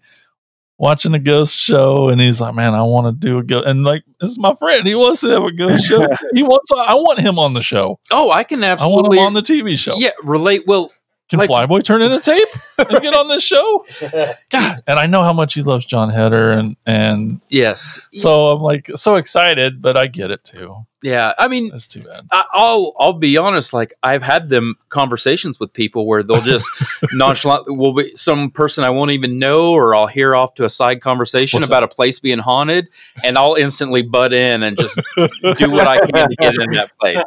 [0.77, 3.83] watching a ghost show, and he's like, "Man, I want to do a ghost." And
[3.83, 6.07] like, this is my friend; he wants to have a ghost show.
[6.33, 6.71] he wants.
[6.71, 7.99] I want him on the show.
[8.11, 8.93] oh, I can absolutely.
[8.93, 9.95] I want him on the TV show.
[9.97, 10.63] yeah relate.
[10.67, 10.91] Well,
[11.29, 12.47] Can like- Flyboy turn in a tape
[12.77, 13.85] and get on this show?
[14.49, 18.61] God, and I know how much he loves Jon Heder, and and yes, so I'm
[18.61, 20.85] like so excited, but I get it too.
[21.03, 21.33] yeah.
[21.37, 22.27] I mean, That's too bad.
[22.31, 23.73] I, I'll I'll be honest.
[23.73, 26.65] Like I've had them conversations with people where they'll just
[27.11, 30.69] nonchalant will be some person I won't even know, or I'll hear off to a
[30.69, 32.87] side conversation What's about a place being haunted,
[33.21, 36.91] and I'll instantly butt in and just do what I can to get in that
[37.01, 37.23] place.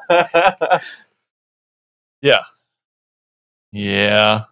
[2.23, 2.41] Yeah,
[3.73, 4.45] yeah.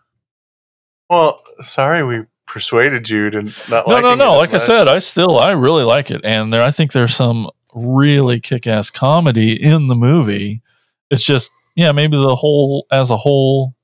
[1.10, 4.14] Well, sorry we persuaded you to not no, no, no.
[4.14, 4.36] No.
[4.36, 7.50] Like I said, I still I really like it, and there I think there's some
[7.74, 10.62] really kick-ass comedy in the movie.
[11.10, 13.74] It's just yeah, maybe the whole as a whole,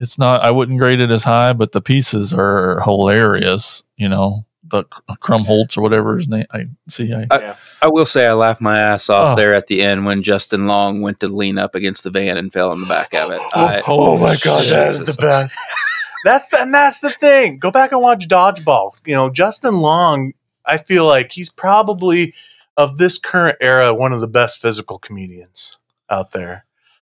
[0.00, 0.42] it's not.
[0.42, 3.84] I wouldn't grade it as high, but the pieces are hilarious.
[3.96, 4.84] You know, the
[5.22, 6.44] Krumholtz or whatever his name.
[6.50, 7.12] I see.
[7.14, 9.36] I, I, I will say I laughed my ass off Oh.
[9.36, 12.52] there at the end when Justin Long went to lean up against the van and
[12.52, 13.40] fell in the back of it.
[13.54, 15.56] I, oh, oh my god, that is the best.
[16.24, 17.58] That's and that's the thing.
[17.58, 18.92] Go back and watch Dodgeball.
[19.04, 20.32] You know, Justin Long.
[20.64, 22.32] I feel like he's probably
[22.76, 25.76] of this current era one of the best physical comedians
[26.08, 26.64] out there.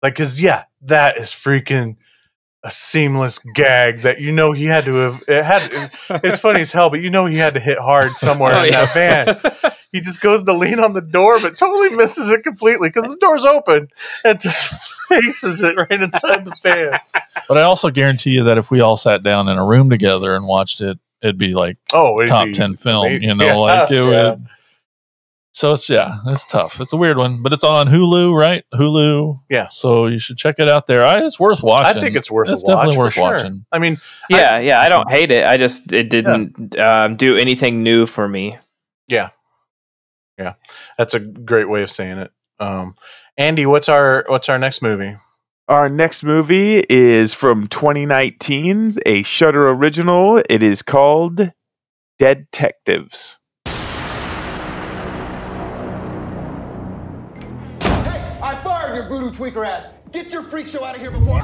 [0.05, 1.97] Like, cause yeah, that is freaking
[2.65, 5.25] a seamless gag that you know he had to have.
[5.27, 5.91] It had.
[6.25, 8.73] It's funny as hell, but you know he had to hit hard somewhere Oh, in
[8.73, 8.85] yeah.
[8.85, 9.73] that van.
[9.91, 13.17] He just goes to lean on the door, but totally misses it completely because the
[13.17, 13.89] door's open
[14.25, 14.73] and just
[15.09, 16.99] faces it right inside the van.
[17.49, 20.35] but I also guarantee you that if we all sat down in a room together
[20.35, 23.07] and watched it, it'd be like Oh, it'd top be ten film.
[23.07, 23.23] amazing.
[23.29, 24.31] You know, Yeah, like it yeah.
[24.31, 24.47] would.
[25.55, 26.81] So it's yeah, it's tough.
[26.81, 28.65] It's a weird one, but it's on Hulu, right?
[28.73, 29.39] Hulu.
[29.51, 29.69] Yeah.
[29.71, 31.05] So you should check it out there.
[31.05, 31.85] I, it's worth watching.
[31.85, 32.77] I think it's worth It's a watch.
[32.87, 33.23] definitely for worth sure.
[33.25, 33.67] watching.
[33.71, 33.99] I mean,
[34.31, 35.45] Yeah, yeah, I don't hate it.
[35.45, 38.59] I just it didn't um, do anything new for me.
[39.09, 39.29] yeah,
[40.39, 40.55] yeah,
[40.97, 42.33] that's a great way of saying it.
[42.59, 42.95] Um,
[43.37, 45.17] Andy, what's our what's our next movie?
[45.69, 50.43] Our next movie is from 2019, a Shudder original.
[50.49, 51.53] It is called
[52.19, 53.39] Dead Detectives.
[59.23, 59.91] Voodoo tweaker ass.
[60.11, 61.43] Get your freak show out of here before.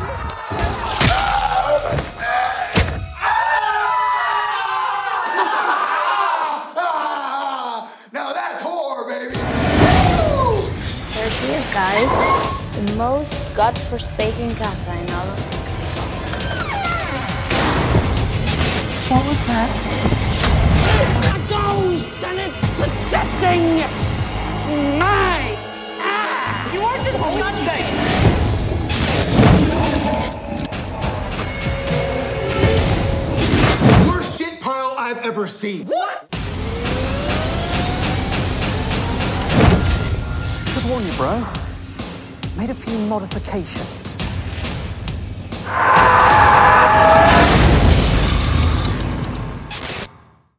[8.10, 9.34] Now that's horror, baby.
[11.14, 12.10] There she is, guys.
[12.74, 16.00] The most godforsaken casa in all of Mexico.
[19.14, 20.18] What was that?
[23.10, 25.47] busting my ass.
[25.47, 25.47] You are disgusting.
[34.06, 35.86] Worst shit pile I've ever seen.
[35.86, 36.28] What?
[40.68, 41.42] Should warn you, bro.
[42.58, 44.18] Made a few modifications.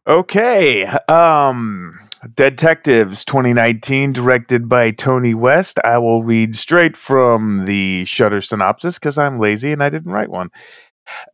[0.08, 0.86] Okay.
[1.08, 2.00] Um
[2.36, 5.80] Detectives 2019 directed by Tony West.
[5.86, 10.30] I will read straight from the Shudder synopsis cuz I'm lazy and I didn't write
[10.30, 10.50] one.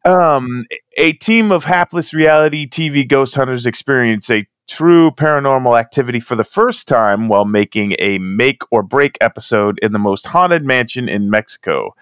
[0.05, 0.65] Um
[0.97, 6.43] a team of hapless reality TV ghost hunters experience a true paranormal activity for the
[6.43, 11.29] first time while making a make or break episode in the most haunted mansion in
[11.29, 11.95] Mexico.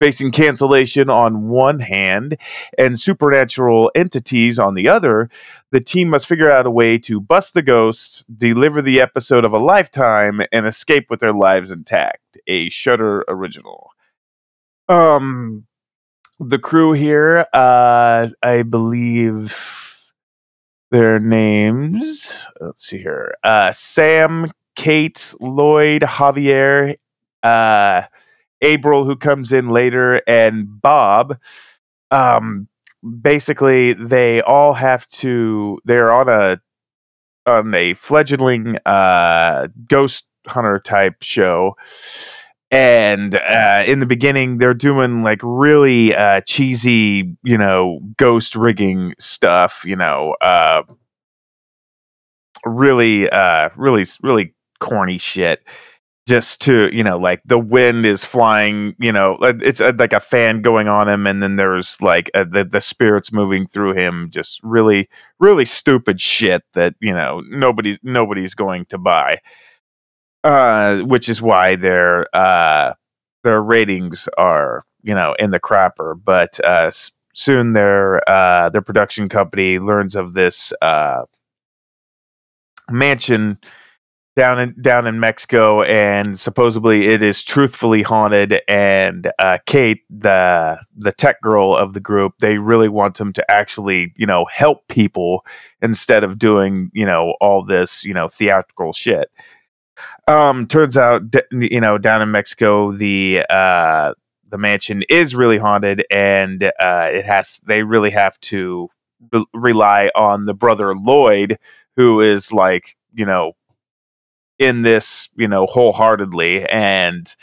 [0.00, 2.36] Facing cancellation on one hand
[2.76, 5.30] and supernatural entities on the other,
[5.70, 9.52] the team must figure out a way to bust the ghosts, deliver the episode of
[9.52, 12.36] a lifetime, and escape with their lives intact.
[12.46, 13.90] A Shudder original.
[14.88, 15.66] Um,
[16.40, 19.56] the crew here, uh, I believe
[20.90, 22.46] their names.
[22.60, 23.34] Let's see here.
[23.42, 26.96] Uh, Sam, Kate, Lloyd, Javier,
[27.42, 28.02] uh,
[28.62, 31.38] April, who comes in later, and Bob.
[32.10, 32.68] Um,
[33.22, 35.78] basically, they all have to.
[35.84, 36.60] They're on a
[37.46, 41.76] on a fledgling uh, ghost hunter type show.
[42.70, 49.14] And uh, in the beginning, they're doing like really uh, cheesy, you know, ghost rigging
[49.18, 49.84] stuff.
[49.84, 50.82] You know, uh,
[52.64, 55.62] really, uh, really, really corny shit
[56.26, 60.20] just to you know like the wind is flying you know it's uh, like a
[60.20, 64.30] fan going on him and then there's like uh the, the spirits moving through him
[64.30, 69.38] just really really stupid shit that you know nobody's nobody's going to buy.
[70.42, 72.94] Uh which is why their uh
[73.42, 76.18] their ratings are you know in the crapper.
[76.22, 76.90] But uh
[77.34, 81.24] soon their uh their production company learns of this uh
[82.90, 83.58] mansion
[84.36, 88.60] down in down in Mexico, and supposedly it is truthfully haunted.
[88.66, 93.50] And uh, Kate, the the tech girl of the group, they really want them to
[93.50, 95.44] actually, you know, help people
[95.82, 99.30] instead of doing, you know, all this, you know, theatrical shit.
[100.26, 104.14] Um, turns out, you know, down in Mexico, the uh,
[104.48, 108.88] the mansion is really haunted, and uh, it has they really have to
[109.32, 111.58] re- rely on the brother Lloyd,
[111.96, 113.52] who is like, you know,
[114.58, 116.66] in this, you know, wholeheartedly.
[116.66, 117.34] And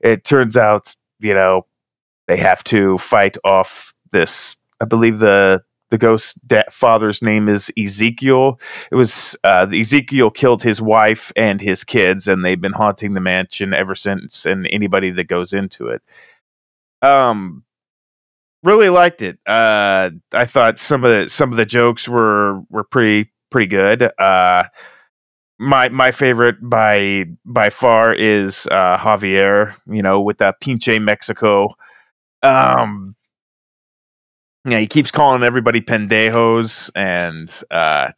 [0.00, 1.66] it turns out, you know,
[2.28, 4.56] they have to fight off this.
[4.80, 8.58] I believe the the ghost da- father's name is Ezekiel.
[8.90, 13.20] It was uh, Ezekiel killed his wife and his kids, and they've been haunting the
[13.20, 14.46] mansion ever since.
[14.46, 16.00] And anybody that goes into it,
[17.02, 17.64] um,
[18.62, 19.38] really liked it.
[19.46, 24.10] Uh, I thought some of the some of the jokes were were pretty pretty good.
[24.18, 24.64] Uh,
[25.62, 29.74] my my favorite by by far is uh, Javier.
[29.86, 31.74] You know, with that Pinche Mexico.
[32.42, 33.14] Um,
[34.68, 38.10] yeah, he keeps calling everybody pendejos, and uh,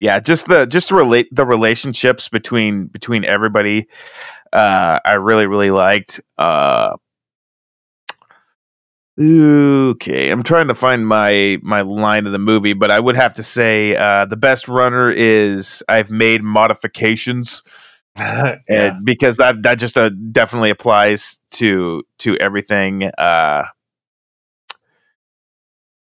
[0.00, 3.86] yeah, just the just relate the relationships between between everybody.
[4.52, 6.20] Uh, I really really liked.
[6.38, 6.96] Uh,
[9.18, 13.34] Okay, I'm trying to find my my line of the movie, but I would have
[13.34, 17.62] to say uh, the best runner is I've made modifications,
[18.16, 23.04] and because that that just uh, definitely applies to to everything.
[23.18, 23.64] Uh,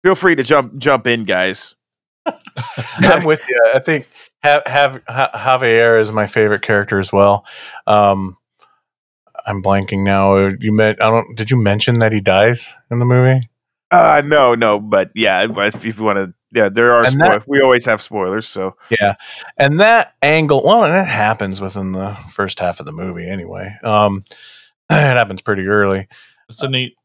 [0.03, 1.73] feel free to jump jump in, guys.
[2.97, 3.71] I'm with you.
[3.73, 4.07] I think
[4.41, 7.45] have, have ha- Javier is my favorite character as well.
[7.87, 8.37] Um,
[9.45, 10.35] I'm blanking now.
[10.59, 11.01] You met?
[11.01, 11.35] I don't.
[11.35, 13.41] Did you mention that he dies in the movie?
[13.91, 17.03] Uh no, no, but yeah, but if, if you want to, yeah, there are.
[17.03, 19.15] And Spoil- that- we always have spoilers, so Yeah,
[19.57, 20.61] and that angle.
[20.63, 23.75] Well, and that happens within the first half of the movie anyway.
[23.83, 24.23] Um,
[24.91, 26.07] it happens pretty early.
[26.49, 26.95] It's a neat.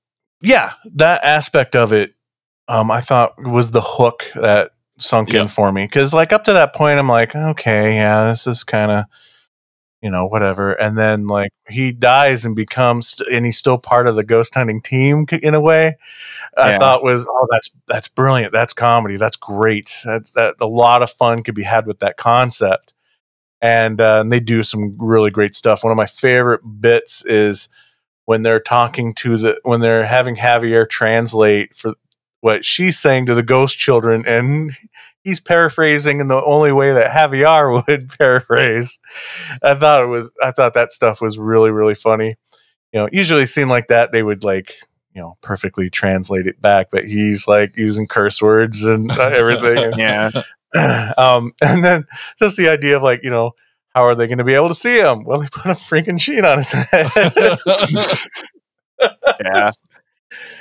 [0.43, 2.15] Yeah, that aspect of it,
[2.69, 6.53] um, I thought was the hook that sunk in for me because, like, up to
[6.53, 9.05] that point, I'm like, okay, yeah, this is kind of,
[10.05, 10.73] you know, whatever.
[10.73, 14.83] And then like he dies and becomes, and he's still part of the ghost hunting
[14.83, 15.97] team in a way.
[16.59, 16.79] I Yeah.
[16.79, 18.53] thought was, oh, that's that's brilliant.
[18.53, 19.17] That's comedy.
[19.17, 19.97] That's great.
[20.05, 22.93] That's that a lot of fun could be had with that concept.
[23.63, 25.83] And, uh, and they do some really great stuff.
[25.83, 27.71] One of my favorite bits is
[28.27, 31.95] when they're talking to the when they're having Javier translate for
[32.45, 34.71] what she's saying to the ghost children, and
[35.23, 38.99] he's paraphrasing in the only way that Javier would paraphrase.
[39.63, 42.37] I thought it was, I thought that stuff was really, really funny.
[42.93, 44.75] You know, usually a scene like that, they would like,
[45.15, 49.93] you know, perfectly translate it back, but he's like using curse words and uh, everything.
[49.99, 50.31] yeah.
[51.17, 52.05] um, and then
[52.39, 53.53] just the idea of like, you know,
[53.95, 55.25] how are they going to be able to see him?
[55.25, 57.11] Well, they put a freaking sheet on his head.
[59.41, 59.71] yeah.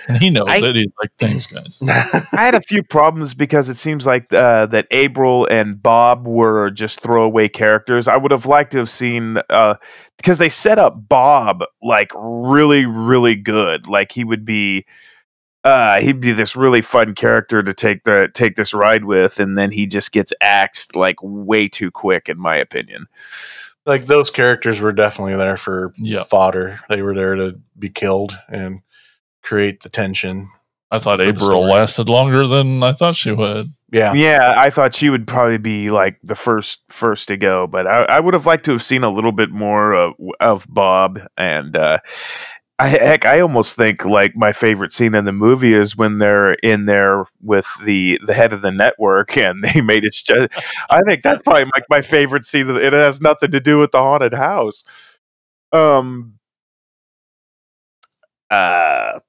[0.08, 0.76] And he knows I- it.
[0.76, 1.82] He's like, thanks, guys.
[1.88, 6.70] I had a few problems because it seems like uh, that April and Bob were
[6.72, 8.08] just throwaway characters.
[8.08, 9.76] I would have liked to have seen uh,
[10.18, 13.88] because they set up Bob like really, really good.
[13.88, 14.86] Like he would be,
[15.64, 19.58] uh, he'd be this really fun character to take the take this ride with, and
[19.58, 23.06] then he just gets axed like way too quick, in my opinion.
[23.86, 25.94] like those characters were definitely there for
[26.26, 26.82] fodder.
[26.90, 28.82] They were there to be killed and
[29.44, 30.50] create the tension.
[30.94, 33.74] I thought April lasted longer than I thought she would.
[33.92, 34.14] Yeah.
[34.14, 38.04] Yeah, I thought she would probably be like the first first to go, but I,
[38.04, 41.20] I would have liked to have seen a little bit more of, of Bob.
[41.36, 41.98] And uh,
[42.78, 46.54] I, heck, I almost think like my favorite scene in the movie is when they're
[46.54, 50.14] in there with the the head of the network, and they made it.
[50.14, 50.50] Just,
[50.92, 52.70] I think that's probably like my favorite scene.
[52.70, 54.84] It has nothing to do with the haunted house.
[55.72, 56.40] Um.
[58.52, 59.20] Uh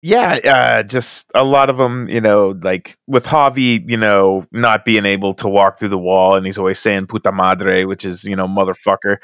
[0.00, 4.84] yeah, uh, just a lot of them, you know, like with Javi, you know, not
[4.84, 8.24] being able to walk through the wall, and he's always saying "puta madre," which is
[8.24, 9.16] you know motherfucker,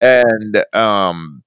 [0.00, 1.44] and um,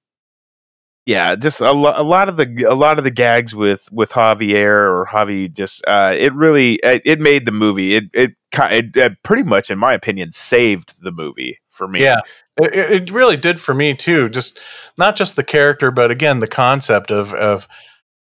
[1.04, 4.10] yeah, just a, lo- a lot of the a lot of the gags with with
[4.12, 7.94] Javier or Javi, just uh, it really it, it made the movie.
[7.94, 12.02] It it, it it pretty much, in my opinion, saved the movie for me.
[12.02, 12.22] Yeah,
[12.56, 14.30] it, it it really did for me too.
[14.30, 14.58] Just
[14.96, 17.68] not just the character, but again the concept of of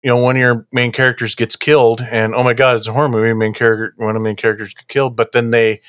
[0.06, 2.92] you know one of your main characters gets killed, and oh my god, it's a
[2.92, 3.34] horror movie.
[3.34, 5.80] Main character, one of the main characters get killed, but then they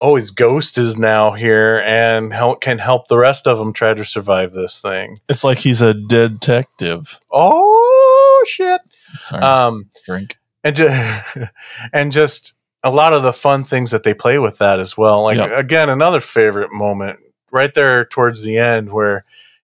[0.00, 3.94] oh his ghost is now here and help, can help the rest of them try
[3.94, 5.20] to survive this thing.
[5.28, 7.20] It's like he's a detective.
[7.30, 8.80] Oh shit!
[9.20, 9.40] Sorry.
[9.44, 10.38] Um, drink.
[10.64, 11.38] and just
[11.92, 12.52] and just
[12.82, 15.22] a lot of the fun things that they play with that as well.
[15.22, 15.52] Like Yep.
[15.52, 17.20] again, another favorite moment
[17.52, 19.24] right there towards the end where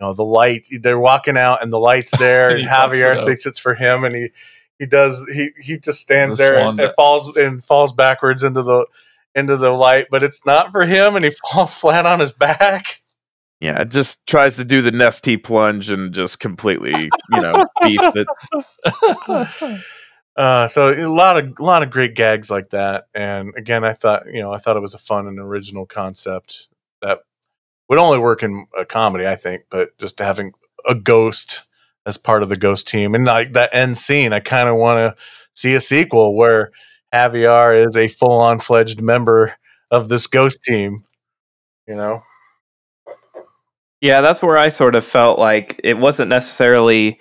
[0.03, 3.27] know the light they're walking out and the light's there And and fucks it Javier
[3.27, 4.31] thinks it's for him and he
[4.79, 8.63] he does he he just stands The there and, and falls and falls backwards into
[8.63, 8.87] the
[9.35, 13.01] into the light, but it's not for him and he falls flat on his back.
[13.61, 18.17] Yeah, it just tries to do the Nestea plunge and just completely, you know, beefs
[18.17, 19.79] it.
[20.35, 23.93] Uh, so a lot of a lot of great gags like that, and again, I
[23.93, 26.69] thought you know I thought it was a fun and original concept
[27.03, 27.19] that
[27.89, 29.65] would only work in a comedy, I think.
[29.71, 30.53] But just having
[30.89, 31.63] a ghost
[32.07, 34.99] as part of the ghost team, and like that end scene, I kind of want
[34.99, 35.23] to
[35.55, 36.73] see a sequel where
[37.13, 39.55] Javier is a full on fledged member
[39.91, 41.05] of this ghost team.
[41.87, 42.23] You know,
[44.01, 47.21] Yeah, that's where I sort of felt like it wasn't necessarily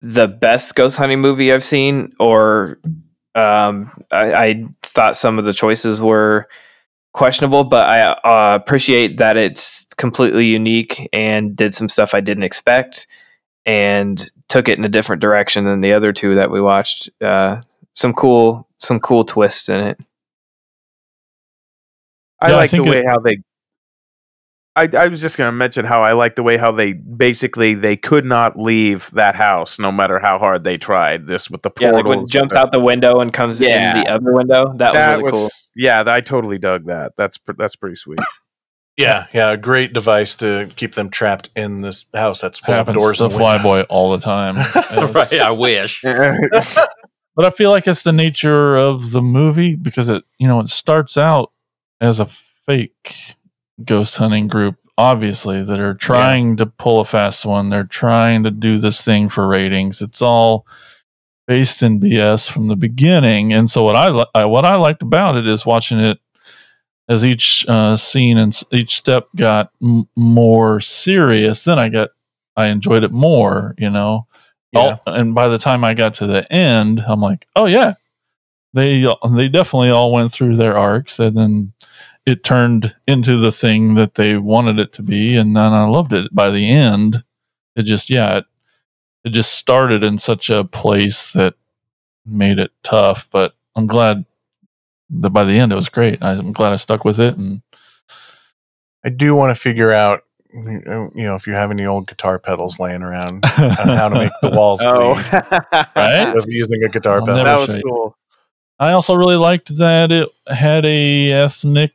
[0.00, 2.78] the best ghost hunting movie I've seen, or
[3.34, 6.48] um, I, I thought some of the choices were
[7.16, 12.44] questionable, but I uh, appreciate that it's completely unique and did some stuff I didn't
[12.44, 13.08] expect
[13.64, 17.10] and took it in a different direction than the other two that we watched.
[17.20, 17.62] Uh,
[17.94, 19.98] some cool, some cool twists in it.
[22.40, 23.38] I Yeah, I like the way it- how they.
[24.76, 27.74] I, I was just going to mention how I like the way how they basically
[27.74, 31.26] they could not leave that house no matter how hard they tried.
[31.26, 33.96] This with the Yeah, portals, like when jumps out the window and comes Yeah.
[33.96, 34.74] in the other window.
[34.76, 35.48] That, was really cool.
[35.74, 37.12] Yeah, I totally dug that.
[37.16, 38.18] That's pr- that's pretty sweet.
[38.98, 42.86] yeah, yeah, a great device to keep them trapped in this house that's full of
[42.86, 43.34] Happens doors to and.
[43.34, 44.56] Flyboy all the time.
[45.14, 45.32] right.
[45.32, 46.02] I wish.
[46.02, 50.68] but I feel like it's the nature of the movie because it, you know, it
[50.68, 51.50] starts out
[51.98, 53.36] as a fake
[53.84, 57.68] ghost hunting group, obviously, that are trying to pull a fast one.
[57.68, 60.00] They're trying to do this thing for ratings.
[60.00, 60.66] It's all
[61.46, 63.52] based in BS from the beginning.
[63.52, 66.18] And so what I, li- I what I liked about it is watching it
[67.08, 71.64] as each uh, scene and each step got m- more serious.
[71.64, 72.10] Then I got
[72.56, 73.74] I enjoyed it more.
[73.78, 74.26] You know.
[74.72, 74.98] Yeah.
[75.06, 77.94] And by the time I got to the end, I'm like, oh yeah,
[78.74, 81.72] they they definitely all went through their arcs, and then
[82.26, 86.12] it turned into the thing that they wanted it to be, and then I loved
[86.12, 86.34] it.
[86.34, 87.22] By the end,
[87.76, 88.44] it just yeah, it,
[89.24, 91.54] it just started in such a place that
[92.24, 93.28] made it tough.
[93.30, 94.24] But I'm glad
[95.10, 96.18] that by the end it was great.
[96.22, 97.62] I'm glad I stuck with it, and
[99.04, 100.22] I do want to figure out
[100.52, 100.80] you
[101.16, 104.80] know, if you have any old guitar pedals laying around, how to make the walls
[104.82, 105.14] Oh.
[105.14, 106.34] bleed Right?
[106.34, 107.82] with using a guitar I'll pedal that was show you.
[107.82, 108.16] cool.
[108.78, 111.94] I also really liked that it had a ethnic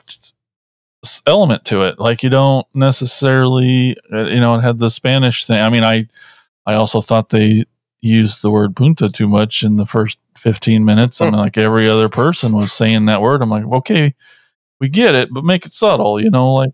[1.26, 2.00] element to it.
[2.00, 5.60] Like you don't necessarily, uh, you know, it had the Spanish thing.
[5.60, 6.08] I mean, I,
[6.66, 7.66] I also thought they
[8.02, 11.22] used the word punta too much in the first 15 minutes.
[11.22, 13.42] I mean, like every other person was saying that word.
[13.42, 14.16] I'm like, okay,
[14.80, 16.74] we get it, but make it subtle, you know, like,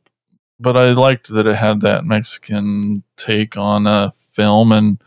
[0.59, 5.01] but I liked that it had that Mexican take on a film and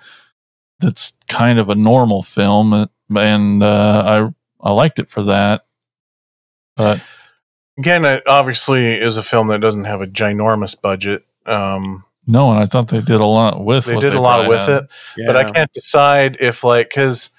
[0.78, 2.72] that's kind of a normal film.
[2.74, 2.86] uh,
[3.16, 5.66] And, uh, I, I liked it for that.
[6.76, 7.00] But
[7.78, 11.24] Again, it obviously is a film that doesn't have a ginormous budget.
[11.46, 13.90] Um, no, and I thought they did a lot with it.
[13.90, 14.84] they what did a lot with had.
[14.84, 14.92] it,
[15.26, 17.30] but I can't decide if like because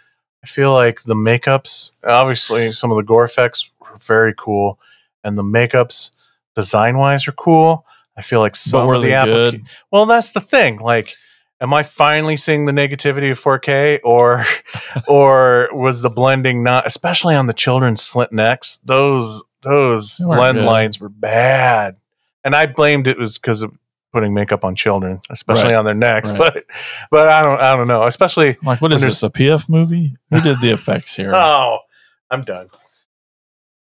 [0.44, 4.80] I feel like the makeups, obviously, some of the gore effects were very cool,
[5.24, 6.12] and the makeups
[6.56, 7.86] design wise are cool.
[8.18, 9.62] I feel like some were of the they applica- good?
[9.92, 10.80] Well, that's the thing.
[10.80, 11.16] Like,
[11.62, 14.44] am I finally seeing the negativity of 4K, or
[15.08, 18.80] or was the blending not, especially on the children's slit necks?
[18.84, 20.66] Those those blend good.
[20.66, 21.96] lines were bad,
[22.44, 23.72] and I blamed it was because of
[24.12, 25.76] putting makeup on children, especially Right.
[25.76, 26.32] on their necks.
[26.32, 26.38] Right.
[26.38, 26.66] But
[27.12, 28.04] but I don't I don't know.
[28.04, 29.24] Especially I'm like, what is this?
[29.24, 30.18] A PF movie?
[30.32, 31.32] Who did the effects here?
[31.36, 31.78] oh,
[32.30, 32.68] I'm done.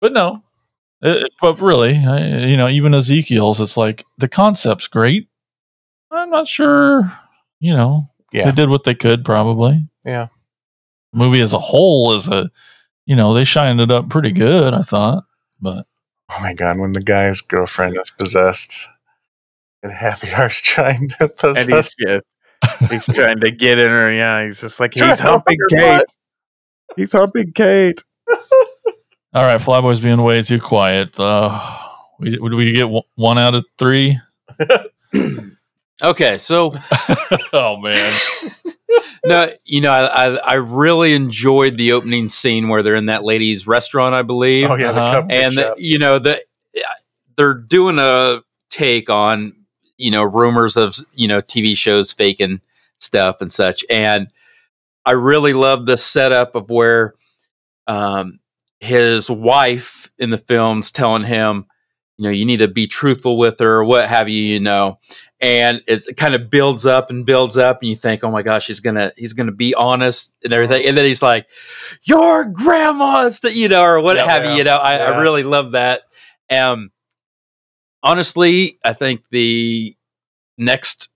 [0.01, 0.43] but no,
[1.01, 5.29] It- but really, I, you know, even Ezekiel's, it's like the concept's great.
[6.11, 7.11] I'm not sure,
[7.63, 8.45] you know, Yeah.
[8.45, 9.87] they did what they could probably.
[10.05, 10.27] Yeah.
[11.13, 12.51] The movie as a whole is a,
[13.05, 15.23] you know, they shined it up pretty good, I thought.
[15.61, 15.85] But
[16.29, 18.87] Oh my god, when the guy's girlfriend is possessed,
[19.81, 21.95] and Happy Hour's trying to And he's possess.
[21.99, 22.25] just,
[22.91, 24.11] he's trying to get in her.
[24.11, 25.79] Yeah, he's just like he's to hump humping Kate.
[25.99, 26.05] butt.
[26.97, 28.03] He's humping Kate.
[29.33, 31.17] all right, Flyboy's being way too quiet.
[31.19, 31.59] Uh,
[32.19, 34.19] we, would we get one- one out of three?
[36.01, 36.73] Okay, so
[37.53, 38.13] oh man,
[39.25, 43.23] no, you know, I, I I really enjoyed the opening scene where they're in that
[43.23, 44.69] lady's restaurant, I believe.
[44.69, 45.21] Oh yeah, Uh-huh.
[45.21, 46.43] cupcake and the, you know the
[47.37, 49.53] they're doing a take on
[49.97, 52.59] you know rumors of you know TV shows faking
[52.99, 54.27] stuff and such, and
[55.05, 57.13] I really love the setup of where
[57.87, 58.39] um,
[58.79, 61.65] his wife in the film's telling him,
[62.17, 64.99] you know, you need to be truthful with her, or what have you, you know,
[65.43, 68.65] and it kind of builds up and builds up, and you think, oh my gosh,
[68.65, 71.47] he's gonna he's gonna be honest and everything, and then he's like,
[72.03, 75.03] your grandma's, the, you know, or what Yeah, have yeah, you, you know, I, yeah.
[75.03, 76.03] I really love that.
[76.49, 76.91] Um,
[78.01, 79.97] honestly, I think the
[80.57, 81.09] next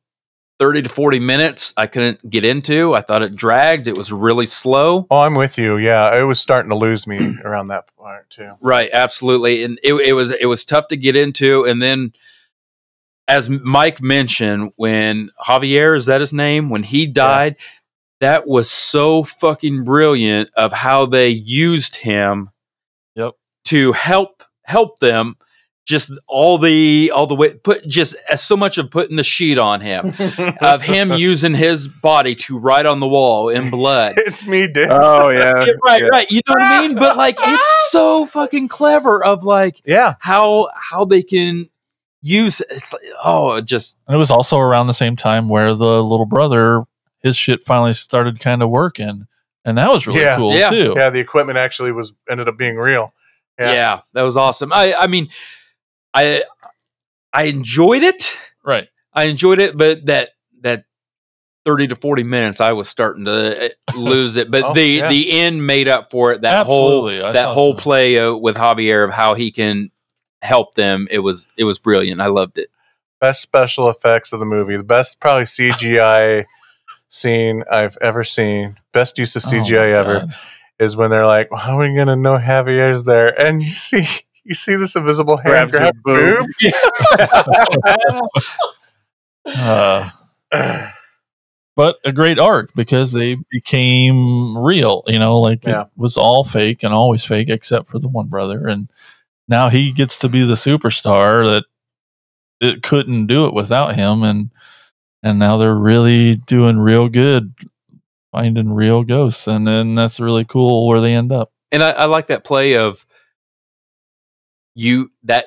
[0.59, 2.95] 30 to 40 minutes I couldn't get into.
[2.95, 3.87] I thought it dragged.
[3.87, 5.07] It was really slow.
[5.09, 5.77] Oh, I'm with you.
[5.77, 8.53] Yeah, it was starting to lose me around that part too.
[8.59, 9.63] Right, absolutely.
[9.63, 11.63] And it, it was it was tough to get into.
[11.65, 12.11] And then
[13.27, 16.69] as Mike mentioned, when Javier, is that his name?
[16.69, 17.57] When he died,
[18.21, 22.49] that was so fucking brilliant of how they used him
[23.15, 23.33] Yep.
[23.65, 25.35] to help help them
[25.85, 29.57] just all the all the way put just as so much of putting the sheet
[29.57, 30.11] on him
[30.61, 34.89] of him using his body to write on the wall in blood it's me, Dick.
[34.91, 36.29] Oh yeah, Yeah, right, right.
[36.31, 36.95] You know what I mean?
[36.97, 41.69] But like, it's so fucking clever of like Yeah, how how they can
[42.27, 42.61] use.
[42.69, 46.25] It's like oh, just And it was also around the same time where the little
[46.25, 46.83] brother,
[47.19, 49.27] his shit finally started kind of working.
[49.65, 50.37] And that was really Yeah.
[50.37, 50.69] cool Yeah.
[50.69, 50.93] too.
[50.95, 51.09] yeah.
[51.09, 53.13] The equipment actually was ended up being real.
[53.59, 53.71] yeah.
[53.73, 54.01] Yeah.
[54.13, 54.71] that was awesome.
[54.73, 55.29] I I mean,
[56.13, 56.43] I
[57.33, 58.37] I enjoyed it.
[58.63, 58.87] Right.
[59.13, 60.29] I enjoyed it, but that
[60.61, 60.83] that.
[61.65, 65.09] 30 to 40 minutes I was starting to uh, lose it but Oh, the yeah.
[65.09, 67.79] the end made up for it that Absolutely, I whole that whole so.
[67.79, 69.91] play uh, with Javier of how he can
[70.47, 72.69] help them it was it was brilliant I loved it
[73.19, 74.77] Best special effects of the movie.
[74.77, 76.45] The best probably CGI
[77.09, 78.77] scene I've ever seen.
[78.93, 80.33] Best use of Oh, CGI ever God.
[80.77, 84.05] is when they're like, "How are we gonna know Javier's there?" And you see.
[84.49, 86.45] You see this invisible hand Grabs grab boob.
[86.61, 88.29] boob.
[89.45, 90.09] Uh,
[91.75, 95.81] but a great arc because they became real, you know, like Yeah.
[95.83, 98.67] it was all fake and always fake except for the one brother.
[98.67, 98.89] And
[99.47, 101.63] now he gets to be the superstar that
[102.59, 104.23] it couldn't do it without him.
[104.23, 104.51] And,
[105.23, 107.53] and now they're really doing real good,
[108.31, 109.47] finding real ghosts.
[109.47, 111.51] And then that's really cool where they end up.
[111.71, 113.05] and I, I like that play of
[114.75, 115.45] you that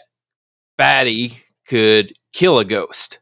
[0.79, 3.19] fatty could kill a ghost.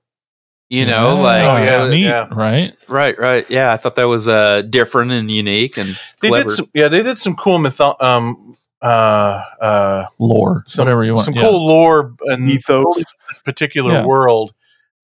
[0.71, 1.23] You know, Yeah.
[1.23, 2.29] like Oh, yeah, uh, neat, yeah.
[2.31, 2.77] right?
[2.89, 3.73] right, right, yeah.
[3.73, 6.45] I thought that was uh, different and unique and They clever.
[6.45, 11.15] did some, yeah, they did some cool mytho- um, uh, uh, Lore, some, whatever you
[11.15, 11.25] want.
[11.25, 11.43] some yeah.
[11.43, 12.97] cool lore and Ethos.
[12.97, 14.05] this particular Yeah.
[14.07, 14.55] world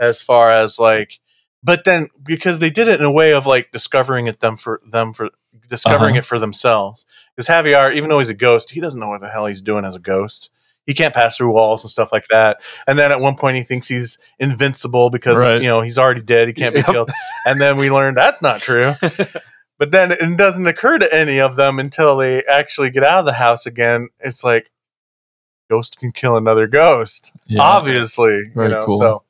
[0.00, 1.18] as far as like
[1.62, 4.80] but then because they did it in a way of like discovering it them for
[4.90, 5.30] them for
[5.68, 6.18] discovering Uh-huh.
[6.18, 9.28] it for themselves because javier even though he's a ghost he doesn't know what the
[9.28, 10.50] hell he's doing as a ghost
[10.86, 13.62] he can't pass through walls and stuff like that and then at one point he
[13.62, 15.60] thinks he's invincible because Right.
[15.62, 17.10] you know he's already dead he can't be killed
[17.46, 18.94] and then we learned that's not true
[19.84, 23.26] but then it doesn't occur to any of them until they actually get out of
[23.26, 24.70] the house again it's like
[25.68, 27.60] ghost can kill another ghost Yeah.
[27.60, 28.98] obviously Very you know cool.
[28.98, 29.22] so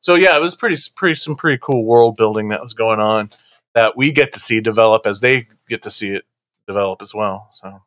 [0.00, 3.30] so yeah it was pretty pretty some pretty cool world building that was going on
[3.74, 6.24] that we get to see develop as they get to see it
[6.68, 7.82] develop as well so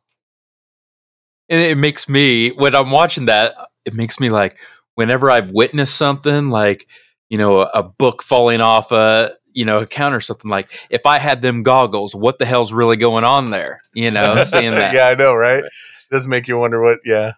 [1.49, 3.55] and it makes me when I'm watching that,
[3.85, 4.57] it makes me like
[4.95, 6.87] whenever I've witnessed something like
[7.29, 11.05] you know a, a book falling off a you know a counter something like if
[11.05, 13.81] I had them goggles, what the hell's really going on there?
[13.93, 14.93] You know, seeing that.
[14.93, 15.71] yeah i know right it
[16.11, 17.33] does make you wonder what yeah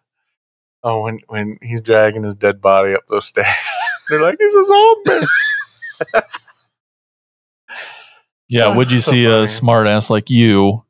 [0.83, 3.47] oh when when he's dragging his dead body up those stairs
[4.09, 5.27] they're like he's a zombie
[8.49, 9.47] Yeah, So- would you so see a funny.
[9.47, 10.83] smart ass like you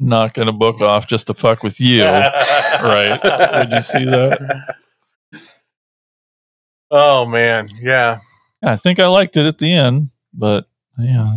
[0.00, 2.02] knocking a book off just to fuck with you?
[2.02, 3.20] right.
[3.54, 4.74] Would you see that?
[6.90, 8.18] oh man yeah
[8.62, 10.66] I think I liked it at the end, but
[10.98, 11.36] yeah.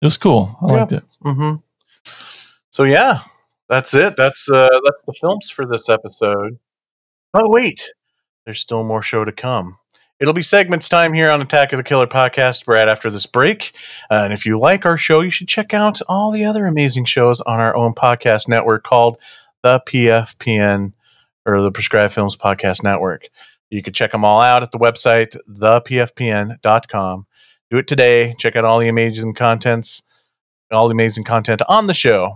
[0.00, 0.56] It was cool.
[0.62, 1.04] I liked it.
[1.24, 1.56] Mm-hmm.
[2.70, 3.20] So yeah,
[3.68, 4.14] that's it.
[4.16, 6.58] That's uh that's the films for this episode.
[7.34, 7.92] Oh wait,
[8.44, 9.76] there's still more show to come.
[10.20, 13.72] It'll be segments time here on Attack of the Killer podcast right after this break.
[14.10, 17.06] Uh, and if you like our show, you should check out all the other amazing
[17.06, 19.16] shows on our own podcast network called
[19.62, 20.92] the PFPN
[21.46, 23.30] or the Prescribed Films Podcast Network.
[23.70, 27.26] You can check them all out at the website thepfpn.com.
[27.70, 28.34] Do it today.
[28.36, 30.02] Check out all the amazing contents,
[30.72, 32.34] all the amazing content on the show.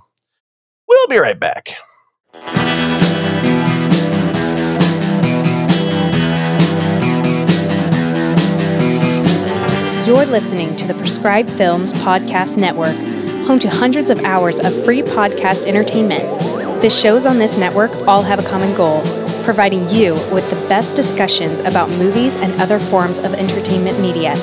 [0.87, 1.71] We'll be right back.
[10.07, 12.95] You're listening to the Prescribed Films Podcast Network,
[13.45, 16.23] home to hundreds of hours of free podcast entertainment.
[16.81, 19.01] The shows on this network all have a common goal
[19.43, 24.37] providing you with the best discussions about movies and other forms of entertainment media.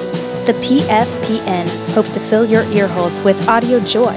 [0.46, 4.14] The PFPN hopes to fill your earholes with audio joy.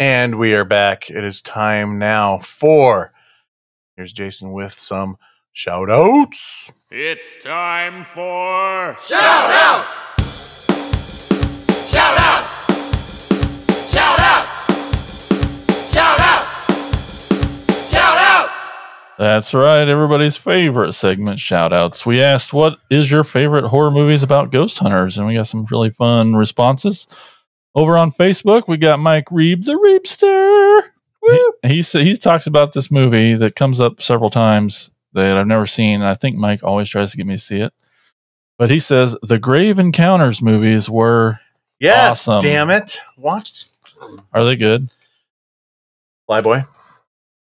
[0.00, 1.10] And we are back.
[1.10, 3.12] It is time now for.
[3.96, 5.18] Here's Jason with some
[5.52, 6.72] shout outs.
[6.90, 10.14] It's time for Shout outs!
[11.90, 12.66] Shout outs!
[13.92, 15.92] Shout outs!
[15.92, 17.90] Shout outs!
[17.90, 18.70] Shout outs!
[19.18, 19.86] That's right.
[19.86, 22.06] Everybody's favorite segment, shout outs.
[22.06, 25.18] We asked, What is your favorite horror movies about ghost hunters?
[25.18, 27.06] And we got some really fun responses.
[27.74, 30.90] Over on Facebook, we got Mike Reeb, the Reebster.
[31.64, 35.66] He, he, he talks about this movie that comes up several times that I've never
[35.66, 35.96] seen.
[36.00, 37.72] And I think Mike always tries to get me to see it.
[38.58, 41.40] But he says the Grave Encounters movies were
[41.80, 42.42] Yes, awesome.
[42.42, 43.00] damn it.
[43.16, 43.68] Watched
[44.32, 44.88] Are they good?
[46.28, 46.66] Flyboy.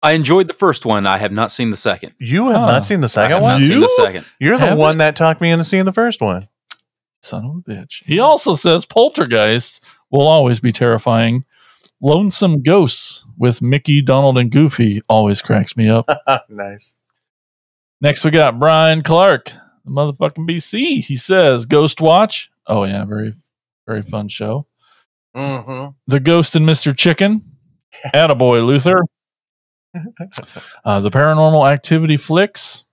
[0.03, 1.05] I enjoyed the first one.
[1.05, 2.13] I have not seen the second.
[2.19, 2.65] You have Oh.
[2.65, 3.61] not seen the second I second have one?
[3.61, 4.25] not seen the second.
[4.39, 4.77] You're the Haven't?
[4.79, 6.47] one that talked me into seeing the first one.
[7.21, 8.03] Son of a bitch.
[8.05, 11.45] He also says Poltergeist will always be terrifying.
[12.01, 16.07] Lonesome Ghosts with Mickey, Donald, and Goofy always cracks me up.
[16.49, 16.95] nice.
[18.01, 19.51] Next, we got Brian Clark,
[19.85, 21.03] the motherfucking BC.
[21.03, 22.49] He says Ghost Watch.
[22.65, 23.35] Oh, yeah, very,
[23.85, 24.65] very fun show.
[25.35, 25.91] Mm-hmm.
[26.07, 26.97] The Ghost and Mr.
[26.97, 27.43] Chicken.
[28.13, 29.03] Attaboy, Luther.
[30.83, 32.85] Uh, the Paranormal Activity flicks.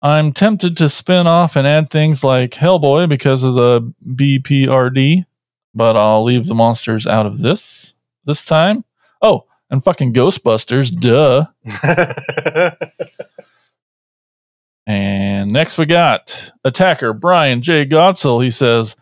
[0.00, 5.24] I'm tempted to spin off and add things like Hellboy because of the BPRD,
[5.74, 7.94] but I'll leave the monsters out of this
[8.24, 8.84] this time.
[9.20, 11.46] Oh, and fucking Ghostbusters, duh.
[15.42, 17.84] And next we got attacker Brian J.
[17.84, 18.42] Gotzel.
[18.44, 18.94] He says,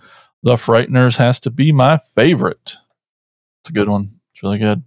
[0.42, 2.76] The Frighteners has to be my favorite.
[3.60, 4.18] It's a good one.
[4.32, 4.82] It's really good.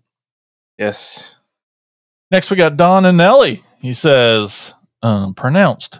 [0.79, 1.35] Yes.
[2.31, 3.63] Next we got Don and Nelly.
[3.79, 4.73] He says,
[5.03, 5.99] um, pronounced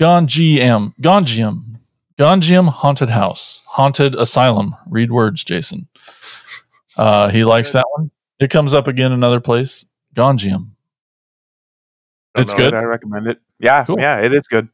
[0.00, 1.64] Gonjiam, Gonjiam,
[2.18, 4.74] Gonjiam Haunted House, Haunted Asylum.
[4.88, 5.86] Read words, Jason.
[6.96, 8.10] Uh, he likes that one.
[8.40, 9.84] It comes up again another place.
[10.16, 10.70] Gonjiam.
[12.34, 12.74] Don't It's know good.
[12.74, 13.38] I recommend it.
[13.60, 13.98] Yeah, Cool.
[14.00, 14.68] yeah, it is good.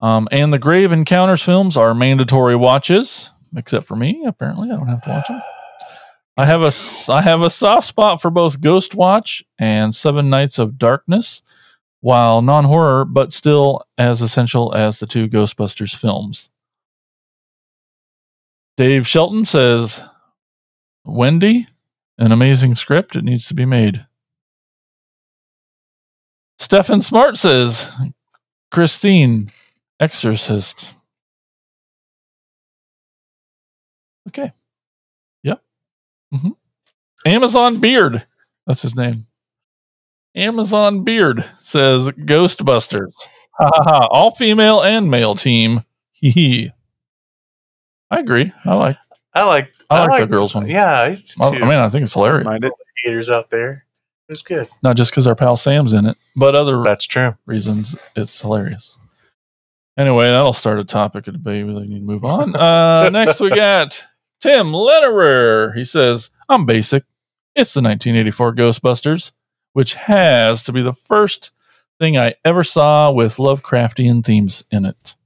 [0.00, 4.24] Um, and the Grave Encounters films are mandatory watches, except for me.
[4.26, 5.42] Apparently, I don't have to watch them.
[6.36, 6.72] I have a
[7.12, 11.42] I have a soft spot for both Ghost Watch and Seven Nights of Darkness.
[12.00, 16.50] while non horror, but still as essential as the two Ghostbusters films.
[18.76, 20.02] Dave Shelton says,
[21.04, 21.66] Wendy,
[22.18, 23.16] an amazing script.
[23.16, 24.06] It needs to be made.
[26.58, 27.90] Stefan Smart says,
[28.70, 29.50] Christine,
[30.00, 30.94] Exorcist.
[34.28, 34.52] Okay.
[35.42, 35.62] Yep.
[36.32, 36.48] hmm
[37.26, 38.26] Amazon Beard.
[38.66, 39.26] That's his name.
[40.34, 43.12] Amazon Beard says Ghostbusters.
[43.58, 44.06] Ha ha ha.
[44.06, 45.84] All female and male team.
[46.12, 46.72] Hee hee.
[48.10, 48.52] I agree.
[48.64, 48.96] I like
[49.34, 49.70] I like.
[49.90, 50.68] I like the girls one.
[50.68, 52.46] Yeah, I, I, I mean I think it's hilarious.
[52.46, 52.72] All the
[53.02, 53.84] haters out there.
[54.28, 54.68] It's good.
[54.82, 57.36] Not just because our pal Sam's in it, but other That's true.
[57.46, 58.98] reasons it's hilarious.
[60.00, 61.66] Anyway, that'll start a topic of debate.
[61.66, 62.56] We really need to move on.
[62.56, 64.02] Uh, next, we got
[64.40, 65.72] Tim Lederer.
[65.76, 67.04] He says, I'm basic.
[67.54, 69.32] It's the 1984 Ghostbusters,
[69.74, 71.50] which has to be the first
[71.98, 75.16] thing I ever saw with Lovecraftian themes in it.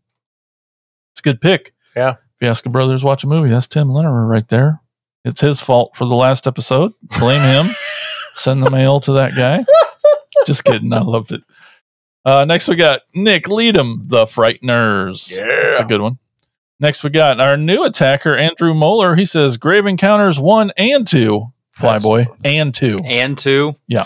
[1.13, 1.73] It's a good pick.
[1.95, 2.15] Yeah.
[2.15, 4.81] If you ask a brother to watch a movie, that's Tim Lederer right there.
[5.25, 6.93] It's his fault for the last episode.
[7.21, 7.73] Blame him.
[8.35, 9.65] Send the mail to that guy.
[10.49, 10.93] Just kidding.
[10.93, 11.43] I loved it.
[12.25, 15.31] Uh, next, we got Nick Leadham, The Frighteners.
[15.31, 15.45] Yeah.
[15.45, 16.19] That's a good one.
[16.81, 19.15] Next, we got our new attacker, Andrew Moeller.
[19.15, 21.47] He says Grave Encounters 1 and 2.
[21.79, 22.27] Flyboy.
[22.45, 23.01] And 2.
[23.05, 23.75] And two.
[23.87, 24.05] Yeah.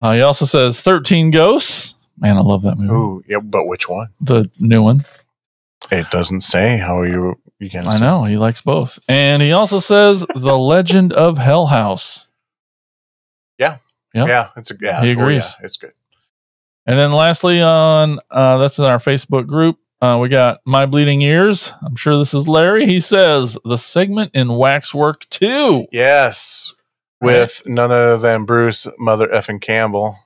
[0.00, 1.96] Uh, he also says 13 Ghosts.
[2.18, 2.92] Man, I love that movie.
[2.92, 4.08] Ooh, yeah, but which one?
[4.20, 5.04] The new one.
[5.90, 7.86] It doesn't say how you you can.
[7.86, 8.24] I know.
[8.24, 8.98] He likes both.
[9.08, 12.28] And he also says The Legend of Hell House.
[13.58, 13.78] Yeah.
[14.14, 14.28] Yep.
[14.28, 15.02] Yeah, it's a yeah.
[15.02, 15.56] He oh, agrees.
[15.58, 15.92] yeah, it's good.
[16.86, 21.22] And then lastly, on uh, that's in our Facebook group, uh, we got My Bleeding
[21.22, 21.72] Ears.
[21.82, 22.84] I'm sure this is Larry.
[22.86, 25.86] He says the segment in Waxwork 2.
[25.92, 26.74] Yes,
[27.22, 30.18] with none other than Bruce Mother effing Campbell,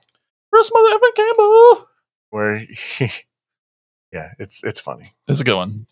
[0.51, 1.87] Bruce Mother Evan Campbell.
[2.31, 3.09] where he,
[4.11, 5.13] yeah, it's it's funny.
[5.27, 5.87] It's a good one.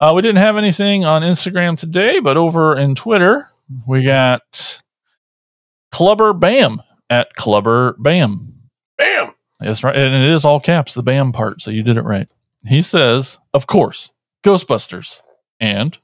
[0.00, 3.50] Uh, we didn't have anything on Instagram today, but over in Twitter,
[3.86, 4.80] we got
[5.92, 6.80] Clubber Bam
[7.10, 8.54] at Clubber Bam.
[8.96, 9.34] Bam.
[9.60, 9.96] That's right.
[9.96, 11.60] And it is all caps, the Bam part.
[11.62, 12.28] So you did it right.
[12.66, 14.10] He says, of course,
[14.44, 15.20] Ghostbusters
[15.60, 15.98] and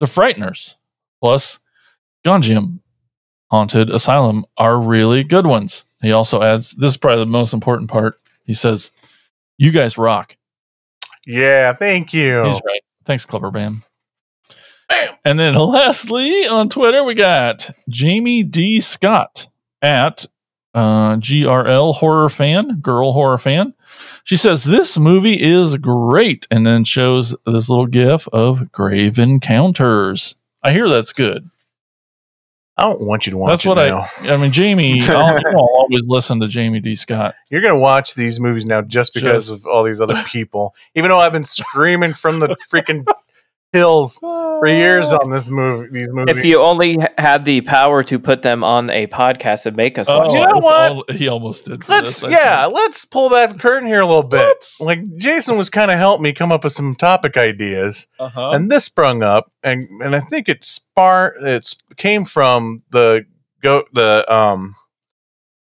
[0.00, 0.76] The Frighteners,
[1.20, 1.58] plus
[2.24, 2.80] Gonjiam
[3.50, 5.84] Haunted Asylum are really good ones.
[6.02, 8.20] He also adds, this is probably the most important part.
[8.44, 8.90] He says,
[9.58, 10.36] you guys rock.
[11.26, 12.44] Yeah, thank you.
[12.44, 12.82] He's right.
[13.06, 13.82] Thanks, Clubber Bam.
[14.88, 15.14] Bam.
[15.24, 18.80] And then lastly on Twitter, we got Jamie D.
[18.80, 19.48] Scott
[19.80, 20.26] at
[20.74, 23.74] uh, GRL horror fan, girl horror fan.
[24.24, 26.46] She says, This movie is great.
[26.50, 30.36] And then shows this little gif of Grave Encounters.
[30.62, 31.48] I hear that's good.
[32.76, 34.06] I don't want you to watch That's what now.
[34.22, 36.96] I, I mean, Jamie, I'll, I'll always listen to Jamie D.
[36.96, 37.36] Scott.
[37.48, 40.74] You're gonna watch these movies now just because Just- of all these other people.
[40.96, 43.06] Even though I've been screaming from the freaking
[43.74, 45.88] hills for years on this movie.
[45.92, 46.36] These movies.
[46.38, 50.08] If you only had the power to put them on a podcast and make us
[50.08, 50.48] watch you it.
[50.48, 50.90] know what?
[50.92, 51.84] all- he almost did.
[51.84, 54.64] for Let's this, I yeah, let's pull back the curtain here a little bit.
[54.80, 58.52] Like Jason was kind of helped me come up with some topic ideas, Uh-huh.
[58.52, 63.26] and this sprung up, and and I think it spar it's came from the
[63.62, 64.76] go the um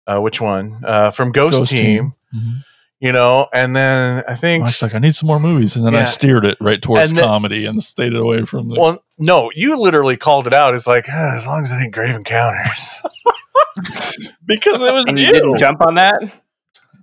[0.07, 2.13] uh which one uh from Ghost, Ghost Team, Team.
[2.35, 2.63] Mhm.
[3.01, 5.77] You know, and then I think Mike's like, I need some more movies.
[5.77, 8.79] And then I steered it right towards And then- comedy and stayed away from the.
[8.79, 10.73] well no, you literally called it out.
[10.75, 13.01] It's like "Ah, as long as it ain't Grave Encounters.
[14.45, 16.21] because it was And you didn't jump on that?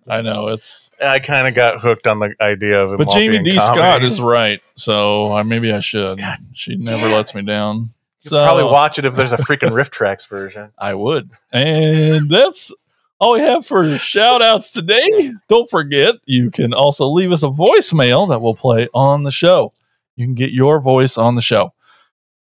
[0.08, 0.90] I know it's.
[1.02, 2.98] I kind of got hooked on the idea of it.
[2.98, 3.58] But Jamie being D.
[3.58, 4.62] Scott is right.
[4.76, 6.20] So I, maybe I should.
[6.54, 7.90] she never lets me down.
[8.22, 10.72] You'll So probably watch it if there's a freaking RiffTrax version.
[10.78, 11.30] I would.
[11.52, 12.72] And that's
[13.18, 15.32] all we have for shout outs today.
[15.48, 19.72] Don't forget, you can also leave us a voicemail that we'll play on the show.
[20.16, 21.72] You can get your voice on the show.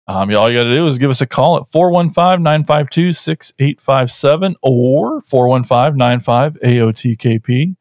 [0.08, 4.56] Um, all you got to do is give us a call at 415 952 6857
[4.62, 7.76] or 415 95 AOTKP.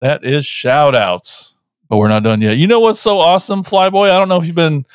[0.00, 1.58] That is shout outs.
[1.88, 2.58] But we're not done yet.
[2.58, 4.10] You know what's so awesome, Flyboy?
[4.10, 4.86] I don't know if you've been,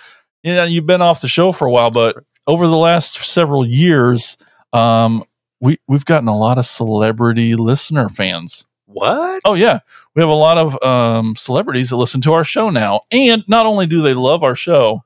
[0.44, 2.18] you know, you've been off the show for a while, but
[2.48, 4.38] over the last several years,
[4.72, 5.26] um,
[5.60, 8.68] we we've gotten a lot of celebrity listener fans.
[8.86, 9.42] What?
[9.46, 9.80] Oh yeah,
[10.16, 13.66] we have a lot of um, celebrities that listen to our show now, and not
[13.66, 15.04] only do they love our show,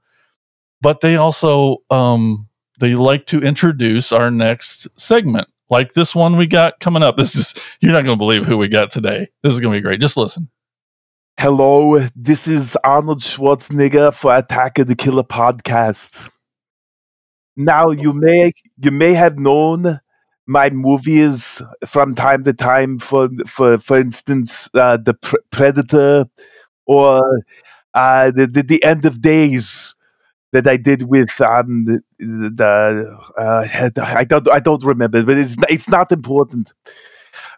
[0.82, 2.48] but they also um,
[2.80, 7.18] they like to introduce our next segment, like this one we got coming up.
[7.18, 9.28] This is you're not going to believe who we got today.
[9.44, 10.02] This is going to be great.
[10.02, 10.50] Just listen.
[11.40, 16.30] Hello, this is Arnold Schwarzenegger for Attack of the Killer podcast.
[17.56, 20.02] Now you may you may have known
[20.50, 26.26] my movies from time to time for for for instance uh, the Pr- Predator
[26.88, 27.22] or
[27.94, 29.96] uh, the, the the End of Days
[30.54, 33.68] that I did with um the, the uh,
[34.04, 36.74] I don't I don't remember but it's it's not important.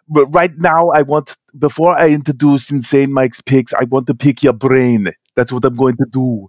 [0.08, 4.42] But right now I want before I introduce Insane Mike's picks I want to pick
[4.42, 5.12] your brain.
[5.36, 6.48] That's what I'm going to do.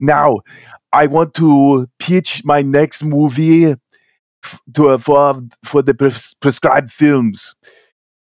[0.00, 0.40] Now
[0.92, 3.74] I want to pitch my next movie
[4.74, 7.54] to uh, for for the pres- prescribed films.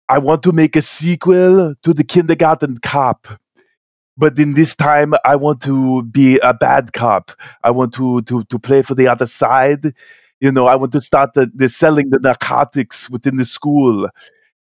[0.08, 3.26] I want to make a sequel to the Kindergarten Cop,
[4.16, 7.32] but in this time I want to be a bad cop.
[7.64, 9.92] I want to to to play for the other side.
[10.40, 14.08] You know, I want to start the, the selling the narcotics within the school.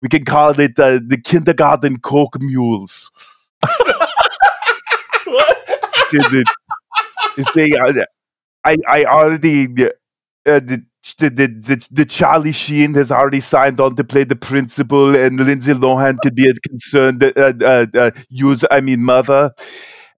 [0.01, 3.11] We can call it uh, the Kindergarten Coke Mules.
[6.11, 6.45] The-
[7.37, 8.05] it's uh,
[8.63, 9.89] I I already uh,
[10.45, 10.83] the,
[11.15, 15.39] the, the, the, the Charlie Sheen has already signed on to play the principal, and
[15.39, 19.51] Lindsay Lohan could be a concerned uh, uh, uh, user, I mean mother.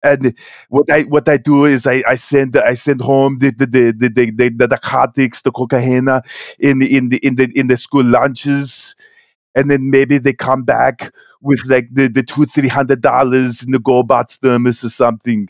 [0.02, 0.34] And
[0.70, 3.91] what I what I do is I, I send I send home the the the
[3.91, 6.07] the, the, the, the narcotics, the cocaine
[6.57, 8.95] in the in the in the in the school lunches,
[9.56, 13.72] and then maybe they come back with like the, the two three hundred dollars in
[13.72, 15.49] the GoBots thermos or something.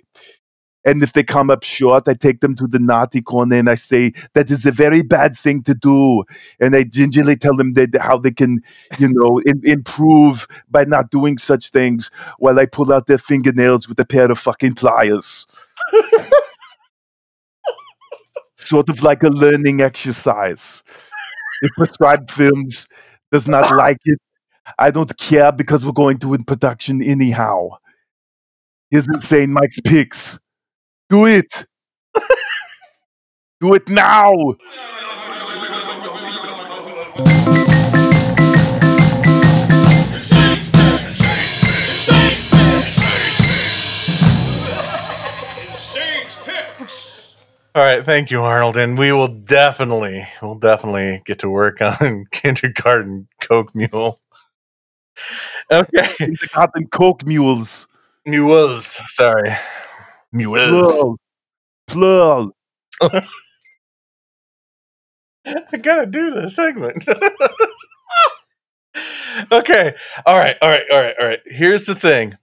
[0.90, 3.76] And if they come up short, I take them to the naughty corner and I
[3.76, 6.24] say that is a very bad thing to do.
[6.60, 8.62] And I gingerly tell them that how they can,
[8.98, 12.10] you know, im- improve by not doing such things
[12.40, 15.46] while I pull out their fingernails with a pair of fucking pliers.
[18.58, 20.84] sort of like a learning exercise.
[21.62, 22.88] If prescribed films
[23.32, 24.20] does not like it,
[24.80, 27.78] I don't care because we're going to in production anyhow.
[28.90, 30.40] Here's insane Mike's picks.
[31.10, 31.66] Do it.
[33.60, 34.32] Do it now.
[47.76, 52.26] All right, thank you, Arnold, and we will definitely, we'll definitely get to work on
[52.32, 54.20] kindergarten Coke Mule.
[55.72, 57.88] Okay, kindergarten Coke Mules.
[58.26, 59.56] Mules, sorry,
[60.32, 61.18] mules.
[61.88, 61.88] Plural.
[61.88, 62.52] Plural.
[65.46, 67.04] I gotta do this segment.
[69.52, 69.96] okay,
[70.26, 71.40] all right, all right, all right, all right.
[71.46, 72.38] Here's the thing.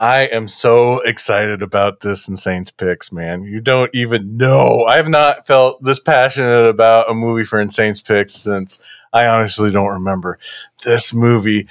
[0.00, 3.44] I am so excited about this Insane's picks, man.
[3.44, 4.84] You don't even know.
[4.84, 8.80] I have not felt this passionate about a movie for Insane's picks since
[9.12, 10.40] I honestly don't remember.
[10.84, 11.68] This movie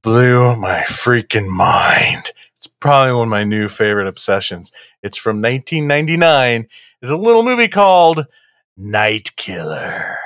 [0.00, 2.32] blew my freaking mind.
[2.64, 4.72] It's probably one of my new favorite obsessions.
[5.02, 6.66] It's from 1999.
[7.02, 8.26] It's a little movie called
[8.74, 10.16] Night Killer.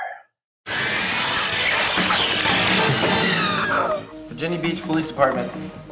[4.29, 5.51] Virginia Beach Police Department.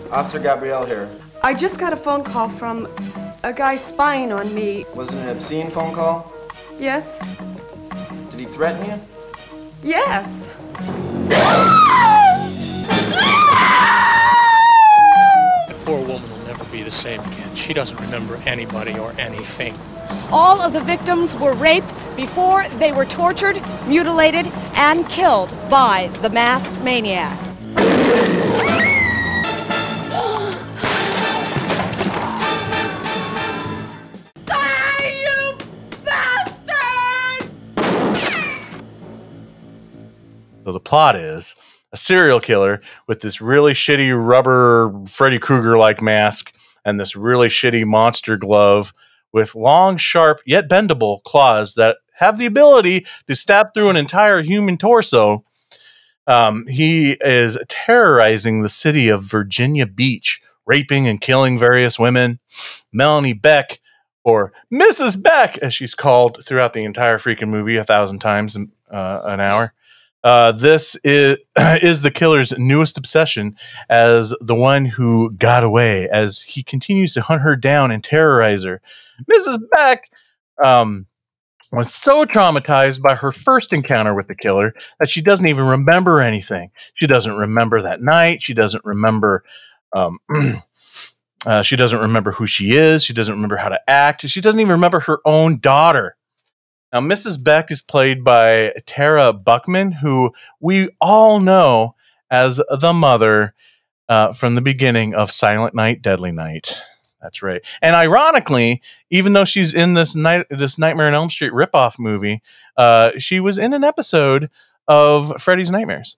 [0.10, 1.10] Officer Gabrielle here.
[1.44, 2.88] I just got a phone call from
[3.44, 4.86] a guy spying on me.
[4.96, 6.32] Was it an obscene phone call?
[6.80, 7.20] Yes?
[8.32, 9.02] Did he threaten you?
[9.84, 10.48] Yes.
[16.88, 17.54] The same again.
[17.54, 19.76] She doesn't remember anybody or anything.
[20.32, 26.30] All of the victims were raped before they were tortured, mutilated, and killed by the
[26.30, 27.38] masked maniac.
[40.64, 41.54] So the plot is
[41.92, 46.54] a serial killer with this really shitty rubber Freddy Krueger like mask
[46.88, 48.94] and this really shitty monster glove
[49.34, 54.42] with long, sharp, yet bendable claws that have the ability to stab through an entire
[54.42, 55.44] human torso.
[56.28, 62.40] Um, he is terrorizing the city of Virginia Beach, raping and killing various women.
[62.94, 63.82] Melanie Beck,
[64.24, 65.22] or Mrs.
[65.22, 68.58] Beck, as she's called throughout the entire freaking movie a thousand times
[68.90, 69.74] uh, an hour.
[70.24, 73.56] Uh, this is is the killer's newest obsession
[73.90, 76.10] as the one who got away.
[76.10, 78.82] As he continues to hunt her down and terrorize her,
[79.32, 79.60] Mrs.
[79.72, 80.10] Beck
[80.64, 81.06] um,
[81.72, 86.22] was so traumatized by her first encounter with the killer that she doesn't even remember
[86.22, 86.72] anything.
[86.96, 88.40] She doesn't remember that night.
[88.44, 89.44] She doesn't remember.
[89.94, 90.20] Um,
[91.46, 93.04] uh, she doesn't remember who she is.
[93.04, 94.28] She doesn't remember how to act.
[94.28, 96.16] She doesn't even remember her own daughter.
[96.94, 97.44] Now, Mrs.
[97.44, 101.96] Beck is played by Tara Buckman, who we all know
[102.32, 103.54] as the mother
[104.10, 106.82] uh, from the beginning of Silent Night, Deadly Night.
[107.22, 107.62] That's right.
[107.82, 112.42] And ironically, even though she's in this night, this Nightmare on Elm Street ripoff movie,
[112.78, 114.50] uh, she was in an episode
[114.88, 116.18] of Freddy's nightmares.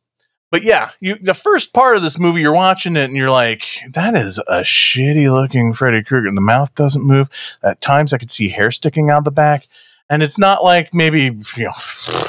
[0.51, 3.65] But yeah, you the first part of this movie, you're watching it and you're like,
[3.91, 6.31] that is a shitty looking Freddy Krueger.
[6.31, 7.29] The mouth doesn't move.
[7.63, 9.67] At times I could see hair sticking out the back.
[10.09, 11.23] And it's not like maybe,
[11.55, 11.71] you know,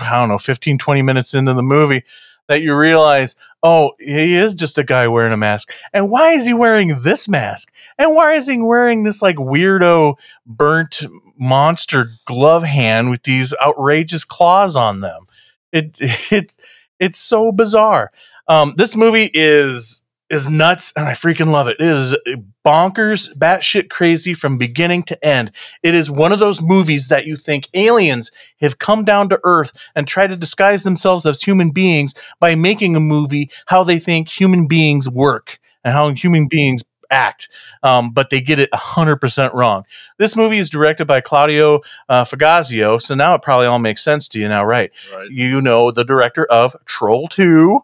[0.02, 2.04] I don't know, 15, 20 minutes into the movie
[2.50, 5.72] that you realize, oh, he is just a guy wearing a mask.
[5.92, 7.72] And why is he wearing this mask?
[7.96, 10.16] And why is he wearing this like weirdo
[10.46, 11.02] burnt
[11.38, 15.26] monster glove hand with these outrageous claws on them?
[15.72, 15.96] It
[16.32, 16.56] it
[16.98, 18.10] it's so bizarre.
[18.48, 21.76] Um, this movie is is nuts, and I freaking love it.
[21.80, 22.16] It is
[22.64, 25.50] bonkers, batshit crazy from beginning to end.
[25.82, 28.30] It is one of those movies that you think aliens
[28.60, 32.94] have come down to Earth and try to disguise themselves as human beings by making
[32.96, 37.48] a movie how they think human beings work and how human beings act,
[37.82, 39.84] um, but they get it 100% wrong.
[40.18, 44.28] This movie is directed by Claudio uh, Fragasso, so now it probably all makes sense
[44.28, 44.92] to you now, right?
[45.12, 45.28] Right.
[45.28, 47.80] You know the director of Troll 2.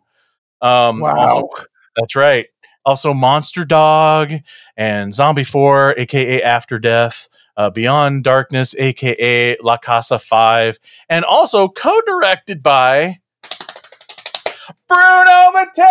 [0.62, 1.16] Um, Wow.
[1.16, 1.48] also-
[1.96, 2.46] that's right.
[2.84, 4.32] Also, Monster Dog
[4.76, 10.78] and Zombie 4, aka After Death, uh, Beyond Darkness, aka La Casa 5,
[11.08, 13.18] and also co directed by
[14.88, 15.86] Bruno Mattei!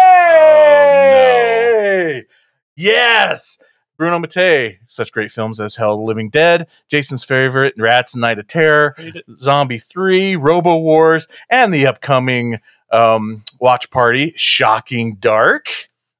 [2.77, 3.57] Yes!
[3.98, 4.80] Bruno Mattei.
[4.88, 8.95] Such great films as Hell, the Living Dead, Jason's Favorite, Rats, and Night of Terror,
[9.38, 12.60] Zombie 3, Robo Wars, and the upcoming
[12.91, 15.69] um, watch party, Shocking Dark,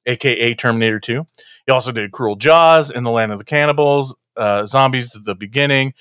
[0.06, 1.26] aka Terminator 2.
[1.66, 5.34] He also did Cruel Jaws in the Land of the Cannibals, uh, Zombies at the
[5.34, 5.94] Beginning,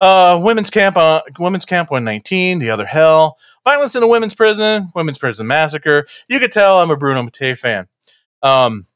[0.00, 4.90] uh, Women's Camp, uh, Women's Camp 119, The Other Hell, Violence in a Women's Prison,
[4.94, 6.06] Women's Prison Massacre.
[6.28, 7.86] You could tell I'm a Bruno Mattei fan.
[8.42, 8.86] Um,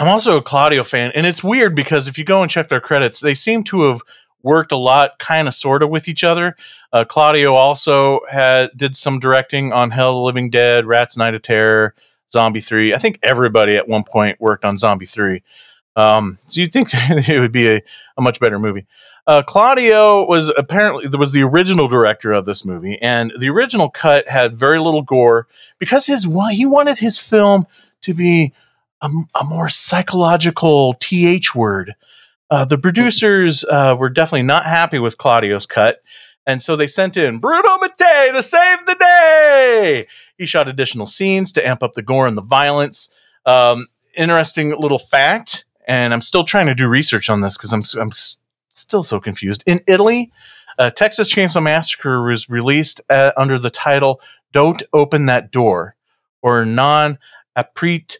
[0.00, 2.80] I'm also a Claudio fan, and it's weird because if you go and check their
[2.80, 4.00] credits, they seem to have
[4.42, 6.56] worked a lot, kind of, sort of, with each other.
[6.92, 11.94] Uh, Claudio also had did some directing on Hell, Living Dead, Rats, Night of Terror,
[12.34, 12.92] Zombie Three.
[12.92, 15.42] I think everybody at one point worked on Zombie Three.
[15.96, 17.80] Um, so you'd think it would be a,
[18.18, 18.86] a much better movie.
[19.26, 24.28] Uh, Claudio was apparently was the original director of this movie, and the original cut
[24.28, 25.46] had very little gore
[25.78, 27.66] because his he wanted his film
[28.02, 28.52] to be
[29.00, 31.94] a, a more psychological th word.
[32.50, 36.02] Uh, the producers uh, were definitely not happy with Claudio's cut,
[36.46, 40.06] and so they sent in Bruno Mattei to save the day.
[40.38, 43.08] He shot additional scenes to amp up the gore and the violence.
[43.46, 47.82] Um, interesting little fact, and I'm still trying to do research on this because I'm
[48.00, 48.36] I'm s-
[48.70, 49.62] still so confused.
[49.66, 50.30] In Italy,
[50.78, 54.20] uh, Texas Chainsaw Massacre was released uh, under the title
[54.52, 55.96] "Don't Open That Door"
[56.42, 57.18] or "Non
[57.56, 58.16] Aprite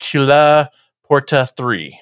[0.00, 0.70] Quella
[1.04, 2.00] Porta 3.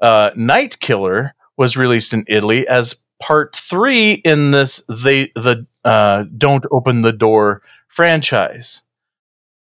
[0.00, 6.24] Uh, Night Killer was released in Italy as part three in this they the uh,
[6.36, 8.82] Don't Open the Door franchise.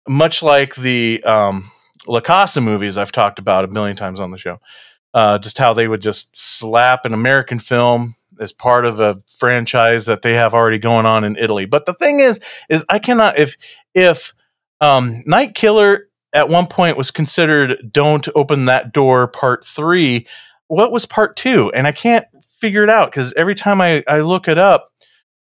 [0.07, 1.71] Much like the um,
[2.07, 4.61] La Casa movies I've talked about a million times on the show.
[5.15, 10.07] Uh, just how they would just slap an American film as part of a franchise
[10.07, 11.67] that they have already going on in Italy.
[11.67, 13.57] But the thing is, is I cannot if
[13.95, 14.35] if
[14.81, 20.27] um, Night Killer at one point was considered "Don't Open That Door" Part Three.
[20.67, 21.71] What was Part Two?
[21.73, 22.27] And I can't
[22.65, 24.91] figure it out because every time I, I look it up,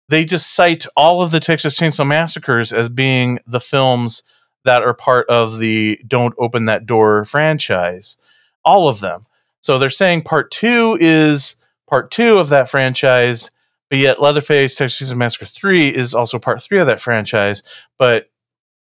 [0.09, 4.23] they just cite all of the Texas Chainsaw Massacres as being the films
[4.65, 8.17] that are part of the "Don't Open That Door" franchise.
[8.65, 9.27] All of them.
[9.63, 11.57] So they're saying Part Two is
[11.89, 13.51] Part Two of that franchise,
[13.91, 17.65] but yet Leatherface Texas Chainsaw Massacre Three is also Part Three of that franchise.
[17.99, 18.31] But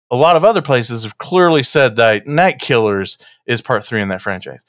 [0.10, 4.10] a lot of other places have clearly said that Night Killers is part three in
[4.10, 4.64] that franchise.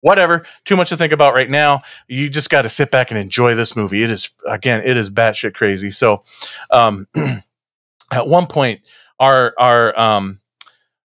[0.00, 1.82] Whatever, too much to think about right now.
[2.06, 4.02] You just got to sit back and enjoy this movie.
[4.04, 5.90] It is again, it is batshit crazy.
[5.90, 6.22] So,
[6.70, 7.08] um,
[8.12, 8.80] at one point,
[9.18, 10.40] our our um,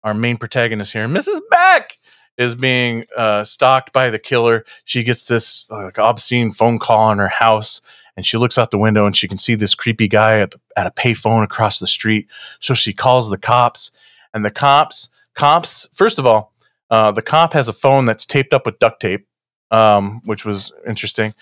[0.04, 1.40] our main protagonist here, Mrs.
[1.50, 1.98] Beck,
[2.38, 4.66] is being uh, stalked by the killer.
[4.86, 7.82] She gets this like, obscene phone call on her house,
[8.16, 10.88] and she looks out the window and she can see this creepy guy at, at
[10.88, 12.28] a payphone across the street.
[12.60, 13.92] So she calls the cops,
[14.34, 16.54] and the cops, cops, first of all,
[16.90, 19.28] uh, the cop has a phone that's taped up with duct tape,
[19.72, 21.34] um, which was interesting,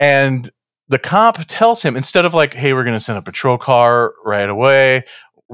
[0.00, 0.50] and
[0.88, 4.14] the cop tells him instead of like, "Hey, we're going to send a patrol car
[4.24, 5.04] right away,"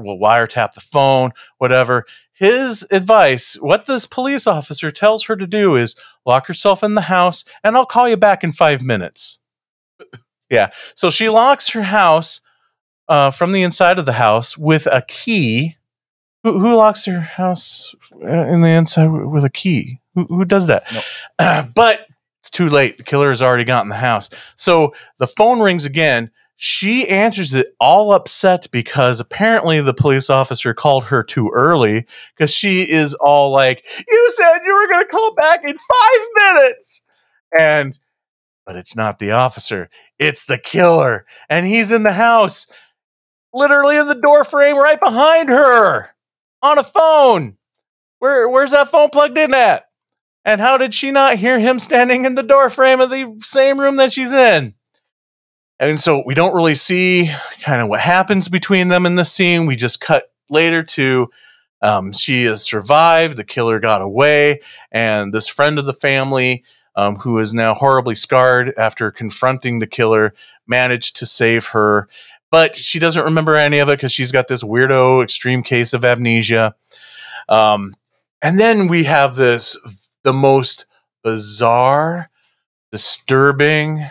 [0.03, 2.05] we'll wiretap the phone, whatever.
[2.33, 5.95] His advice, what this police officer tells her to do is
[6.25, 9.39] lock herself in the house and I'll call you back in five minutes.
[10.49, 10.69] yeah.
[10.95, 12.41] So she locks her house
[13.07, 15.75] uh, from the inside of the house with a key.
[16.43, 19.99] Who, who locks her house uh, in the inside with a key?
[20.15, 20.83] Who, who does that?
[21.75, 22.07] but
[22.39, 22.97] it's too late.
[22.97, 24.29] The killer has already gotten the house.
[24.55, 26.31] So the phone rings again.
[26.55, 32.05] she answers it all upset because apparently the police officer called her too early
[32.35, 36.27] because she is all like, You said you were going to call back in five
[36.37, 37.03] minutes.
[37.57, 37.99] And,
[38.65, 41.25] but it's not the officer, it's the killer.
[41.49, 42.67] And he's in the house,
[43.53, 46.11] literally in the door frame right behind her
[46.61, 47.57] on a phone.
[48.19, 49.85] Where, where's that phone plugged in at?
[50.45, 53.79] And how did she not hear him standing in the door frame of the same
[53.79, 54.73] room that she's in?
[55.79, 57.31] And so we don't really see
[57.61, 59.65] kind of what happens between them in the scene.
[59.65, 61.29] We just cut later to
[61.81, 64.61] um, she has survived, the killer got away,
[64.91, 66.63] and this friend of the family,
[66.95, 70.33] um, who is now horribly scarred after confronting the killer,
[70.67, 72.09] managed to save her.
[72.51, 76.03] But she doesn't remember any of it because she's got this weirdo extreme case of
[76.03, 76.75] amnesia.
[77.47, 77.95] Um,
[78.41, 79.77] and then we have this
[80.23, 80.85] the most
[81.23, 82.29] bizarre,
[82.91, 84.05] disturbing,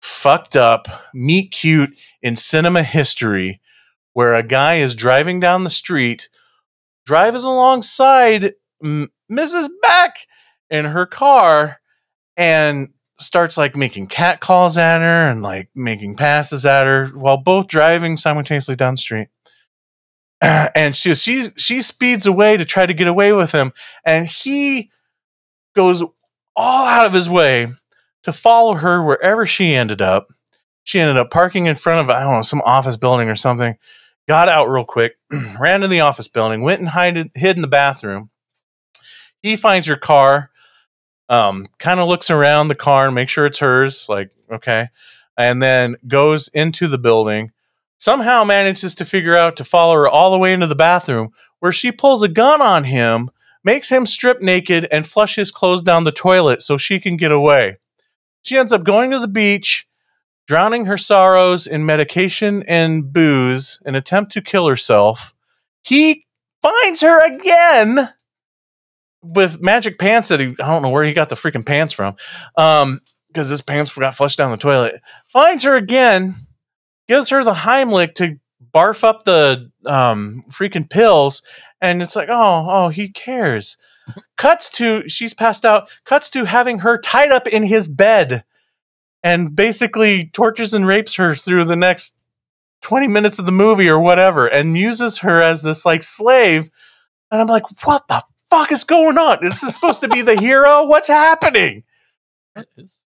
[0.00, 3.60] fucked up, meet cute in cinema history
[4.12, 6.28] where a guy is driving down the street,
[7.06, 9.68] drives alongside Mrs.
[9.82, 10.26] Beck
[10.70, 11.80] in her car,
[12.36, 12.90] and
[13.22, 17.66] starts like making cat calls at her and like making passes at her while both
[17.66, 19.28] driving simultaneously down the street.
[20.40, 23.72] and she she she speeds away to try to get away with him,
[24.04, 24.90] and he
[25.74, 26.02] goes
[26.56, 27.72] all out of his way
[28.24, 30.28] to follow her wherever she ended up.
[30.82, 33.76] She ended up parking in front of I don't know some office building or something.
[34.26, 35.14] Got out real quick,
[35.60, 38.30] ran to the office building, went and hid, hid in the bathroom.
[39.42, 40.50] He finds her car,
[41.32, 44.88] um, kind of looks around the car and makes sure it's hers, like okay,
[45.38, 47.52] and then goes into the building.
[47.96, 51.30] Somehow manages to figure out to follow her all the way into the bathroom,
[51.60, 53.30] where she pulls a gun on him,
[53.64, 57.32] makes him strip naked, and flush his clothes down the toilet so she can get
[57.32, 57.78] away.
[58.42, 59.86] She ends up going to the beach,
[60.46, 65.32] drowning her sorrows in medication and booze, an attempt to kill herself.
[65.80, 66.26] He
[66.60, 68.12] finds her again
[69.22, 72.16] with magic pants that he I don't know where he got the freaking pants from.
[72.56, 73.00] Um,
[73.32, 75.00] because his pants got flushed down the toilet.
[75.28, 76.46] Finds her again,
[77.08, 78.38] gives her the Heimlich to
[78.74, 81.42] barf up the um freaking pills,
[81.80, 83.76] and it's like, oh, oh, he cares.
[84.36, 85.88] Cuts to she's passed out.
[86.04, 88.44] Cuts to having her tied up in his bed,
[89.22, 92.18] and basically tortures and rapes her through the next
[92.82, 96.70] twenty minutes of the movie or whatever, and uses her as this like slave.
[97.30, 98.22] And I'm like, what the
[98.52, 99.38] fuck is going on?
[99.40, 100.84] This is supposed to be the hero.
[100.84, 101.84] What's happening?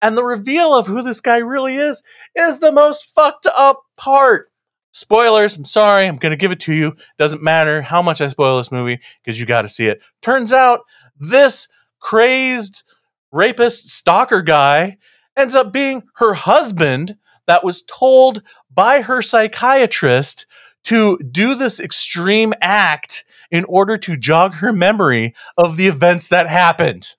[0.01, 2.03] And the reveal of who this guy really is
[2.35, 4.51] is the most fucked up part.
[4.91, 6.95] Spoilers, I'm sorry, I'm going to give it to you.
[7.17, 9.99] Doesn't matter how much I spoil this movie because you got to see it.
[10.21, 10.81] Turns out
[11.19, 11.67] this
[11.99, 12.83] crazed
[13.31, 14.97] rapist stalker guy
[15.35, 20.45] ends up being her husband that was told by her psychiatrist
[20.83, 26.47] to do this extreme act in order to jog her memory of the events that
[26.47, 27.15] happened.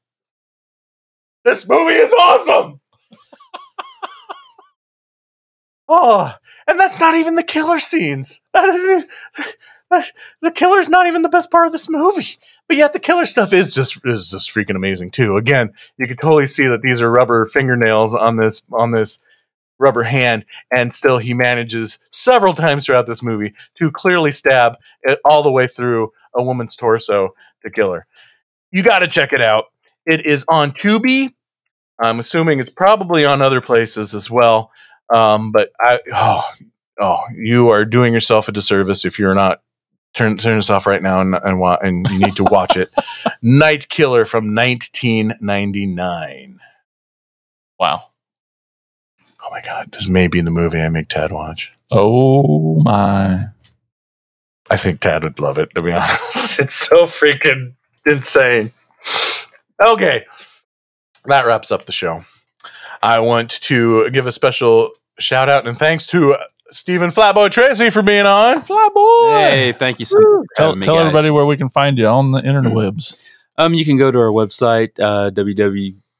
[1.44, 2.80] This movie is awesome.
[5.88, 6.34] oh,
[6.66, 8.40] and that's not even the killer scenes.
[8.54, 9.10] That isn't
[9.90, 12.38] that- the killer's not even the best part of this movie.
[12.66, 15.36] But yet the killer stuff is just is just freaking amazing too.
[15.36, 19.18] Again, you can totally see that these are rubber fingernails on this on this
[19.82, 25.18] rubber hand, and still he manages several times throughout this movie to clearly stab it
[25.24, 28.06] all the way through a woman's torso to kill her.
[28.70, 29.66] You got to check it out.
[30.06, 31.34] It is on Tubi.
[32.00, 34.70] I'm assuming it's probably on other places as well.
[35.12, 36.42] Um, but I oh
[37.00, 39.60] oh you are doing yourself a disservice if you're not
[40.14, 42.88] turn turn this off right now and and, and you need to watch it.
[43.42, 46.60] Night Killer from 1999.
[47.78, 48.11] Wow.
[49.52, 51.70] Oh my god, this may be the movie I make Tad watch.
[51.90, 53.44] Oh my.
[54.70, 56.58] I think Tad would love it, to be honest.
[56.58, 57.74] It's so freaking
[58.06, 58.72] insane.
[59.78, 60.24] Okay.
[61.26, 62.24] That wraps up the show.
[63.02, 66.34] I want to give a special shout out and thanks to
[66.70, 68.62] Stephen Flyboy Tracy for being on.
[68.62, 69.32] Flyboy.
[69.50, 70.46] Hey, thank you so much.
[70.56, 71.02] for Tell, me, tell guys.
[71.08, 73.18] everybody where we can find you on the interwebs.
[73.58, 75.28] Um, you can go to our website, uh,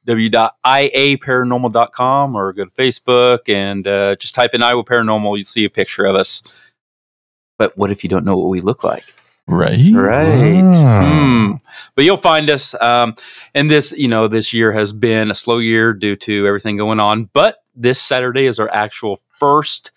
[0.07, 5.37] www.iaparanormal.com, or go to Facebook and uh, just type in Iowa Paranormal.
[5.37, 6.43] You'll see a picture of us.
[7.57, 9.05] But what if you don't know what we look like?
[9.47, 9.93] Right.
[9.93, 10.71] Right.
[10.73, 11.13] Ah.
[11.13, 11.53] Hmm.
[11.95, 12.79] But you'll find us.
[12.81, 13.15] Um,
[13.53, 16.99] and this, you know, this year has been a slow year due to everything going
[16.99, 17.29] on.
[17.33, 19.91] But this Saturday is our actual first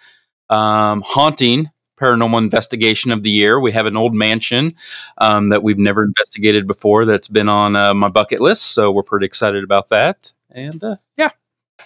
[0.51, 3.61] um, haunting paranormal investigation of the year.
[3.61, 4.75] We have an old mansion
[5.19, 8.73] um, that we've never investigated before that's been on uh, my bucket list.
[8.73, 10.33] So we're pretty excited about that.
[10.51, 11.31] And uh, yeah.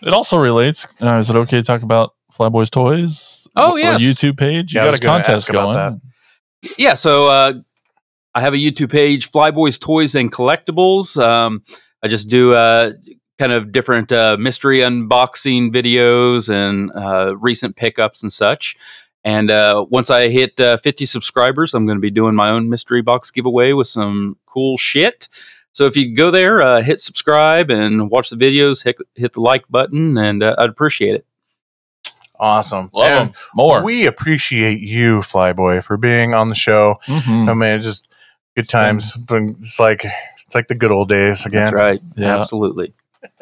[0.03, 0.87] It also relates.
[1.01, 3.49] Uh, is it okay to talk about Flyboys Toys?
[3.57, 3.97] Oh, yeah.
[3.97, 4.73] YouTube page.
[4.73, 6.01] You Yeah, got a contest ask about going.
[6.79, 7.53] Yeah, so uh,
[8.35, 11.21] I have a YouTube page, Flyboys Toys and Collectibles.
[11.23, 11.65] Um,
[12.03, 12.93] I just do uh,
[13.39, 18.77] kind of different uh, mystery unboxing videos and uh, recent pickups and such.
[19.25, 22.69] And uh, once I hit uh, 50 subscribers, I'm going to be doing my own
[22.71, 25.29] mystery box giveaway with some cool shit.
[25.73, 29.41] So if you go there, uh, hit subscribe and watch the videos, hit, hit the
[29.41, 31.27] like button, and uh, I'd appreciate it.
[32.39, 32.89] Awesome.
[32.95, 33.35] Love And 'em.
[33.55, 33.83] More.
[33.85, 36.97] We appreciate you, Flyboy, for being on the show.
[37.07, 37.49] Mhm.
[37.51, 38.09] I mean, it's just
[38.57, 39.17] good times.
[39.31, 40.07] It's like
[40.47, 41.65] it's like the good old days again.
[41.65, 42.01] That's right.
[42.17, 42.39] Yeah.
[42.39, 42.95] Absolutely.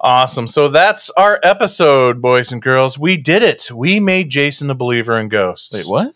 [0.00, 0.46] Awesome.
[0.46, 2.98] So that's our episode, boys and girls.
[2.98, 3.70] We did it.
[3.70, 5.74] We made Jason a believer in ghosts.
[5.74, 6.14] Wait, what?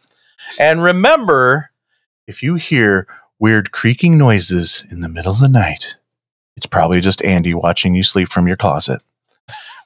[0.58, 1.70] And remember,
[2.26, 3.06] if you hear
[3.38, 5.96] weird creaking noises in the middle of the night,
[6.56, 9.00] it's probably just Andy watching you sleep from your closet.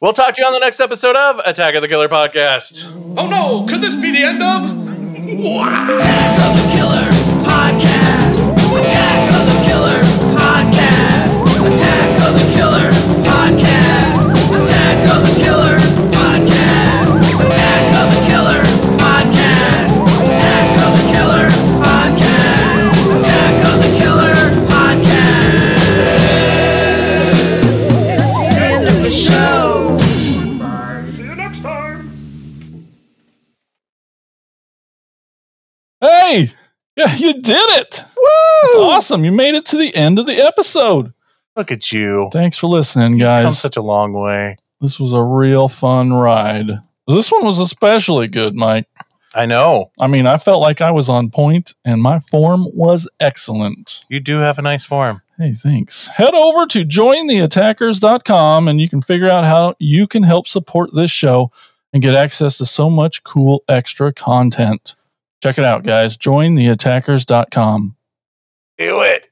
[0.01, 2.87] We'll talk to you on the next episode of Attack of the Killer Podcast.
[3.17, 4.87] Oh no, could this be the end of?
[5.29, 7.11] Attack of the Killer
[7.43, 8.53] Podcast.
[8.79, 10.01] Attack of the Killer
[10.39, 11.43] Podcast.
[11.67, 12.98] Attack of the Killer
[13.39, 14.19] Podcast.
[14.51, 15.79] Attack of the Killer
[16.11, 17.11] Podcast.
[17.47, 18.63] Attack of the Killer
[18.99, 19.93] Podcast.
[20.27, 21.47] Attack of the Killer
[21.79, 22.91] Podcast.
[23.17, 24.35] Attack of the Killer
[24.67, 25.79] Podcast.
[28.11, 29.97] It's the end of the show.
[31.13, 32.11] See you next time.
[36.01, 36.51] Hey,
[36.97, 38.05] yeah, you did it.
[38.17, 38.25] Woo!
[38.63, 39.25] That's awesome.
[39.25, 41.13] You made it to the end of the episode.
[41.59, 42.31] Look at you.
[42.33, 43.59] Thanks for listening, Come guys.
[43.59, 44.57] such a long way.
[44.81, 46.71] This was a real fun ride.
[47.09, 48.87] This one was especially good, Mike.
[49.35, 49.91] I know.
[49.99, 54.05] I mean, I felt like I was on point and my form was excellent.
[54.09, 55.21] You do have a nice form.
[55.37, 56.07] Hey, thanks.
[56.07, 61.11] Head over to jointheattackers.com and you can figure out how you can help support this
[61.11, 61.51] show
[61.93, 64.95] and get access to so much cool extra content.
[65.43, 66.17] Check it out, guys.
[66.17, 67.97] Jointheattackers.com.
[68.79, 69.28] Do it.